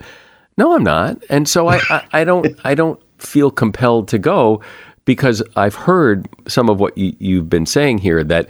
No, 0.57 0.73
I'm 0.73 0.83
not. 0.83 1.21
And 1.29 1.49
so 1.49 1.67
I, 1.67 1.81
I, 1.89 2.07
I, 2.13 2.23
don't, 2.23 2.57
I 2.63 2.73
don't 2.73 3.01
feel 3.17 3.51
compelled 3.51 4.07
to 4.09 4.17
go 4.17 4.61
because 5.05 5.41
I've 5.55 5.75
heard 5.75 6.27
some 6.47 6.69
of 6.69 6.79
what 6.79 6.97
you, 6.97 7.15
you've 7.19 7.49
been 7.49 7.65
saying 7.65 7.99
here 7.99 8.23
that 8.23 8.47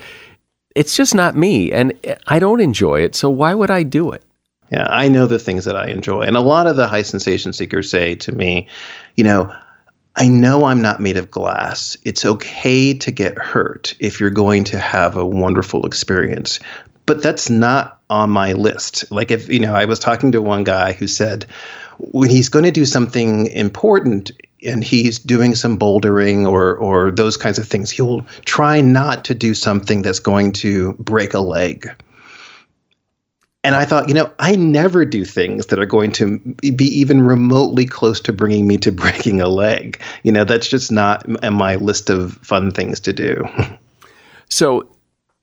it's 0.76 0.95
just 0.95 1.16
not 1.16 1.36
me 1.36 1.72
and 1.72 1.93
I 2.28 2.39
don't 2.39 2.61
enjoy 2.61 3.01
it. 3.01 3.16
So 3.16 3.30
why 3.30 3.53
would 3.53 3.72
I 3.72 3.84
do 3.84 4.11
it? 4.11 4.24
Yeah, 4.72 4.88
I 4.89 5.07
know 5.07 5.28
the 5.28 5.39
things 5.39 5.66
that 5.66 5.76
I 5.76 5.88
enjoy. 5.88 6.22
And 6.22 6.36
a 6.36 6.41
lot 6.41 6.68
of 6.68 6.76
the 6.76 6.88
high 6.88 7.03
sensation 7.03 7.53
seekers 7.53 7.89
say 7.89 8.16
to 8.16 8.32
me, 8.32 8.68
you 9.16 9.24
know, 9.24 9.53
I 10.16 10.28
know 10.28 10.66
I'm 10.66 10.82
not 10.82 11.01
made 11.01 11.18
of 11.18 11.30
glass. 11.30 11.97
It's 12.03 12.26
okay 12.26 12.93
to 12.93 13.11
get 13.11 13.38
hurt 13.38 13.93
if 13.99 14.20
you're 14.20 14.30
going 14.30 14.63
to 14.66 14.80
have 14.80 15.18
a 15.18 15.26
wonderful 15.26 15.86
experience. 15.86 16.59
But 17.05 17.22
that's 17.22 17.49
not 17.49 17.99
on 18.09 18.30
my 18.32 18.53
list. 18.53 19.09
Like, 19.11 19.30
if, 19.30 19.47
you 19.49 19.59
know, 19.59 19.76
I 19.76 19.86
was 19.86 19.99
talking 19.99 20.32
to 20.32 20.41
one 20.41 20.63
guy 20.63 20.93
who 20.93 21.05
said, 21.05 21.45
when 21.99 22.30
he's 22.30 22.49
going 22.49 22.66
to 22.66 22.72
do 22.72 22.86
something 22.86 23.47
important 23.47 24.32
and 24.66 24.84
he's 24.84 25.20
doing 25.20 25.55
some 25.55 25.78
bouldering 25.78 26.47
or 26.47 26.76
or 26.76 27.11
those 27.11 27.38
kinds 27.38 27.57
of 27.57 27.68
things, 27.68 27.91
he'll 27.91 28.22
try 28.45 28.82
not 28.82 29.26
to 29.26 29.36
do 29.36 29.53
something 29.53 30.01
that's 30.01 30.20
going 30.20 30.51
to 30.53 30.93
break 30.93 31.34
a 31.34 31.39
leg. 31.39 31.89
And 33.63 33.74
I 33.74 33.84
thought, 33.84 34.07
you 34.07 34.13
know, 34.13 34.32
I 34.38 34.55
never 34.55 35.05
do 35.05 35.26
things 35.26 35.66
that 35.68 35.80
are 35.80 35.88
going 35.88 36.11
to 36.13 36.38
be 36.76 36.86
even 36.86 37.24
remotely 37.24 37.88
close 37.88 38.22
to 38.22 38.32
bringing 38.32 38.68
me 38.68 38.78
to 38.78 38.91
breaking 39.03 39.41
a 39.41 39.47
leg. 39.47 39.99
You 40.24 40.32
know, 40.32 40.43
that's 40.43 40.68
just 40.68 40.91
not 40.91 41.26
in 41.43 41.53
my 41.55 41.76
list 41.76 42.11
of 42.11 42.34
fun 42.38 42.72
things 42.72 42.99
to 43.01 43.13
do. 43.13 43.43
So, 44.47 44.88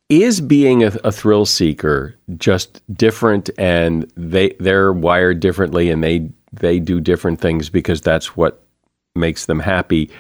is 0.09 0.41
being 0.41 0.85
a, 0.85 0.93
a, 1.05 1.11
thrill 1.11 1.45
seeker 1.45 2.15
just 2.37 2.83
different 2.97 3.51
and 3.59 4.11
they 4.17 4.51
they're 4.61 4.93
wired 4.93 5.41
differently 5.41 5.91
and 5.91 6.05
they 6.05 6.31
they 6.53 6.79
do 6.79 7.01
different 7.01 7.41
things 7.41 7.69
because 7.69 8.01
that's 8.01 8.37
what 8.37 8.63
makes 9.15 9.47
them 9.47 9.61
happy 9.61 10.11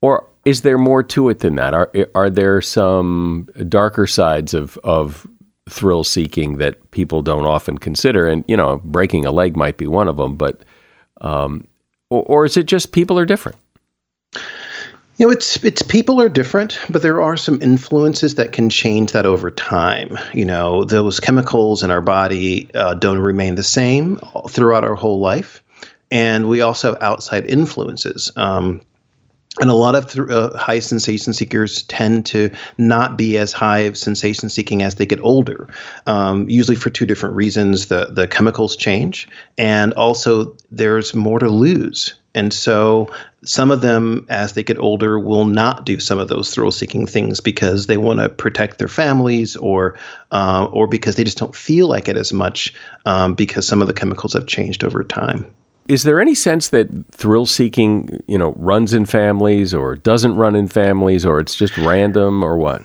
or 0.00 0.26
is 0.44 0.62
there 0.62 0.78
more 0.78 1.02
to 1.02 1.28
it 1.28 1.40
than 1.40 1.54
that 1.56 1.74
are 1.74 1.90
are 2.14 2.28
there 2.28 2.60
some 2.60 3.48
darker 3.68 4.06
sides 4.06 4.54
of 4.54 4.76
of 4.78 5.26
thrill 5.68 6.04
seeking 6.04 6.58
that 6.58 6.90
people 6.90 7.22
don't 7.22 7.46
often 7.46 7.78
consider. 7.78 8.28
And, 8.28 8.44
you 8.46 8.56
know, 8.56 8.80
breaking 8.84 9.24
a 9.24 9.32
leg 9.32 9.56
might 9.56 9.76
be 9.76 9.86
one 9.86 10.08
of 10.08 10.16
them, 10.16 10.36
but, 10.36 10.62
um, 11.20 11.66
or, 12.10 12.22
or 12.24 12.44
is 12.44 12.56
it 12.56 12.66
just 12.66 12.92
people 12.92 13.18
are 13.18 13.26
different? 13.26 13.58
You 15.16 15.26
know, 15.26 15.32
it's 15.32 15.62
it's 15.62 15.82
people 15.82 16.20
are 16.20 16.28
different, 16.28 16.76
but 16.90 17.02
there 17.02 17.22
are 17.22 17.36
some 17.36 17.62
influences 17.62 18.34
that 18.34 18.50
can 18.50 18.68
change 18.68 19.12
that 19.12 19.26
over 19.26 19.48
time. 19.48 20.18
You 20.32 20.44
know, 20.44 20.82
those 20.82 21.20
chemicals 21.20 21.84
in 21.84 21.92
our 21.92 22.00
body 22.00 22.68
uh, 22.74 22.94
don't 22.94 23.20
remain 23.20 23.54
the 23.54 23.62
same 23.62 24.18
throughout 24.48 24.82
our 24.82 24.96
whole 24.96 25.20
life, 25.20 25.62
and 26.14 26.48
we 26.48 26.60
also 26.60 26.92
have 26.92 27.02
outside 27.02 27.44
influences. 27.46 28.30
Um, 28.36 28.80
and 29.60 29.68
a 29.68 29.74
lot 29.74 29.96
of 29.96 30.10
th- 30.10 30.28
uh, 30.28 30.56
high 30.56 30.78
sensation 30.78 31.32
seekers 31.32 31.82
tend 31.84 32.24
to 32.26 32.50
not 32.78 33.18
be 33.18 33.36
as 33.36 33.52
high 33.52 33.80
of 33.80 33.96
sensation 33.96 34.48
seeking 34.48 34.82
as 34.82 34.94
they 34.94 35.06
get 35.06 35.20
older, 35.20 35.68
um, 36.06 36.48
usually 36.48 36.76
for 36.76 36.90
two 36.90 37.04
different 37.04 37.34
reasons. 37.34 37.86
The, 37.86 38.06
the 38.06 38.28
chemicals 38.28 38.76
change, 38.76 39.28
and 39.58 39.92
also 39.94 40.56
there's 40.70 41.14
more 41.14 41.40
to 41.40 41.48
lose. 41.48 42.14
And 42.36 42.52
so 42.52 43.12
some 43.44 43.70
of 43.70 43.80
them, 43.80 44.26
as 44.28 44.52
they 44.52 44.62
get 44.62 44.78
older, 44.78 45.18
will 45.18 45.46
not 45.46 45.84
do 45.84 45.98
some 46.00 46.18
of 46.18 46.28
those 46.28 46.52
thrill 46.52 46.72
seeking 46.72 47.06
things 47.06 47.40
because 47.40 47.86
they 47.86 47.96
want 47.96 48.20
to 48.20 48.28
protect 48.28 48.78
their 48.78 48.88
families 48.88 49.56
or, 49.56 49.96
uh, 50.32 50.68
or 50.72 50.88
because 50.88 51.14
they 51.14 51.24
just 51.24 51.38
don't 51.38 51.54
feel 51.54 51.88
like 51.88 52.08
it 52.08 52.16
as 52.16 52.32
much 52.32 52.74
um, 53.04 53.34
because 53.34 53.66
some 53.66 53.80
of 53.80 53.86
the 53.88 53.94
chemicals 53.94 54.32
have 54.32 54.46
changed 54.46 54.82
over 54.82 55.04
time. 55.04 55.46
Is 55.88 56.04
there 56.04 56.20
any 56.20 56.34
sense 56.34 56.68
that 56.68 56.88
thrill 57.10 57.46
seeking, 57.46 58.22
you 58.26 58.38
know, 58.38 58.52
runs 58.56 58.94
in 58.94 59.04
families 59.06 59.74
or 59.74 59.96
doesn't 59.96 60.36
run 60.36 60.56
in 60.56 60.68
families 60.68 61.26
or 61.26 61.40
it's 61.40 61.54
just 61.54 61.76
random 61.76 62.42
or 62.42 62.56
what? 62.56 62.82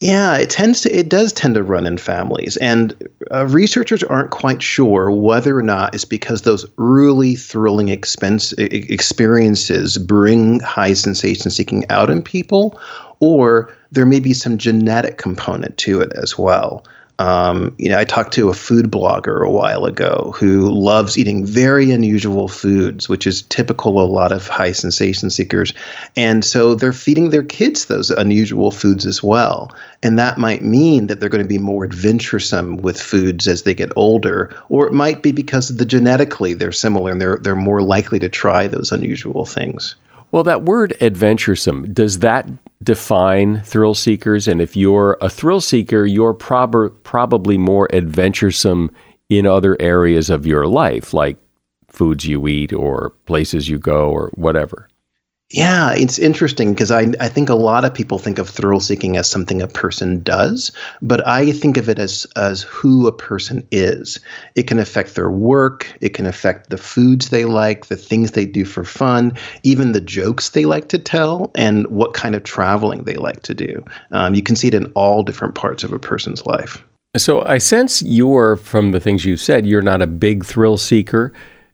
Yeah, 0.00 0.38
it 0.38 0.48
tends 0.48 0.80
to 0.80 0.98
it 0.98 1.10
does 1.10 1.30
tend 1.30 1.54
to 1.56 1.62
run 1.62 1.86
in 1.86 1.98
families, 1.98 2.56
and 2.56 2.96
uh, 3.30 3.46
researchers 3.46 4.02
aren't 4.02 4.30
quite 4.30 4.62
sure 4.62 5.10
whether 5.10 5.58
or 5.58 5.62
not 5.62 5.94
it's 5.94 6.06
because 6.06 6.40
those 6.40 6.64
really 6.78 7.34
thrilling 7.34 7.90
expense, 7.90 8.54
experiences 8.54 9.98
bring 9.98 10.60
high 10.60 10.94
sensation 10.94 11.50
seeking 11.50 11.84
out 11.90 12.08
in 12.08 12.22
people, 12.22 12.80
or 13.20 13.70
there 13.92 14.06
may 14.06 14.20
be 14.20 14.32
some 14.32 14.56
genetic 14.56 15.18
component 15.18 15.76
to 15.76 16.00
it 16.00 16.12
as 16.14 16.38
well. 16.38 16.82
Um, 17.20 17.74
you 17.76 17.90
know, 17.90 17.98
I 17.98 18.04
talked 18.04 18.32
to 18.32 18.48
a 18.48 18.54
food 18.54 18.90
blogger 18.90 19.46
a 19.46 19.50
while 19.50 19.84
ago 19.84 20.32
who 20.38 20.70
loves 20.70 21.18
eating 21.18 21.44
very 21.44 21.90
unusual 21.90 22.48
foods, 22.48 23.10
which 23.10 23.26
is 23.26 23.42
typical 23.42 24.00
of 24.00 24.08
a 24.08 24.12
lot 24.12 24.32
of 24.32 24.48
high 24.48 24.72
sensation 24.72 25.28
seekers. 25.28 25.74
And 26.16 26.42
so 26.42 26.74
they're 26.74 26.94
feeding 26.94 27.28
their 27.28 27.42
kids 27.42 27.84
those 27.84 28.08
unusual 28.10 28.70
foods 28.70 29.04
as 29.04 29.22
well. 29.22 29.70
And 30.02 30.18
that 30.18 30.38
might 30.38 30.64
mean 30.64 31.08
that 31.08 31.20
they're 31.20 31.28
going 31.28 31.44
to 31.44 31.48
be 31.48 31.58
more 31.58 31.84
adventuresome 31.84 32.78
with 32.78 32.98
foods 32.98 33.46
as 33.46 33.64
they 33.64 33.74
get 33.74 33.92
older, 33.96 34.56
or 34.70 34.86
it 34.86 34.94
might 34.94 35.22
be 35.22 35.30
because 35.30 35.68
of 35.68 35.76
the 35.76 35.84
genetically 35.84 36.54
they're 36.54 36.72
similar 36.72 37.12
and 37.12 37.20
they're 37.20 37.36
they're 37.36 37.54
more 37.54 37.82
likely 37.82 38.18
to 38.20 38.30
try 38.30 38.66
those 38.66 38.92
unusual 38.92 39.44
things. 39.44 39.94
Well, 40.32 40.44
that 40.44 40.62
word 40.62 40.96
adventuresome, 41.00 41.92
does 41.92 42.20
that 42.20 42.48
define 42.82 43.60
thrill 43.62 43.94
seekers? 43.94 44.46
And 44.46 44.60
if 44.60 44.76
you're 44.76 45.18
a 45.20 45.28
thrill 45.28 45.60
seeker, 45.60 46.06
you're 46.06 46.34
prob- 46.34 47.02
probably 47.02 47.58
more 47.58 47.92
adventuresome 47.92 48.90
in 49.28 49.46
other 49.46 49.76
areas 49.80 50.30
of 50.30 50.46
your 50.46 50.66
life, 50.66 51.12
like 51.12 51.36
foods 51.88 52.26
you 52.26 52.46
eat 52.46 52.72
or 52.72 53.10
places 53.26 53.68
you 53.68 53.78
go 53.78 54.10
or 54.10 54.30
whatever. 54.34 54.88
Yeah, 55.52 55.92
it's 55.94 56.16
interesting 56.16 56.72
because 56.72 56.92
I, 56.92 57.12
I 57.18 57.28
think 57.28 57.48
a 57.48 57.56
lot 57.56 57.84
of 57.84 57.92
people 57.92 58.20
think 58.20 58.38
of 58.38 58.48
thrill 58.48 58.78
seeking 58.78 59.16
as 59.16 59.28
something 59.28 59.60
a 59.60 59.66
person 59.66 60.22
does, 60.22 60.70
but 61.02 61.26
I 61.26 61.50
think 61.50 61.76
of 61.76 61.88
it 61.88 61.98
as 61.98 62.24
as 62.36 62.62
who 62.62 63.08
a 63.08 63.12
person 63.12 63.66
is. 63.72 64.20
It 64.54 64.68
can 64.68 64.78
affect 64.78 65.16
their 65.16 65.30
work, 65.30 65.92
it 66.00 66.10
can 66.10 66.26
affect 66.26 66.70
the 66.70 66.78
foods 66.78 67.30
they 67.30 67.46
like, 67.46 67.86
the 67.86 67.96
things 67.96 68.30
they 68.30 68.46
do 68.46 68.64
for 68.64 68.84
fun, 68.84 69.32
even 69.64 69.90
the 69.90 70.00
jokes 70.00 70.50
they 70.50 70.66
like 70.66 70.88
to 70.90 70.98
tell, 70.98 71.50
and 71.56 71.84
what 71.88 72.14
kind 72.14 72.36
of 72.36 72.44
traveling 72.44 73.02
they 73.02 73.16
like 73.16 73.42
to 73.42 73.54
do. 73.54 73.84
Um, 74.12 74.34
you 74.34 74.42
can 74.44 74.54
see 74.54 74.68
it 74.68 74.74
in 74.74 74.86
all 74.92 75.24
different 75.24 75.56
parts 75.56 75.82
of 75.82 75.92
a 75.92 75.98
person's 75.98 76.46
life. 76.46 76.84
So 77.16 77.42
I 77.42 77.58
sense 77.58 78.02
you're, 78.02 78.54
from 78.54 78.92
the 78.92 79.00
things 79.00 79.24
you've 79.24 79.40
said, 79.40 79.66
you're 79.66 79.82
not 79.82 80.00
a 80.00 80.06
big 80.06 80.44
thrill 80.44 80.76
seeker 80.76 81.32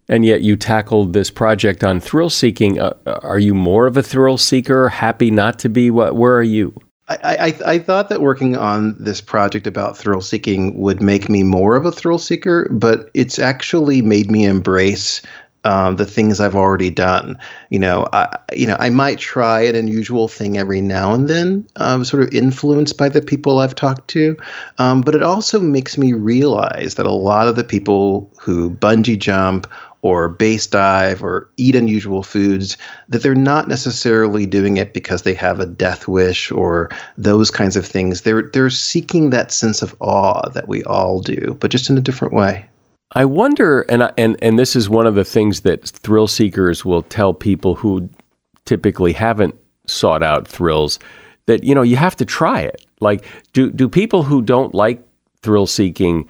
and 0.09 0.24
yet 0.24 0.42
you 0.42 0.57
tackled 0.57 1.12
this 1.12 1.30
project 1.30 1.82
on 1.82 2.00
thrill 2.00 2.30
seeking. 2.30 2.78
Uh, 2.80 2.94
are 3.07 3.38
you 3.38 3.54
more 3.54 3.86
of 3.86 3.96
a 3.96 4.02
thrill 4.02 4.38
seeker? 4.38 4.88
Happy 4.88 5.30
not 5.30 5.59
to 5.61 5.68
be? 5.68 5.90
What? 5.90 6.16
Where 6.16 6.36
are 6.36 6.42
you? 6.42 6.74
I, 7.09 7.54
I, 7.64 7.72
I 7.74 7.78
thought 7.78 8.09
that 8.09 8.20
working 8.20 8.57
on 8.57 8.96
this 8.98 9.20
project 9.20 9.66
about 9.68 9.96
thrill 9.96 10.20
seeking 10.20 10.76
would 10.76 11.00
make 11.00 11.28
me 11.28 11.44
more 11.44 11.76
of 11.76 11.86
a 11.86 11.92
thrill 11.92 12.18
seeker, 12.18 12.68
but 12.72 13.11
it's 13.14 13.38
actually 13.38 14.02
made 14.02 14.28
me 14.28 14.44
embrace 14.44 15.22
um, 15.66 15.96
the 15.96 16.07
things 16.07 16.40
I've 16.40 16.54
already 16.54 16.90
done. 16.90 17.36
You 17.70 17.80
know, 17.80 18.09
I 18.12 18.38
you 18.54 18.66
know 18.66 18.76
I 18.78 18.90
might 18.90 19.18
try 19.18 19.62
an 19.62 19.74
unusual 19.74 20.28
thing 20.28 20.59
every 20.59 20.80
now 20.80 21.12
and 21.12 21.28
then, 21.28 21.66
um, 21.76 22.04
sort 22.04 22.22
of 22.22 22.32
influenced 22.32 22.96
by 22.96 23.09
the 23.09 23.20
people 23.20 23.59
I've 23.59 23.74
talked 23.74 24.09
to, 24.09 24.36
um, 24.78 25.00
but 25.00 25.14
it 25.14 25.22
also 25.22 25.61
makes 25.61 25.98
me 25.98 26.12
realize 26.12 26.94
that 26.94 27.07
a 27.07 27.12
lot 27.12 27.48
of 27.48 27.57
the 27.57 27.64
people 27.64 28.32
who 28.40 28.70
bungee 28.70 29.18
jump 29.18 29.66
or 30.03 30.28
base 30.28 30.66
dive 30.66 31.22
or 31.22 31.49
eat 31.57 31.74
unusual 31.74 32.22
foods, 32.22 32.76
that 33.09 33.22
they're 33.22 33.34
not 33.34 33.68
necessarily 33.68 34.47
doing 34.47 34.76
it 34.76 34.94
because 34.94 35.22
they 35.22 35.34
have 35.34 35.61
a 35.61 35.66
death 35.66 36.07
wish 36.07 36.51
or 36.53 36.90
those 37.16 37.51
kinds 37.51 37.76
of 37.76 37.86
things. 37.86 38.22
They're 38.22 38.42
they're 38.53 38.70
seeking 38.70 39.30
that 39.30 39.53
sense 39.53 39.82
of 39.82 39.97
awe 40.01 40.49
that 40.51 40.68
we 40.68 40.84
all 40.84 41.20
do, 41.20 41.57
but 41.61 41.70
just 41.70 41.90
in 41.90 41.99
a 41.99 42.03
different 42.03 42.34
way. 42.34 42.66
I 43.12 43.24
wonder, 43.24 43.82
and 43.82 44.05
I, 44.05 44.12
and 44.16 44.36
and 44.42 44.59
this 44.59 44.76
is 44.76 44.88
one 44.88 45.07
of 45.07 45.14
the 45.14 45.24
things 45.24 45.61
that 45.61 45.88
thrill 45.88 46.26
seekers 46.26 46.84
will 46.84 47.03
tell 47.03 47.32
people 47.32 47.74
who 47.74 48.09
typically 48.64 49.12
haven't 49.12 49.55
sought 49.86 50.22
out 50.22 50.49
thrills 50.49 50.99
that 51.47 51.62
you 51.64 51.74
know 51.74 51.82
you 51.82 51.97
have 51.97 52.16
to 52.16 52.24
try 52.24 52.61
it. 52.61 52.84
Like, 53.01 53.24
do 53.53 53.70
do 53.70 53.88
people 53.88 54.22
who 54.22 54.42
don't 54.42 54.74
like 54.74 55.03
thrill 55.42 55.66
seeking 55.66 56.28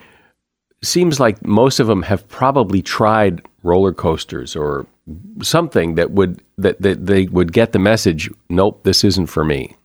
seems 0.83 1.19
like 1.19 1.45
most 1.45 1.81
of 1.81 1.87
them 1.87 2.03
have 2.03 2.27
probably 2.29 2.83
tried 2.83 3.43
roller 3.67 3.93
coasters 3.93 4.57
or 4.57 4.87
something 5.43 5.97
that 5.97 6.13
would 6.13 6.43
that, 6.57 6.81
that 6.81 7.07
they 7.07 7.27
would 7.27 7.53
get 7.53 7.73
the 7.73 7.79
message 7.79 8.31
nope 8.49 8.83
this 8.85 9.05
isn't 9.05 9.27
for 9.27 9.45
me 9.45 9.77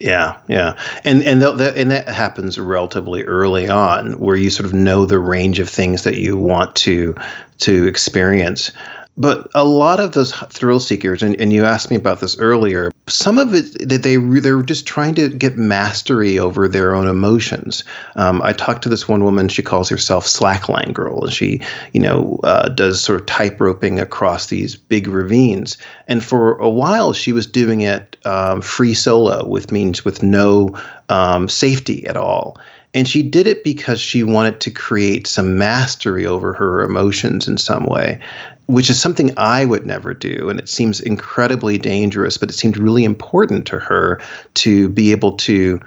yeah, 0.00 0.38
yeah, 0.48 0.76
and 1.04 1.22
and 1.22 1.40
that 1.40 1.76
and 1.76 1.90
that 1.90 2.08
happens 2.08 2.58
relatively 2.58 3.22
early 3.22 3.68
on, 3.68 4.18
where 4.18 4.34
you 4.36 4.50
sort 4.50 4.66
of 4.66 4.74
know 4.74 5.06
the 5.06 5.20
range 5.20 5.60
of 5.60 5.68
things 5.70 6.02
that 6.02 6.16
you 6.16 6.36
want 6.36 6.74
to 6.76 7.14
to 7.58 7.86
experience. 7.86 8.72
But 9.16 9.48
a 9.54 9.64
lot 9.64 10.00
of 10.00 10.12
those 10.12 10.32
thrill 10.32 10.80
seekers, 10.80 11.22
and, 11.22 11.40
and 11.40 11.52
you 11.52 11.64
asked 11.64 11.88
me 11.88 11.96
about 11.96 12.18
this 12.18 12.36
earlier, 12.38 12.90
some 13.06 13.38
of 13.38 13.54
it 13.54 13.88
that 13.88 14.02
they 14.02 14.16
they're 14.16 14.62
just 14.62 14.86
trying 14.86 15.14
to 15.14 15.28
get 15.28 15.56
mastery 15.56 16.36
over 16.38 16.66
their 16.66 16.96
own 16.96 17.06
emotions. 17.06 17.84
Um, 18.16 18.42
I 18.42 18.52
talked 18.52 18.82
to 18.82 18.88
this 18.88 19.06
one 19.06 19.22
woman; 19.22 19.48
she 19.48 19.62
calls 19.62 19.88
herself 19.88 20.26
Slackline 20.26 20.92
Girl, 20.92 21.24
and 21.24 21.32
she, 21.32 21.60
you 21.92 22.00
know, 22.00 22.40
uh, 22.42 22.70
does 22.70 23.00
sort 23.00 23.20
of 23.20 23.26
tight 23.26 23.60
roping 23.60 24.00
across 24.00 24.46
these 24.46 24.74
big 24.74 25.06
ravines. 25.06 25.78
And 26.08 26.24
for 26.24 26.58
a 26.58 26.70
while, 26.70 27.12
she 27.12 27.32
was 27.32 27.46
doing 27.46 27.82
it 27.82 28.16
um, 28.24 28.62
free 28.62 28.94
solo, 28.94 29.46
with 29.46 29.70
means 29.70 30.04
with 30.04 30.24
no 30.24 30.76
um, 31.08 31.48
safety 31.48 32.04
at 32.06 32.16
all. 32.16 32.58
And 32.94 33.08
she 33.08 33.24
did 33.24 33.48
it 33.48 33.64
because 33.64 34.00
she 34.00 34.22
wanted 34.22 34.60
to 34.60 34.70
create 34.70 35.26
some 35.26 35.58
mastery 35.58 36.24
over 36.24 36.52
her 36.52 36.80
emotions 36.80 37.48
in 37.48 37.58
some 37.58 37.86
way 37.86 38.20
which 38.66 38.90
is 38.90 39.00
something 39.00 39.32
I 39.36 39.64
would 39.64 39.86
never 39.86 40.14
do. 40.14 40.48
And 40.48 40.58
it 40.58 40.68
seems 40.68 41.00
incredibly 41.00 41.78
dangerous, 41.78 42.38
but 42.38 42.48
it 42.48 42.54
seemed 42.54 42.76
really 42.76 43.04
important 43.04 43.66
to 43.66 43.78
her 43.78 44.20
to 44.54 44.88
be 44.88 45.12
able 45.12 45.32
to 45.38 45.80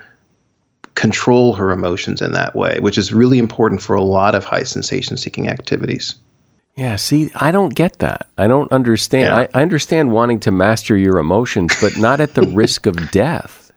control 0.96 1.54
her 1.54 1.72
emotions 1.72 2.22
in 2.22 2.32
that 2.34 2.56
way, 2.56 2.80
which 2.80 2.98
is 2.98 3.14
really 3.14 3.38
important 3.38 3.82
for 3.82 3.96
a 3.96 4.02
lot 4.02 4.36
of 4.36 4.44
high 4.44 4.64
sensation 4.64 5.16
seeking 5.16 5.48
activities. 5.48 6.16
Yeah, 6.76 6.96
see, 6.96 7.32
I 7.36 7.52
don't 7.52 7.74
get 7.74 8.00
that. 8.00 8.28
I 8.38 8.48
don't 8.48 8.72
understand. 8.72 9.28
Yeah. 9.28 9.36
I, 9.36 9.60
I 9.60 9.62
understand 9.64 10.12
wanting 10.12 10.40
to 10.42 10.52
master 10.52 10.96
your 10.96 11.18
emotions, 11.18 11.76
but 11.82 11.98
not 11.98 12.20
at 12.20 12.36
the 12.36 12.42
risk 12.54 12.86
of 12.86 13.12
death. 13.12 13.72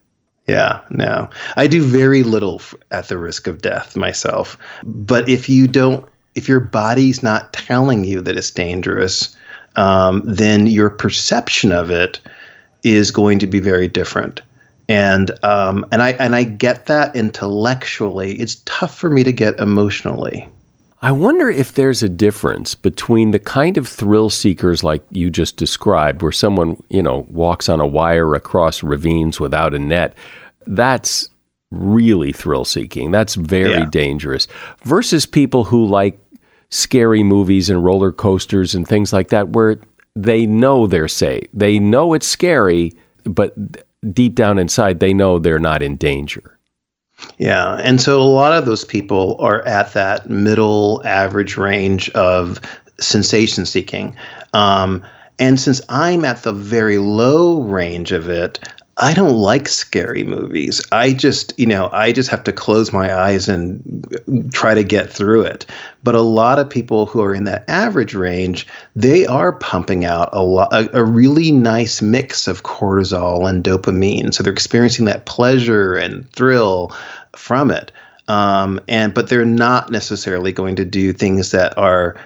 Yeah, 0.47 0.81
no. 0.91 1.31
I 1.57 1.67
do 1.67 1.83
very 1.83 2.23
little 2.23 2.61
at 2.91 3.09
the 3.09 3.17
risk 3.17 3.47
of 3.47 3.63
death 3.63 3.97
myself. 3.97 4.59
But 4.83 5.29
if 5.29 5.49
you 5.49 5.69
don't 5.69 6.07
if 6.35 6.49
your 6.49 6.61
body's 6.61 7.23
not 7.23 7.53
telling 7.53 8.05
you 8.05 8.21
that 8.21 8.37
it's 8.37 8.51
dangerous, 8.51 9.37
um, 9.77 10.23
then 10.25 10.67
your 10.67 10.91
perception 10.91 11.73
of 11.73 11.91
it 11.91 12.21
is 12.83 13.11
going 13.11 13.39
to 13.39 13.47
be 13.47 13.61
very 13.61 13.89
different. 13.89 14.41
And 14.89 15.31
um, 15.45 15.87
and 15.93 16.03
I 16.03 16.13
and 16.13 16.35
I 16.35 16.43
get 16.43 16.87
that 16.87 17.15
intellectually. 17.15 18.33
It's 18.41 18.57
tough 18.65 18.97
for 18.97 19.09
me 19.09 19.23
to 19.23 19.33
get 19.33 19.59
emotionally. 19.61 20.49
I 21.03 21.13
wonder 21.13 21.49
if 21.49 21.75
there's 21.75 22.03
a 22.03 22.09
difference 22.09 22.75
between 22.75 23.31
the 23.31 23.39
kind 23.39 23.79
of 23.79 23.89
thrill 23.89 24.29
seekers 24.29 24.85
like 24.85 25.03
you 25.11 25.31
just 25.31 25.57
described, 25.57 26.23
where 26.23 26.33
someone 26.33 26.83
you 26.89 27.03
know 27.03 27.25
walks 27.31 27.69
on 27.69 27.81
a 27.81 27.87
wire 27.87 28.35
across 28.35 28.83
ravines 28.83 29.39
without 29.39 29.75
a 29.75 29.79
net. 29.79 30.15
That's 30.67 31.31
really 31.71 32.33
thrill 32.33 32.65
seeking. 32.65 33.11
That's 33.11 33.35
very 33.35 33.71
yeah. 33.71 33.89
dangerous. 33.91 34.47
Versus 34.85 35.27
people 35.27 35.65
who 35.65 35.87
like 35.87 36.19
scary 36.71 37.23
movies 37.23 37.71
and 37.71 37.85
roller 37.85 38.13
coasters 38.13 38.75
and 38.75 38.87
things 38.87 39.13
like 39.13 39.29
that, 39.29 39.51
where 39.51 39.79
they 40.17 40.47
know 40.47 40.87
they're 40.87 41.09
safe. 41.09 41.47
They 41.55 41.79
know 41.79 42.13
it's 42.15 42.27
scary, 42.27 42.93
but 43.25 43.55
deep 44.13 44.35
down 44.35 44.59
inside, 44.59 45.01
they 45.01 45.15
know 45.15 45.39
they're 45.39 45.59
not 45.59 45.83
in 45.83 45.97
danger. 45.97 46.59
Yeah. 47.39 47.75
And 47.77 48.01
so 48.01 48.21
a 48.21 48.25
lot 48.25 48.57
of 48.57 48.65
those 48.65 48.85
people 48.85 49.37
are 49.41 49.63
at 49.67 49.93
that 49.93 50.31
middle 50.31 51.03
average 51.05 51.57
range 51.57 52.09
of 52.11 52.61
sensation 52.99 53.67
seeking. 53.67 54.17
Um, 54.55 55.05
and 55.39 55.61
since 55.61 55.81
I'm 55.89 56.25
at 56.25 56.43
the 56.43 56.53
very 56.53 56.99
low 56.99 57.63
range 57.63 58.13
of 58.13 58.29
it, 58.29 58.59
I 59.03 59.15
don't 59.15 59.35
like 59.35 59.67
scary 59.67 60.25
movies. 60.25 60.83
I 60.93 61.15
just, 61.15 61.59
you 61.59 61.65
know, 61.65 61.89
I 61.91 62.13
just 62.13 62.29
have 62.29 62.45
to 62.45 62.53
close 62.53 62.93
my 62.93 63.15
eyes 63.15 63.49
and 63.49 64.07
try 64.53 64.75
to 64.75 64.85
get 64.85 65.11
through 65.11 65.43
it. 65.43 65.65
But 66.05 66.15
a 66.15 66.21
lot 66.21 66.59
of 66.59 66.69
people 66.69 67.07
who 67.07 67.23
are 67.23 67.35
in 67.35 67.45
that 67.45 67.65
average 67.67 68.15
range, 68.15 68.67
they 68.95 69.25
are 69.27 69.53
pumping 69.53 70.05
out 70.05 70.29
a 70.33 70.43
lot, 70.43 70.71
a, 70.73 70.99
a 70.99 71.03
really 71.03 71.51
nice 71.51 72.03
mix 72.03 72.47
of 72.47 72.63
cortisol 72.63 73.49
and 73.49 73.65
dopamine. 73.65 74.35
So 74.35 74.43
they're 74.43 74.53
experiencing 74.53 75.07
that 75.07 75.25
pleasure 75.25 75.95
and 75.95 76.31
thrill 76.33 76.95
from 77.35 77.71
it. 77.71 77.91
Um, 78.29 78.81
and 78.87 79.15
but 79.15 79.31
they're 79.31 79.47
not 79.47 79.91
necessarily 79.91 80.53
going 80.53 80.77
to 80.77 80.85
do 80.85 81.15
things 81.15 81.53
that 81.53 81.77
are 81.79 82.17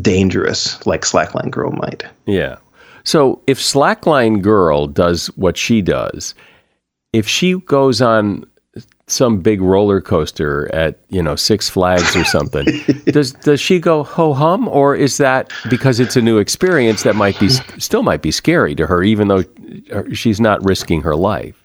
dangerous 0.00 0.84
like 0.84 1.02
slackline 1.02 1.50
girl 1.50 1.70
might. 1.70 2.02
Yeah. 2.26 2.56
So 3.04 3.42
if 3.46 3.58
Slackline 3.58 4.42
Girl 4.42 4.86
does 4.86 5.26
what 5.36 5.56
she 5.56 5.82
does, 5.82 6.34
if 7.12 7.28
she 7.28 7.60
goes 7.60 8.02
on 8.02 8.44
some 9.06 9.40
big 9.40 9.60
roller 9.60 10.00
coaster 10.00 10.74
at 10.74 10.98
you 11.10 11.22
know 11.22 11.36
Six 11.36 11.68
Flags 11.68 12.16
or 12.16 12.24
something, 12.24 12.66
does 13.06 13.32
does 13.32 13.60
she 13.60 13.78
go 13.78 14.02
ho 14.02 14.32
hum, 14.32 14.66
or 14.68 14.96
is 14.96 15.18
that 15.18 15.52
because 15.68 16.00
it's 16.00 16.16
a 16.16 16.22
new 16.22 16.38
experience 16.38 17.02
that 17.02 17.14
might 17.14 17.38
be 17.38 17.48
still 17.78 18.02
might 18.02 18.22
be 18.22 18.30
scary 18.30 18.74
to 18.74 18.86
her, 18.86 19.02
even 19.02 19.28
though 19.28 19.44
uh, 19.92 20.02
she's 20.12 20.40
not 20.40 20.64
risking 20.64 21.02
her 21.02 21.14
life? 21.14 21.63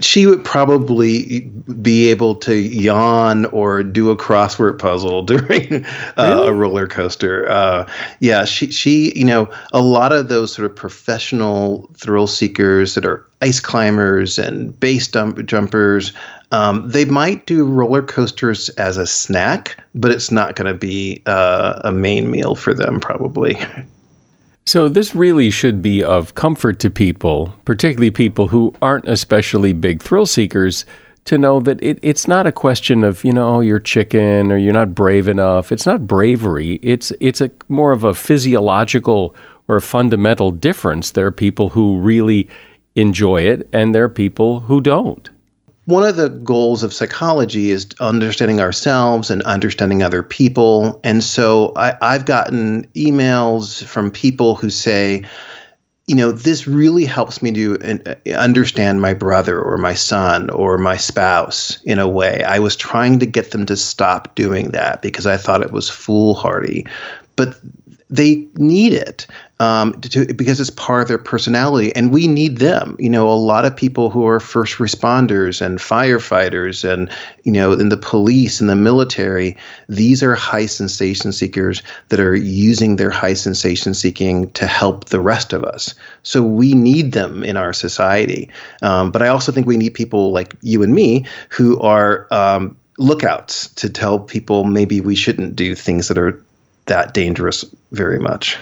She 0.00 0.26
would 0.26 0.44
probably 0.44 1.40
be 1.80 2.10
able 2.10 2.34
to 2.34 2.56
yawn 2.56 3.46
or 3.46 3.82
do 3.82 4.10
a 4.10 4.16
crossword 4.16 4.78
puzzle 4.78 5.22
during 5.24 5.84
uh, 5.84 5.86
really? 6.18 6.48
a 6.48 6.52
roller 6.52 6.86
coaster. 6.86 7.48
Uh, 7.48 7.88
yeah, 8.20 8.44
she 8.44 8.70
she 8.70 9.12
you 9.16 9.24
know 9.24 9.50
a 9.72 9.80
lot 9.80 10.12
of 10.12 10.28
those 10.28 10.52
sort 10.52 10.70
of 10.70 10.76
professional 10.76 11.88
thrill 11.96 12.26
seekers 12.26 12.94
that 12.94 13.04
are 13.04 13.26
ice 13.42 13.60
climbers 13.60 14.38
and 14.38 14.78
base 14.78 15.08
dump 15.08 15.44
jumpers. 15.46 16.12
Um, 16.52 16.88
they 16.88 17.04
might 17.04 17.46
do 17.46 17.64
roller 17.66 18.02
coasters 18.02 18.68
as 18.70 18.96
a 18.96 19.06
snack, 19.06 19.82
but 19.94 20.12
it's 20.12 20.30
not 20.30 20.54
going 20.54 20.72
to 20.72 20.78
be 20.78 21.22
uh, 21.26 21.80
a 21.84 21.92
main 21.92 22.30
meal 22.30 22.54
for 22.54 22.72
them, 22.72 23.00
probably. 23.00 23.58
So, 24.68 24.88
this 24.88 25.14
really 25.14 25.50
should 25.50 25.80
be 25.80 26.02
of 26.02 26.34
comfort 26.34 26.80
to 26.80 26.90
people, 26.90 27.54
particularly 27.64 28.10
people 28.10 28.48
who 28.48 28.74
aren't 28.82 29.08
especially 29.08 29.72
big 29.72 30.02
thrill 30.02 30.26
seekers, 30.26 30.84
to 31.26 31.38
know 31.38 31.60
that 31.60 31.80
it, 31.80 32.00
it's 32.02 32.26
not 32.26 32.48
a 32.48 32.52
question 32.52 33.04
of, 33.04 33.22
you 33.22 33.32
know, 33.32 33.60
you're 33.60 33.78
chicken 33.78 34.50
or 34.50 34.56
you're 34.56 34.72
not 34.72 34.92
brave 34.92 35.28
enough. 35.28 35.70
It's 35.70 35.86
not 35.86 36.08
bravery. 36.08 36.80
It's, 36.82 37.12
it's 37.20 37.40
a 37.40 37.50
more 37.68 37.92
of 37.92 38.02
a 38.02 38.14
physiological 38.14 39.36
or 39.68 39.76
a 39.76 39.82
fundamental 39.82 40.50
difference. 40.50 41.12
There 41.12 41.26
are 41.26 41.32
people 41.32 41.68
who 41.68 42.00
really 42.00 42.48
enjoy 42.96 43.42
it, 43.42 43.68
and 43.72 43.94
there 43.94 44.04
are 44.04 44.08
people 44.08 44.60
who 44.60 44.80
don't 44.80 45.30
one 45.86 46.02
of 46.02 46.16
the 46.16 46.28
goals 46.28 46.82
of 46.82 46.92
psychology 46.92 47.70
is 47.70 47.86
understanding 48.00 48.60
ourselves 48.60 49.30
and 49.30 49.42
understanding 49.42 50.02
other 50.02 50.22
people. 50.22 51.00
And 51.04 51.22
so 51.22 51.72
I, 51.76 51.96
I've 52.02 52.26
gotten 52.26 52.86
emails 52.88 53.84
from 53.84 54.10
people 54.10 54.56
who 54.56 54.68
say, 54.68 55.24
you 56.08 56.16
know, 56.16 56.32
this 56.32 56.66
really 56.66 57.04
helps 57.04 57.40
me 57.40 57.52
to 57.52 57.78
uh, 58.04 58.30
understand 58.32 59.00
my 59.00 59.14
brother 59.14 59.60
or 59.60 59.78
my 59.78 59.94
son 59.94 60.50
or 60.50 60.76
my 60.76 60.96
spouse 60.96 61.80
in 61.84 61.98
a 61.98 62.08
way. 62.08 62.42
I 62.42 62.58
was 62.58 62.76
trying 62.76 63.18
to 63.20 63.26
get 63.26 63.52
them 63.52 63.64
to 63.66 63.76
stop 63.76 64.34
doing 64.34 64.70
that 64.70 65.02
because 65.02 65.26
I 65.26 65.36
thought 65.36 65.62
it 65.62 65.72
was 65.72 65.88
foolhardy. 65.88 66.84
But 67.36 67.60
they 68.08 68.46
need 68.54 68.92
it 68.92 69.26
um, 69.58 69.98
to, 70.00 70.32
because 70.34 70.60
it's 70.60 70.70
part 70.70 71.02
of 71.02 71.08
their 71.08 71.18
personality, 71.18 71.94
and 71.96 72.12
we 72.12 72.28
need 72.28 72.58
them. 72.58 72.94
You 72.98 73.08
know, 73.08 73.28
a 73.28 73.34
lot 73.34 73.64
of 73.64 73.74
people 73.74 74.10
who 74.10 74.26
are 74.26 74.38
first 74.38 74.76
responders 74.76 75.60
and 75.60 75.78
firefighters, 75.78 76.88
and 76.88 77.10
you 77.42 77.52
know, 77.52 77.72
in 77.72 77.88
the 77.88 77.96
police 77.96 78.60
and 78.60 78.70
the 78.70 78.76
military, 78.76 79.56
these 79.88 80.22
are 80.22 80.34
high 80.34 80.66
sensation 80.66 81.32
seekers 81.32 81.82
that 82.08 82.20
are 82.20 82.36
using 82.36 82.96
their 82.96 83.10
high 83.10 83.34
sensation 83.34 83.94
seeking 83.94 84.50
to 84.52 84.66
help 84.66 85.06
the 85.06 85.20
rest 85.20 85.52
of 85.52 85.64
us. 85.64 85.94
So 86.22 86.42
we 86.42 86.74
need 86.74 87.12
them 87.12 87.42
in 87.42 87.56
our 87.56 87.72
society. 87.72 88.50
Um, 88.82 89.10
but 89.10 89.22
I 89.22 89.28
also 89.28 89.50
think 89.50 89.66
we 89.66 89.76
need 89.76 89.94
people 89.94 90.32
like 90.32 90.54
you 90.62 90.82
and 90.82 90.94
me 90.94 91.26
who 91.48 91.80
are. 91.80 92.26
Um, 92.30 92.76
lookouts 92.98 93.68
to 93.74 93.90
tell 93.90 94.18
people 94.18 94.64
maybe 94.64 95.02
we 95.02 95.14
shouldn't 95.14 95.54
do 95.54 95.74
things 95.74 96.08
that 96.08 96.16
are 96.16 96.42
that 96.86 97.14
dangerous 97.14 97.64
very 97.92 98.18
much. 98.18 98.58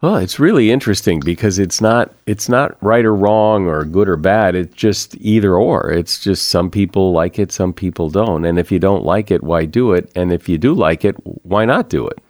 Well, 0.00 0.16
it's 0.16 0.38
really 0.38 0.70
interesting 0.70 1.18
because 1.18 1.58
it's 1.58 1.80
not 1.80 2.14
it's 2.26 2.48
not 2.48 2.80
right 2.80 3.04
or 3.04 3.14
wrong 3.14 3.66
or 3.66 3.84
good 3.84 4.08
or 4.08 4.16
bad. 4.16 4.54
It's 4.54 4.74
just 4.74 5.16
either 5.16 5.56
or. 5.56 5.90
It's 5.90 6.20
just 6.22 6.48
some 6.48 6.70
people 6.70 7.12
like 7.12 7.38
it, 7.38 7.50
some 7.50 7.72
people 7.72 8.08
don't. 8.08 8.44
And 8.44 8.60
if 8.60 8.70
you 8.70 8.78
don't 8.78 9.04
like 9.04 9.32
it, 9.32 9.42
why 9.42 9.64
do 9.64 9.92
it? 9.92 10.10
And 10.14 10.32
if 10.32 10.48
you 10.48 10.56
do 10.56 10.72
like 10.72 11.04
it, 11.04 11.16
why 11.44 11.64
not 11.64 11.88
do 11.88 12.06
it? 12.06 12.20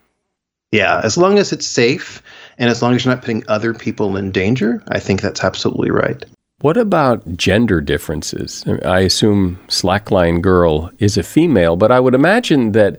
Yeah, 0.72 1.00
as 1.04 1.18
long 1.18 1.38
as 1.38 1.52
it's 1.52 1.66
safe 1.66 2.22
and 2.56 2.70
as 2.70 2.80
long 2.80 2.94
as 2.94 3.04
you're 3.04 3.14
not 3.14 3.22
putting 3.22 3.44
other 3.48 3.74
people 3.74 4.16
in 4.16 4.30
danger, 4.30 4.82
I 4.88 4.98
think 4.98 5.20
that's 5.20 5.44
absolutely 5.44 5.90
right. 5.90 6.24
What 6.60 6.76
about 6.76 7.36
gender 7.36 7.80
differences? 7.80 8.64
I 8.84 9.00
assume 9.00 9.58
slackline 9.68 10.42
girl 10.42 10.90
is 10.98 11.16
a 11.16 11.22
female, 11.22 11.76
but 11.76 11.92
I 11.92 12.00
would 12.00 12.14
imagine 12.14 12.72
that 12.72 12.98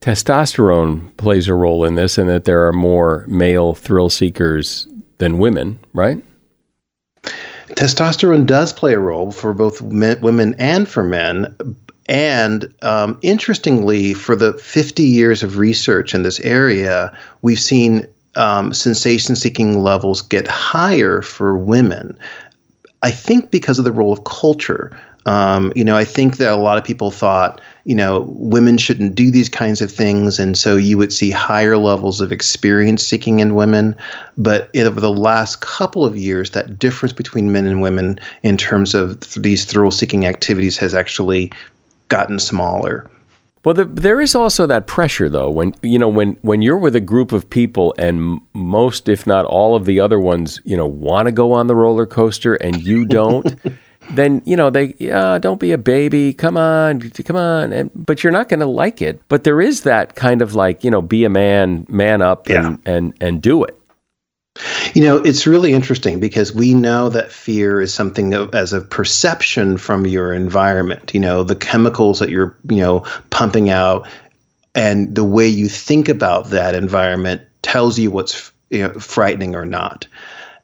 testosterone 0.00 1.14
plays 1.16 1.48
a 1.48 1.54
role 1.54 1.84
in 1.84 1.94
this 1.94 2.18
and 2.18 2.28
that 2.28 2.44
there 2.44 2.66
are 2.66 2.72
more 2.72 3.24
male 3.28 3.74
thrill 3.74 4.10
seekers 4.10 4.86
than 5.18 5.38
women, 5.38 5.78
right? 5.92 6.22
Testosterone 7.68 8.46
does 8.46 8.72
play 8.72 8.94
a 8.94 8.98
role 8.98 9.30
for 9.30 9.54
both 9.54 9.82
men, 9.82 10.20
women 10.20 10.54
and 10.58 10.88
for 10.88 11.04
men. 11.04 11.54
And 12.08 12.72
um, 12.82 13.18
interestingly, 13.22 14.14
for 14.14 14.34
the 14.34 14.54
50 14.54 15.02
years 15.04 15.42
of 15.42 15.58
research 15.58 16.14
in 16.14 16.24
this 16.24 16.40
area, 16.40 17.16
we've 17.42 17.60
seen 17.60 18.06
um, 18.34 18.72
sensation 18.72 19.36
seeking 19.36 19.82
levels 19.82 20.22
get 20.22 20.48
higher 20.48 21.22
for 21.22 21.56
women. 21.56 22.18
I 23.02 23.10
think 23.10 23.50
because 23.50 23.78
of 23.78 23.84
the 23.84 23.92
role 23.92 24.12
of 24.12 24.24
culture. 24.24 24.98
Um, 25.26 25.72
you 25.76 25.84
know, 25.84 25.96
I 25.96 26.04
think 26.04 26.38
that 26.38 26.52
a 26.52 26.56
lot 26.56 26.78
of 26.78 26.84
people 26.84 27.10
thought, 27.10 27.60
you 27.84 27.94
know, 27.94 28.26
women 28.28 28.78
shouldn't 28.78 29.14
do 29.14 29.30
these 29.30 29.48
kinds 29.48 29.80
of 29.80 29.90
things. 29.90 30.38
And 30.38 30.56
so 30.56 30.76
you 30.76 30.98
would 30.98 31.12
see 31.12 31.30
higher 31.30 31.76
levels 31.76 32.20
of 32.20 32.32
experience 32.32 33.04
seeking 33.06 33.40
in 33.40 33.54
women. 33.54 33.96
But 34.36 34.74
over 34.76 35.00
the 35.00 35.12
last 35.12 35.60
couple 35.60 36.04
of 36.04 36.16
years, 36.16 36.50
that 36.50 36.78
difference 36.78 37.12
between 37.12 37.52
men 37.52 37.66
and 37.66 37.80
women 37.80 38.18
in 38.42 38.56
terms 38.56 38.94
of 38.94 39.20
th- 39.20 39.42
these 39.42 39.64
thrill 39.64 39.90
seeking 39.90 40.26
activities 40.26 40.76
has 40.78 40.94
actually 40.94 41.52
gotten 42.08 42.38
smaller. 42.38 43.10
Well, 43.64 43.74
the, 43.74 43.84
there 43.84 44.20
is 44.20 44.34
also 44.34 44.66
that 44.66 44.86
pressure, 44.86 45.28
though. 45.28 45.50
When 45.50 45.74
you 45.82 45.98
know, 45.98 46.08
when 46.08 46.38
when 46.40 46.62
you're 46.62 46.78
with 46.78 46.96
a 46.96 47.00
group 47.00 47.30
of 47.30 47.48
people, 47.50 47.94
and 47.98 48.40
most, 48.54 49.06
if 49.06 49.26
not 49.26 49.44
all, 49.44 49.76
of 49.76 49.84
the 49.84 50.00
other 50.00 50.18
ones, 50.18 50.60
you 50.64 50.76
know, 50.76 50.86
want 50.86 51.26
to 51.26 51.32
go 51.32 51.52
on 51.52 51.66
the 51.66 51.74
roller 51.74 52.06
coaster, 52.06 52.54
and 52.54 52.82
you 52.82 53.04
don't, 53.04 53.60
then 54.10 54.42
you 54.44 54.56
know 54.56 54.70
they, 54.70 54.94
yeah, 54.98 55.38
don't 55.38 55.60
be 55.60 55.72
a 55.72 55.78
baby. 55.78 56.32
Come 56.32 56.56
on, 56.56 57.10
come 57.10 57.36
on. 57.36 57.72
And, 57.72 57.90
but 57.94 58.22
you're 58.22 58.32
not 58.32 58.48
going 58.48 58.60
to 58.60 58.66
like 58.66 59.02
it. 59.02 59.20
But 59.28 59.44
there 59.44 59.60
is 59.60 59.82
that 59.82 60.14
kind 60.14 60.42
of 60.42 60.54
like, 60.54 60.84
you 60.84 60.90
know, 60.90 61.02
be 61.02 61.24
a 61.24 61.30
man, 61.30 61.86
man 61.88 62.22
up, 62.22 62.48
and 62.48 62.78
yeah. 62.84 62.92
and 62.92 63.14
and 63.20 63.42
do 63.42 63.64
it. 63.64 63.76
You 64.94 65.04
know, 65.04 65.16
it's 65.18 65.46
really 65.46 65.72
interesting 65.72 66.18
because 66.18 66.52
we 66.52 66.74
know 66.74 67.08
that 67.08 67.30
fear 67.30 67.80
is 67.80 67.94
something 67.94 68.34
of, 68.34 68.54
as 68.54 68.72
a 68.72 68.80
perception 68.80 69.78
from 69.78 70.06
your 70.06 70.34
environment. 70.34 71.14
You 71.14 71.20
know, 71.20 71.44
the 71.44 71.56
chemicals 71.56 72.18
that 72.18 72.30
you're, 72.30 72.56
you 72.68 72.78
know, 72.78 73.06
pumping 73.30 73.70
out 73.70 74.08
and 74.74 75.14
the 75.14 75.24
way 75.24 75.48
you 75.48 75.68
think 75.68 76.08
about 76.08 76.50
that 76.50 76.74
environment 76.74 77.42
tells 77.62 77.98
you 77.98 78.10
what's 78.10 78.52
you 78.70 78.86
know, 78.86 78.92
frightening 78.94 79.54
or 79.54 79.66
not. 79.66 80.06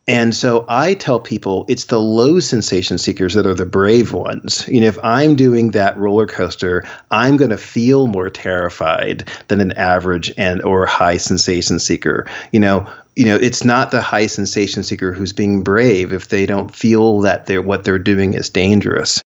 And 0.09 0.35
so 0.35 0.65
I 0.69 0.95
tell 0.95 1.19
people 1.19 1.65
it's 1.69 1.87
the 1.87 2.01
low 2.01 2.39
sensation 2.39 2.97
seekers 2.97 3.35
that 3.35 3.47
are 3.47 3.55
the 3.55 3.67
brave 3.67 4.13
ones. 4.13 4.67
You 4.69 4.81
know, 4.81 4.87
if 4.87 4.99
I'm 5.03 5.35
doing 5.35 5.73
that 5.73 5.97
roller 5.99 6.27
coaster, 6.27 6.85
I'm 7.11 7.37
going 7.37 7.51
to 7.51 7.59
feel 7.59 8.07
more 8.07 8.31
terrified 8.31 9.29
than 9.49 9.61
an 9.61 9.73
average 9.73 10.33
and 10.37 10.63
or 10.63 10.87
high 10.87 11.17
sensation 11.17 11.81
seeker. 11.81 12.27
You 12.53 12.61
know, 12.61 12.89
you 13.17 13.25
know, 13.25 13.37
it's 13.37 13.65
not 13.65 13.91
the 13.91 14.01
high 14.01 14.29
sensation 14.29 14.85
seeker 14.85 15.13
who's 15.13 15.33
being 15.33 15.65
brave 15.65 16.13
if 16.13 16.29
they 16.29 16.47
don't 16.47 16.73
feel 16.73 17.21
that 17.23 17.47
they're 17.47 17.63
what 17.63 17.85
they're 17.85 17.99
doing 17.99 18.35
is 18.35 18.49
dangerous. 18.49 19.23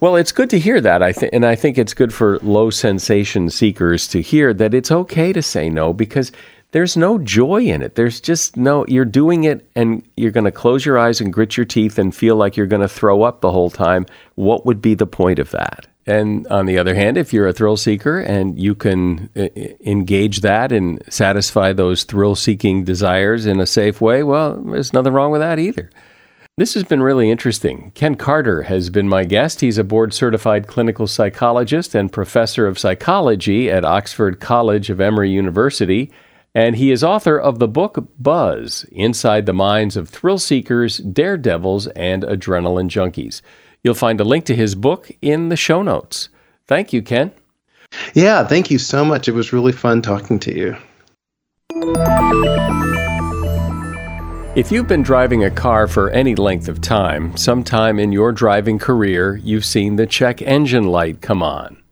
Well, 0.00 0.16
it's 0.16 0.32
good 0.32 0.50
to 0.50 0.58
hear 0.58 0.80
that. 0.80 1.02
I 1.02 1.12
think, 1.12 1.32
and 1.32 1.46
I 1.46 1.54
think 1.54 1.78
it's 1.78 1.94
good 1.94 2.12
for 2.12 2.38
low 2.40 2.68
sensation 2.68 3.48
seekers 3.48 4.06
to 4.08 4.20
hear 4.20 4.52
that 4.52 4.74
it's 4.74 4.90
okay 4.90 5.32
to 5.32 5.40
say 5.40 5.70
no 5.70 5.94
because 5.94 6.32
there's 6.72 6.96
no 6.96 7.18
joy 7.18 7.62
in 7.62 7.82
it. 7.82 7.94
There's 7.94 8.20
just 8.20 8.56
no. 8.56 8.84
You're 8.86 9.04
doing 9.04 9.44
it, 9.44 9.68
and 9.74 10.06
you're 10.16 10.30
going 10.30 10.44
to 10.44 10.52
close 10.52 10.84
your 10.84 10.98
eyes 10.98 11.20
and 11.20 11.32
grit 11.32 11.56
your 11.56 11.66
teeth 11.66 11.98
and 11.98 12.14
feel 12.14 12.36
like 12.36 12.56
you're 12.56 12.66
going 12.66 12.82
to 12.82 12.88
throw 12.88 13.22
up 13.22 13.40
the 13.40 13.52
whole 13.52 13.70
time. 13.70 14.06
What 14.34 14.66
would 14.66 14.82
be 14.82 14.94
the 14.94 15.06
point 15.06 15.38
of 15.38 15.50
that? 15.52 15.86
And 16.06 16.46
on 16.48 16.66
the 16.66 16.78
other 16.78 16.94
hand, 16.94 17.16
if 17.16 17.32
you're 17.32 17.48
a 17.48 17.52
thrill 17.52 17.76
seeker 17.76 18.20
and 18.20 18.58
you 18.58 18.76
can 18.76 19.28
uh, 19.36 19.48
engage 19.84 20.40
that 20.42 20.70
and 20.70 21.02
satisfy 21.12 21.72
those 21.72 22.04
thrill 22.04 22.36
seeking 22.36 22.84
desires 22.84 23.44
in 23.44 23.58
a 23.58 23.66
safe 23.66 24.00
way, 24.00 24.22
well, 24.22 24.56
there's 24.56 24.92
nothing 24.92 25.12
wrong 25.12 25.32
with 25.32 25.40
that 25.40 25.58
either. 25.58 25.90
This 26.58 26.74
has 26.74 26.84
been 26.84 27.02
really 27.02 27.30
interesting. 27.30 27.90
Ken 27.94 28.14
Carter 28.14 28.62
has 28.62 28.88
been 28.88 29.08
my 29.08 29.24
guest. 29.24 29.60
He's 29.60 29.78
a 29.78 29.84
board 29.84 30.14
certified 30.14 30.68
clinical 30.68 31.06
psychologist 31.06 31.94
and 31.94 32.10
professor 32.10 32.66
of 32.66 32.78
psychology 32.78 33.70
at 33.70 33.84
Oxford 33.84 34.40
College 34.40 34.88
of 34.88 35.00
Emory 35.00 35.30
University. 35.30 36.12
And 36.56 36.76
he 36.76 36.90
is 36.90 37.04
author 37.04 37.38
of 37.38 37.58
the 37.58 37.68
book 37.68 38.08
Buzz 38.18 38.86
Inside 38.90 39.44
the 39.44 39.52
Minds 39.52 39.94
of 39.94 40.08
Thrill 40.08 40.38
Seekers, 40.38 40.96
Daredevils, 40.96 41.86
and 41.88 42.22
Adrenaline 42.22 42.88
Junkies. 42.88 43.42
You'll 43.84 43.92
find 43.92 44.18
a 44.22 44.24
link 44.24 44.46
to 44.46 44.56
his 44.56 44.74
book 44.74 45.10
in 45.20 45.50
the 45.50 45.56
show 45.56 45.82
notes. 45.82 46.30
Thank 46.66 46.94
you, 46.94 47.02
Ken. 47.02 47.32
Yeah, 48.14 48.42
thank 48.42 48.70
you 48.70 48.78
so 48.78 49.04
much. 49.04 49.28
It 49.28 49.32
was 49.32 49.52
really 49.52 49.72
fun 49.72 50.00
talking 50.00 50.38
to 50.38 50.56
you. 50.56 50.76
If 54.56 54.72
you've 54.72 54.88
been 54.88 55.02
driving 55.02 55.44
a 55.44 55.50
car 55.50 55.86
for 55.86 56.08
any 56.08 56.34
length 56.34 56.68
of 56.68 56.80
time, 56.80 57.36
sometime 57.36 57.98
in 57.98 58.12
your 58.12 58.32
driving 58.32 58.78
career, 58.78 59.36
you've 59.36 59.66
seen 59.66 59.96
the 59.96 60.06
check 60.06 60.40
engine 60.40 60.84
light 60.84 61.20
come 61.20 61.42
on. 61.42 61.82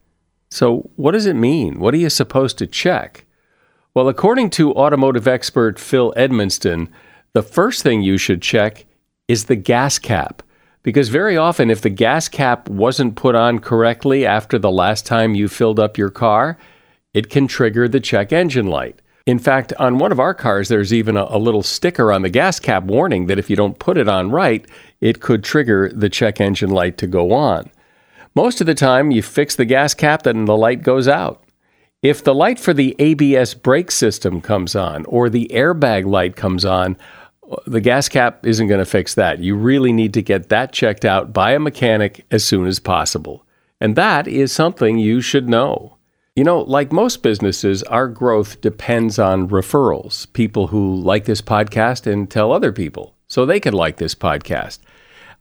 So, 0.50 0.88
what 0.96 1.12
does 1.12 1.26
it 1.26 1.34
mean? 1.34 1.80
What 1.80 1.92
are 1.92 1.98
you 1.98 2.08
supposed 2.08 2.56
to 2.56 2.66
check? 2.66 3.26
Well, 3.94 4.08
according 4.08 4.50
to 4.50 4.74
automotive 4.74 5.28
expert 5.28 5.78
Phil 5.78 6.12
Edmonston, 6.16 6.88
the 7.32 7.44
first 7.44 7.84
thing 7.84 8.02
you 8.02 8.18
should 8.18 8.42
check 8.42 8.86
is 9.28 9.44
the 9.44 9.54
gas 9.54 10.00
cap. 10.00 10.42
Because 10.82 11.10
very 11.10 11.36
often, 11.36 11.70
if 11.70 11.80
the 11.80 11.90
gas 11.90 12.28
cap 12.28 12.68
wasn't 12.68 13.14
put 13.14 13.36
on 13.36 13.60
correctly 13.60 14.26
after 14.26 14.58
the 14.58 14.70
last 14.70 15.06
time 15.06 15.36
you 15.36 15.46
filled 15.46 15.78
up 15.78 15.96
your 15.96 16.10
car, 16.10 16.58
it 17.14 17.30
can 17.30 17.46
trigger 17.46 17.86
the 17.86 18.00
check 18.00 18.32
engine 18.32 18.66
light. 18.66 19.00
In 19.26 19.38
fact, 19.38 19.72
on 19.78 19.98
one 19.98 20.10
of 20.10 20.18
our 20.18 20.34
cars, 20.34 20.68
there's 20.68 20.92
even 20.92 21.16
a, 21.16 21.28
a, 21.30 21.38
little 21.38 21.62
sticker 21.62 22.10
on 22.10 22.22
the 22.22 22.28
gas 22.28 22.58
cap 22.58 22.82
warning 22.82 23.26
that 23.26 23.38
if 23.38 23.48
you 23.48 23.54
don't 23.54 23.78
put 23.78 23.96
it 23.96 24.08
on 24.08 24.32
right, 24.32 24.66
it 25.00 25.20
could 25.20 25.44
trigger 25.44 25.88
the 25.94 26.10
check 26.10 26.40
engine 26.40 26.70
light 26.70 26.98
to 26.98 27.06
go 27.06 27.32
on. 27.32 27.70
Most 28.34 28.60
of 28.60 28.66
the 28.66 28.74
time, 28.74 29.12
you 29.12 29.22
fix 29.22 29.54
the 29.54 29.64
gas 29.64 29.94
cap 29.94 30.26
and 30.26 30.48
the 30.48 30.56
light 30.56 30.82
goes 30.82 31.06
out. 31.06 31.43
If 32.04 32.22
the 32.22 32.34
light 32.34 32.60
for 32.60 32.74
the 32.74 32.94
ABS 32.98 33.54
brake 33.54 33.90
system 33.90 34.42
comes 34.42 34.76
on 34.76 35.06
or 35.06 35.30
the 35.30 35.50
airbag 35.50 36.04
light 36.04 36.36
comes 36.36 36.62
on, 36.66 36.98
the 37.66 37.80
gas 37.80 38.10
cap 38.10 38.46
isn't 38.46 38.66
going 38.66 38.78
to 38.78 38.84
fix 38.84 39.14
that. 39.14 39.38
You 39.38 39.56
really 39.56 39.90
need 39.90 40.12
to 40.12 40.20
get 40.20 40.50
that 40.50 40.70
checked 40.70 41.06
out 41.06 41.32
by 41.32 41.52
a 41.52 41.58
mechanic 41.58 42.26
as 42.30 42.44
soon 42.44 42.66
as 42.66 42.78
possible. 42.78 43.46
And 43.80 43.96
that 43.96 44.28
is 44.28 44.52
something 44.52 44.98
you 44.98 45.22
should 45.22 45.48
know. 45.48 45.96
You 46.36 46.44
know, 46.44 46.60
like 46.60 46.92
most 46.92 47.22
businesses, 47.22 47.82
our 47.84 48.08
growth 48.08 48.60
depends 48.60 49.18
on 49.18 49.48
referrals, 49.48 50.30
people 50.34 50.66
who 50.66 50.96
like 50.96 51.24
this 51.24 51.40
podcast 51.40 52.06
and 52.06 52.30
tell 52.30 52.52
other 52.52 52.70
people 52.70 53.14
so 53.28 53.46
they 53.46 53.60
can 53.60 53.72
like 53.72 53.96
this 53.96 54.14
podcast. 54.14 54.78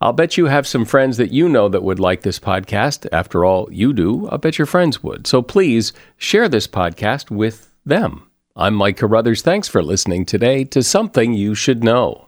I'll 0.03 0.11
bet 0.11 0.35
you 0.35 0.47
have 0.47 0.67
some 0.67 0.83
friends 0.83 1.15
that 1.15 1.31
you 1.31 1.47
know 1.47 1.69
that 1.69 1.81
would 1.81 1.97
like 1.97 2.23
this 2.23 2.37
podcast. 2.37 3.07
After 3.13 3.45
all, 3.45 3.69
you 3.71 3.93
do. 3.93 4.27
I'll 4.27 4.37
bet 4.37 4.57
your 4.57 4.65
friends 4.65 5.01
would. 5.01 5.25
So 5.25 5.41
please 5.41 5.93
share 6.17 6.49
this 6.49 6.67
podcast 6.67 7.31
with 7.31 7.73
them. 7.85 8.27
I'm 8.53 8.73
Mike 8.73 8.97
Carruthers. 8.97 9.41
Thanks 9.41 9.69
for 9.69 9.81
listening 9.81 10.25
today 10.25 10.65
to 10.65 10.83
Something 10.83 11.33
You 11.33 11.55
Should 11.55 11.85
Know. 11.85 12.27